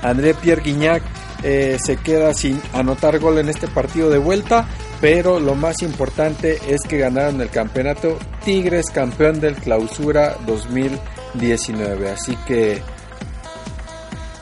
André 0.03 0.35
Pierre 0.35 0.63
Guignac 0.63 1.03
eh, 1.43 1.79
se 1.83 1.97
queda 1.97 2.35
sin 2.35 2.61
anotar 2.75 3.19
gol 3.21 3.39
en 3.39 3.49
este 3.49 3.69
partido 3.69 4.11
de 4.11 4.19
vuelta 4.19 4.69
pero 5.01 5.39
lo 5.41 5.55
más 5.55 5.83
importante 5.83 6.59
es 6.69 6.83
que 6.89 6.99
ganaron 6.99 7.41
el 7.41 7.51
campeonato 7.51 8.19
Tigres 8.45 8.87
campeón 8.91 9.41
del 9.41 9.55
clausura 9.55 10.37
2019 10.47 12.11
así 12.11 12.37
que 12.47 12.81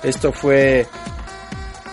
esto 0.02 0.32
fue 0.32 0.86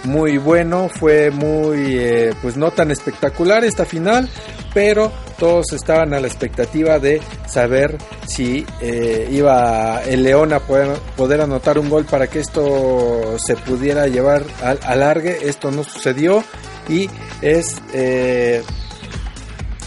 muy 0.03 0.37
bueno 0.37 0.89
fue 0.89 1.31
muy 1.31 1.97
eh, 1.97 2.33
pues 2.41 2.57
no 2.57 2.71
tan 2.71 2.91
espectacular 2.91 3.63
esta 3.63 3.85
final 3.85 4.29
pero 4.73 5.11
todos 5.41 5.73
estaban 5.73 6.13
a 6.13 6.19
la 6.19 6.27
expectativa 6.27 6.99
de 6.99 7.19
saber 7.47 7.97
si 8.27 8.63
eh, 8.79 9.27
iba 9.31 10.03
el 10.03 10.21
León 10.21 10.53
a 10.53 10.59
poder, 10.59 10.99
poder, 11.17 11.41
anotar 11.41 11.79
un 11.79 11.89
gol 11.89 12.05
para 12.05 12.27
que 12.27 12.39
esto 12.39 13.39
se 13.39 13.55
pudiera 13.55 14.07
llevar 14.07 14.43
al 14.63 14.79
alargue. 14.83 15.49
Esto 15.49 15.71
no 15.71 15.83
sucedió 15.83 16.43
y 16.91 17.09
es 17.41 17.81
eh, 17.93 18.61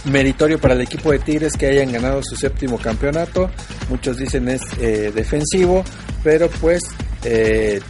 meritorio 0.06 0.58
para 0.58 0.74
el 0.74 0.80
equipo 0.80 1.12
de 1.12 1.18
Tigres 1.18 1.52
que 1.56 1.66
hayan 1.66 1.92
ganado 1.92 2.22
su 2.22 2.34
séptimo 2.34 2.78
campeonato. 2.78 3.50
Muchos 3.88 4.16
dicen 4.16 4.48
es 4.48 4.62
eh, 4.80 5.12
defensivo, 5.14 5.84
pero 6.22 6.48
pues 6.48 6.82
eh, 7.24 7.80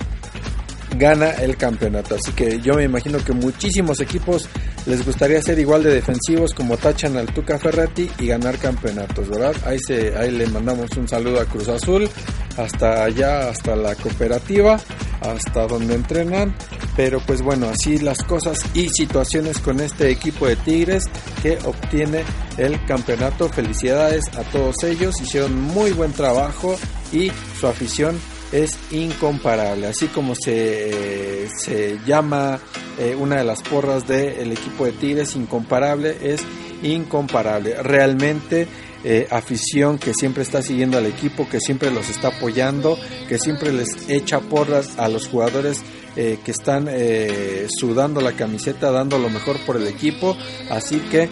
gana 0.98 1.30
el 1.30 1.56
campeonato. 1.56 2.16
Así 2.16 2.32
que 2.32 2.60
yo 2.60 2.74
me 2.74 2.84
imagino 2.84 3.18
que 3.18 3.32
muchísimos 3.32 4.00
equipos 4.00 4.48
les 4.86 5.04
gustaría 5.04 5.40
ser 5.40 5.58
igual 5.58 5.82
de 5.82 5.94
defensivos 5.94 6.52
como 6.52 6.76
tachan 6.76 7.16
al 7.16 7.26
Tuca 7.26 7.58
Ferretti 7.58 8.10
y 8.18 8.26
ganar 8.26 8.58
campeonatos, 8.58 9.28
¿verdad? 9.28 9.54
Ahí, 9.64 9.78
se, 9.78 10.16
ahí 10.16 10.30
le 10.30 10.46
mandamos 10.46 10.90
un 10.96 11.08
saludo 11.08 11.40
a 11.40 11.46
Cruz 11.46 11.68
Azul, 11.68 12.08
hasta 12.56 13.04
allá, 13.04 13.48
hasta 13.48 13.74
la 13.76 13.94
cooperativa, 13.94 14.78
hasta 15.24 15.66
donde 15.66 15.94
entrenan. 15.94 16.54
Pero 16.96 17.20
pues 17.26 17.42
bueno, 17.42 17.68
así 17.68 17.98
las 17.98 18.22
cosas 18.22 18.58
y 18.74 18.88
situaciones 18.88 19.58
con 19.58 19.80
este 19.80 20.10
equipo 20.10 20.46
de 20.46 20.56
Tigres 20.56 21.04
que 21.42 21.58
obtiene 21.64 22.24
el 22.56 22.84
campeonato. 22.84 23.48
Felicidades 23.48 24.28
a 24.36 24.42
todos 24.44 24.82
ellos, 24.84 25.20
hicieron 25.20 25.60
muy 25.60 25.92
buen 25.92 26.12
trabajo 26.12 26.76
y 27.12 27.30
su 27.58 27.66
afición 27.66 28.18
es 28.52 28.78
incomparable. 28.92 29.88
Así 29.88 30.06
como 30.08 30.34
se, 30.34 31.48
se 31.58 31.98
llama 32.06 32.60
eh, 32.98 33.16
una 33.18 33.36
de 33.36 33.44
las 33.44 33.62
porras 33.62 34.06
del 34.06 34.52
equipo 34.52 34.84
de 34.84 34.92
Tigres, 34.92 35.34
incomparable, 35.34 36.16
es 36.22 36.40
incomparable. 36.82 37.82
Realmente 37.82 38.68
eh, 39.04 39.28
afición 39.30 39.98
que 39.98 40.14
siempre 40.14 40.42
está 40.42 40.62
siguiendo 40.62 40.96
al 40.96 41.04
equipo, 41.04 41.46
que 41.48 41.60
siempre 41.60 41.90
los 41.90 42.08
está 42.08 42.28
apoyando, 42.28 42.98
que 43.28 43.38
siempre 43.38 43.70
les 43.70 44.08
echa 44.08 44.40
porras 44.40 44.98
a 44.98 45.08
los 45.08 45.28
jugadores 45.28 45.82
eh, 46.16 46.38
que 46.42 46.50
están 46.50 46.88
eh, 46.90 47.66
sudando 47.68 48.22
la 48.22 48.32
camiseta, 48.32 48.90
dando 48.90 49.18
lo 49.18 49.28
mejor 49.28 49.58
por 49.66 49.76
el 49.76 49.86
equipo. 49.86 50.36
Así 50.70 51.00
que 51.10 51.28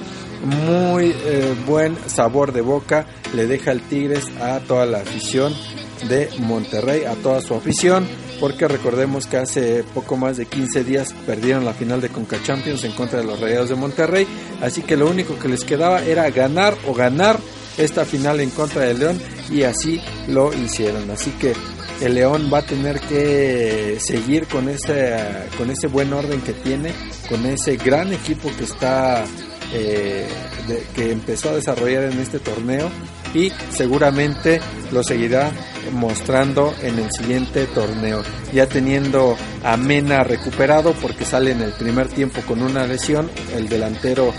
muy 0.68 1.14
buen 1.66 1.96
sabor 2.08 2.52
de 2.52 2.60
boca 2.60 3.06
le 3.34 3.46
deja 3.46 3.70
el 3.70 3.80
Tigres 3.80 4.26
a 4.40 4.60
toda 4.60 4.84
la 4.84 4.98
afición 4.98 5.54
de 6.08 6.28
Monterrey, 6.40 7.04
a 7.04 7.14
toda 7.14 7.40
su 7.40 7.54
afición 7.54 8.06
porque 8.42 8.66
recordemos 8.66 9.28
que 9.28 9.36
hace 9.36 9.84
poco 9.94 10.16
más 10.16 10.36
de 10.36 10.46
15 10.46 10.82
días 10.82 11.14
perdieron 11.26 11.64
la 11.64 11.74
final 11.74 12.00
de 12.00 12.08
Conca 12.08 12.42
Champions 12.42 12.82
en 12.82 12.90
contra 12.90 13.20
de 13.20 13.24
los 13.24 13.38
Rayados 13.38 13.68
de 13.68 13.76
Monterrey, 13.76 14.26
así 14.60 14.82
que 14.82 14.96
lo 14.96 15.08
único 15.08 15.38
que 15.38 15.46
les 15.46 15.62
quedaba 15.62 16.02
era 16.02 16.28
ganar 16.30 16.74
o 16.88 16.92
ganar 16.92 17.38
esta 17.78 18.04
final 18.04 18.40
en 18.40 18.50
contra 18.50 18.82
del 18.82 18.98
León 18.98 19.20
y 19.50 19.62
así 19.62 20.00
lo 20.28 20.52
hicieron. 20.52 21.10
Así 21.10 21.30
que 21.32 21.54
el 22.00 22.14
León 22.14 22.50
va 22.52 22.58
a 22.58 22.62
tener 22.62 23.00
que 23.00 23.98
seguir 24.00 24.46
con 24.46 24.68
ese, 24.68 25.16
con 25.56 25.70
ese 25.70 25.86
buen 25.86 26.12
orden 26.12 26.40
que 26.40 26.52
tiene, 26.52 26.92
con 27.28 27.46
ese 27.46 27.76
gran 27.76 28.12
equipo 28.12 28.50
que 28.56 28.64
está 28.64 29.24
eh, 29.72 30.26
que 30.94 31.12
empezó 31.12 31.50
a 31.50 31.54
desarrollar 31.54 32.04
en 32.04 32.18
este 32.18 32.38
torneo 32.38 32.90
y 33.34 33.50
seguramente 33.70 34.60
lo 34.90 35.02
seguirá 35.02 35.50
mostrando 35.92 36.74
en 36.82 36.98
el 36.98 37.10
siguiente 37.10 37.66
torneo. 37.66 38.22
Ya 38.52 38.66
teniendo 38.66 39.36
a 39.64 39.76
Mena 39.76 40.24
recuperado 40.24 40.92
porque 40.94 41.24
sale 41.24 41.52
en 41.52 41.62
el 41.62 41.72
primer 41.72 42.08
tiempo 42.08 42.42
con 42.46 42.62
una 42.62 42.86
lesión, 42.86 43.30
el 43.56 43.68
delantero 43.68 44.34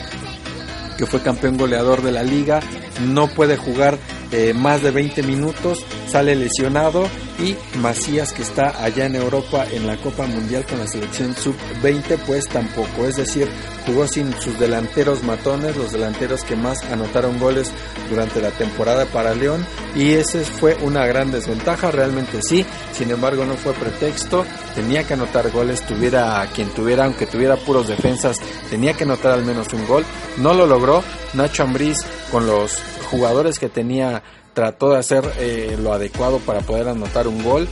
que 0.97 1.05
fue 1.05 1.21
campeón 1.21 1.57
goleador 1.57 2.01
de 2.01 2.11
la 2.11 2.23
liga, 2.23 2.59
no 3.07 3.27
puede 3.27 3.57
jugar 3.57 3.97
eh, 4.31 4.53
más 4.53 4.81
de 4.81 4.91
20 4.91 5.23
minutos, 5.23 5.85
sale 6.07 6.35
lesionado 6.35 7.07
y 7.39 7.55
Macías 7.79 8.33
que 8.33 8.43
está 8.43 8.83
allá 8.83 9.05
en 9.05 9.15
Europa 9.15 9.65
en 9.71 9.87
la 9.87 9.97
Copa 9.97 10.27
Mundial 10.27 10.65
con 10.65 10.79
la 10.79 10.87
selección 10.87 11.35
sub-20 11.35 12.17
pues 12.25 12.47
tampoco, 12.47 13.05
es 13.05 13.15
decir, 13.15 13.49
jugó 13.85 14.07
sin 14.07 14.33
sus 14.39 14.59
delanteros 14.59 15.23
matones, 15.23 15.75
los 15.75 15.91
delanteros 15.91 16.43
que 16.43 16.55
más 16.55 16.83
anotaron 16.91 17.39
goles 17.39 17.71
durante 18.09 18.41
la 18.41 18.51
temporada 18.51 19.05
para 19.05 19.33
León 19.33 19.65
y 19.95 20.13
esa 20.13 20.39
fue 20.39 20.75
una 20.81 21.05
gran 21.05 21.31
desventaja, 21.31 21.91
realmente 21.91 22.41
sí, 22.41 22.65
sin 22.93 23.11
embargo 23.11 23.45
no 23.45 23.55
fue 23.55 23.73
pretexto, 23.73 24.45
tenía 24.75 25.03
que 25.03 25.13
anotar 25.13 25.49
goles, 25.51 25.81
tuviera 25.81 26.47
quien 26.53 26.69
tuviera, 26.69 27.05
aunque 27.05 27.25
tuviera 27.25 27.55
puros 27.55 27.87
defensas, 27.87 28.37
tenía 28.69 28.93
que 28.93 29.03
anotar 29.03 29.31
al 29.33 29.45
menos 29.45 29.71
un 29.73 29.85
gol, 29.87 30.05
no 30.37 30.53
lo 30.53 30.65
logró, 30.65 31.03
Nacho 31.33 31.63
Ambriz 31.63 31.97
con 32.31 32.47
los 32.47 32.79
jugadores 33.09 33.59
que 33.59 33.69
tenía 33.69 34.23
trató 34.53 34.91
de 34.91 34.99
hacer 34.99 35.23
eh, 35.39 35.77
lo 35.81 35.93
adecuado 35.93 36.39
para 36.39 36.61
poder 36.61 36.89
anotar 36.89 37.27
un 37.27 37.43
gol. 37.43 37.67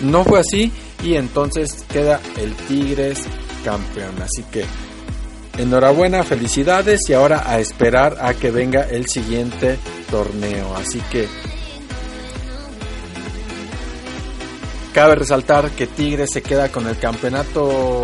No 0.00 0.24
fue 0.24 0.40
así 0.40 0.72
y 1.02 1.14
entonces 1.16 1.84
queda 1.92 2.20
el 2.38 2.54
Tigres 2.54 3.24
campeón. 3.64 4.14
Así 4.22 4.42
que 4.50 4.64
enhorabuena, 5.58 6.24
felicidades 6.24 7.08
y 7.08 7.12
ahora 7.12 7.42
a 7.46 7.58
esperar 7.58 8.18
a 8.20 8.34
que 8.34 8.50
venga 8.50 8.82
el 8.82 9.06
siguiente 9.06 9.78
torneo. 10.10 10.74
Así 10.76 11.00
que 11.10 11.28
cabe 14.92 15.16
resaltar 15.16 15.70
que 15.70 15.86
Tigres 15.86 16.30
se 16.32 16.42
queda 16.42 16.68
con 16.70 16.86
el 16.86 16.98
campeonato 16.98 18.02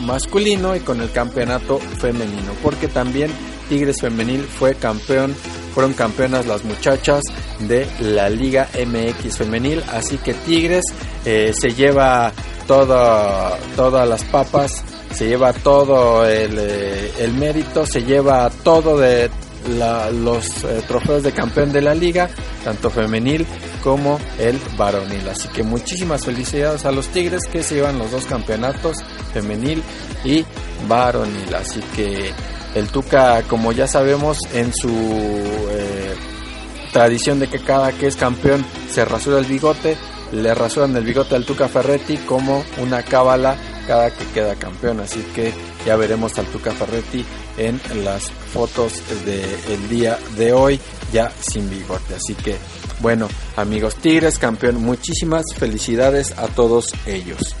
masculino 0.00 0.74
y 0.74 0.80
con 0.80 1.00
el 1.00 1.12
campeonato 1.12 1.78
femenino, 1.78 2.52
porque 2.62 2.88
también 2.88 3.30
Tigres 3.72 4.02
femenil 4.02 4.42
fue 4.42 4.74
campeón 4.74 5.34
fueron 5.72 5.94
campeonas 5.94 6.44
las 6.44 6.62
muchachas 6.62 7.22
de 7.60 7.88
la 8.00 8.28
Liga 8.28 8.68
MX 8.74 9.38
femenil, 9.38 9.82
así 9.90 10.18
que 10.18 10.34
Tigres 10.34 10.84
eh, 11.24 11.54
se 11.58 11.72
lleva 11.72 12.30
todas 12.66 14.06
las 14.06 14.24
papas, 14.24 14.84
se 15.14 15.28
lleva 15.28 15.54
todo 15.54 16.26
el, 16.26 16.58
eh, 16.58 17.12
el 17.20 17.32
mérito, 17.32 17.86
se 17.86 18.02
lleva 18.02 18.50
todo 18.62 18.98
de 18.98 19.30
los 19.68 20.64
eh, 20.64 20.82
trofeos 20.86 21.22
de 21.22 21.32
campeón 21.32 21.72
de 21.72 21.80
la 21.80 21.94
liga, 21.94 22.28
tanto 22.64 22.90
femenil 22.90 23.46
como 23.82 24.18
el 24.38 24.58
varonil. 24.76 25.26
Así 25.28 25.48
que 25.48 25.62
muchísimas 25.62 26.26
felicidades 26.26 26.84
a 26.84 26.92
los 26.92 27.08
Tigres 27.08 27.42
que 27.50 27.62
se 27.62 27.76
llevan 27.76 27.98
los 27.98 28.10
dos 28.10 28.26
campeonatos, 28.26 28.98
femenil 29.32 29.82
y 30.24 30.44
varonil. 30.86 31.54
Así 31.54 31.80
que 31.94 32.32
el 32.74 32.88
Tuca, 32.88 33.42
como 33.42 33.72
ya 33.72 33.86
sabemos, 33.86 34.38
en 34.52 34.72
su 34.74 34.88
eh, 34.88 36.14
tradición 36.92 37.38
de 37.38 37.48
que 37.48 37.60
cada 37.60 37.92
que 37.92 38.06
es 38.06 38.16
campeón 38.16 38.64
se 38.90 39.04
rasura 39.04 39.38
el 39.38 39.44
bigote, 39.44 39.96
le 40.32 40.54
rasuran 40.54 40.96
el 40.96 41.04
bigote 41.04 41.34
al 41.34 41.44
Tuca 41.44 41.68
Ferretti 41.68 42.16
como 42.18 42.64
una 42.78 43.02
cábala 43.02 43.56
cada 43.86 44.10
que 44.10 44.24
queda 44.26 44.54
campeón. 44.54 45.00
Así 45.00 45.20
que 45.34 45.52
ya 45.84 45.96
veremos 45.96 46.38
al 46.38 46.46
Tuca 46.46 46.72
Ferretti 46.72 47.24
en 47.58 47.80
las 48.04 48.30
fotos 48.30 49.02
del 49.24 49.88
día 49.88 50.18
de 50.36 50.52
hoy, 50.52 50.80
ya 51.12 51.30
sin 51.40 51.68
bigote. 51.68 52.14
Así 52.14 52.34
que, 52.34 52.56
bueno, 53.00 53.28
amigos 53.56 53.96
Tigres, 53.96 54.38
campeón, 54.38 54.82
muchísimas 54.82 55.44
felicidades 55.56 56.32
a 56.38 56.46
todos 56.48 56.94
ellos. 57.06 57.54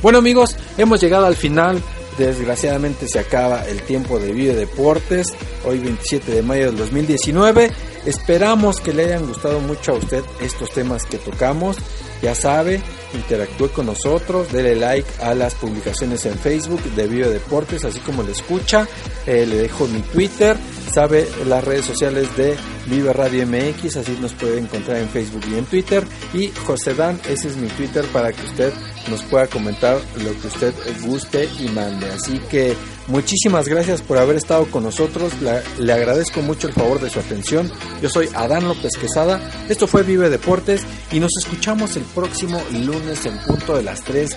Bueno 0.00 0.18
amigos, 0.18 0.54
hemos 0.76 1.00
llegado 1.00 1.26
al 1.26 1.34
final 1.34 1.82
Desgraciadamente 2.18 3.06
se 3.06 3.20
acaba 3.20 3.64
el 3.68 3.80
tiempo 3.82 4.18
de 4.18 4.32
Video 4.32 4.56
Deportes, 4.56 5.28
hoy 5.64 5.78
27 5.78 6.32
de 6.32 6.42
mayo 6.42 6.66
del 6.66 6.76
2019. 6.76 7.70
Esperamos 8.06 8.80
que 8.80 8.92
le 8.92 9.04
hayan 9.04 9.26
gustado 9.26 9.60
mucho 9.60 9.92
a 9.92 9.94
usted 9.94 10.24
estos 10.40 10.70
temas 10.70 11.04
que 11.04 11.18
tocamos. 11.18 11.76
Ya 12.22 12.34
sabe, 12.34 12.80
interactúe 13.14 13.70
con 13.70 13.86
nosotros, 13.86 14.50
dele 14.52 14.74
like 14.74 15.08
a 15.22 15.34
las 15.34 15.54
publicaciones 15.54 16.26
en 16.26 16.36
Facebook 16.38 16.82
de 16.82 17.06
Video 17.06 17.30
Deportes, 17.30 17.84
así 17.84 18.00
como 18.00 18.22
le 18.22 18.32
escucha. 18.32 18.86
Eh, 19.26 19.46
le 19.46 19.56
dejo 19.56 19.86
mi 19.86 20.00
Twitter, 20.00 20.56
sabe 20.92 21.28
las 21.46 21.62
redes 21.64 21.84
sociales 21.84 22.36
de 22.36 22.56
Vive 22.86 23.12
Radio 23.12 23.46
MX, 23.46 23.98
así 23.98 24.16
nos 24.20 24.32
puede 24.32 24.58
encontrar 24.58 24.98
en 24.98 25.08
Facebook 25.08 25.44
y 25.50 25.58
en 25.58 25.64
Twitter. 25.66 26.04
Y 26.34 26.48
José 26.48 26.94
Dan, 26.94 27.20
ese 27.28 27.48
es 27.48 27.56
mi 27.56 27.68
Twitter 27.68 28.04
para 28.06 28.32
que 28.32 28.44
usted 28.44 28.72
nos 29.10 29.22
pueda 29.22 29.46
comentar 29.46 29.98
lo 30.24 30.40
que 30.40 30.46
usted 30.46 30.74
guste 31.04 31.48
y 31.60 31.68
mande. 31.68 32.10
Así 32.10 32.38
que 32.50 32.74
muchísimas 33.08 33.68
gracias 33.68 34.02
por 34.02 34.18
haber 34.18 34.36
estado 34.36 34.66
con 34.70 34.84
nosotros. 34.84 35.32
le 35.78 35.92
agradezco 35.92 36.40
mucho 36.42 36.68
el 36.68 36.74
favor 36.74 37.00
de 37.00 37.10
su 37.10 37.18
atención. 37.18 37.70
Yo 38.00 38.08
soy 38.08 38.28
Adán 38.34 38.68
López 38.68 38.92
Quesada. 38.96 39.40
Esto 39.68 39.86
fue 39.86 40.02
Vive 40.02 40.30
Deportes 40.30 40.82
y 41.10 41.20
nos 41.20 41.32
escuchamos 41.38 41.96
el 41.96 42.04
próximo 42.04 42.62
lunes 42.72 43.26
en 43.26 43.36
punto 43.38 43.76
de 43.76 43.82
las 43.82 44.02
3 44.02 44.36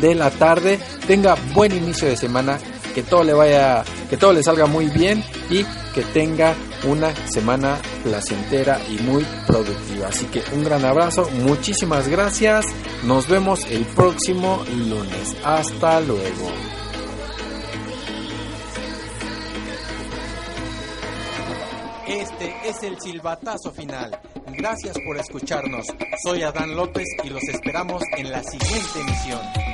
de 0.00 0.14
la 0.14 0.30
tarde. 0.30 0.78
Tenga 1.06 1.36
buen 1.54 1.76
inicio 1.76 2.08
de 2.08 2.16
semana. 2.16 2.58
Que 2.94 3.02
todo 3.02 3.24
le 3.24 3.32
vaya, 3.32 3.84
que 4.10 4.18
todo 4.18 4.34
le 4.34 4.42
salga 4.42 4.66
muy 4.66 4.88
bien 4.88 5.24
y 5.48 5.64
que 5.94 6.02
tenga 6.12 6.54
una 6.84 7.14
semana 7.26 7.78
placentera 8.02 8.80
y 8.86 9.02
muy 9.02 9.24
productiva. 9.46 10.08
Así 10.08 10.26
que 10.26 10.42
un 10.52 10.64
gran 10.64 10.84
abrazo, 10.84 11.28
muchísimas 11.30 12.08
gracias, 12.08 12.66
nos 13.04 13.28
vemos 13.28 13.64
el 13.70 13.86
próximo 13.86 14.62
lunes. 14.70 15.36
Hasta 15.42 16.00
luego. 16.02 16.81
Este 22.12 22.54
es 22.68 22.82
el 22.82 23.00
silbatazo 23.00 23.72
final. 23.72 24.20
Gracias 24.48 24.94
por 25.06 25.16
escucharnos. 25.16 25.86
Soy 26.22 26.42
Adán 26.42 26.76
López 26.76 27.06
y 27.24 27.30
los 27.30 27.42
esperamos 27.44 28.02
en 28.18 28.30
la 28.30 28.42
siguiente 28.42 29.00
emisión. 29.00 29.71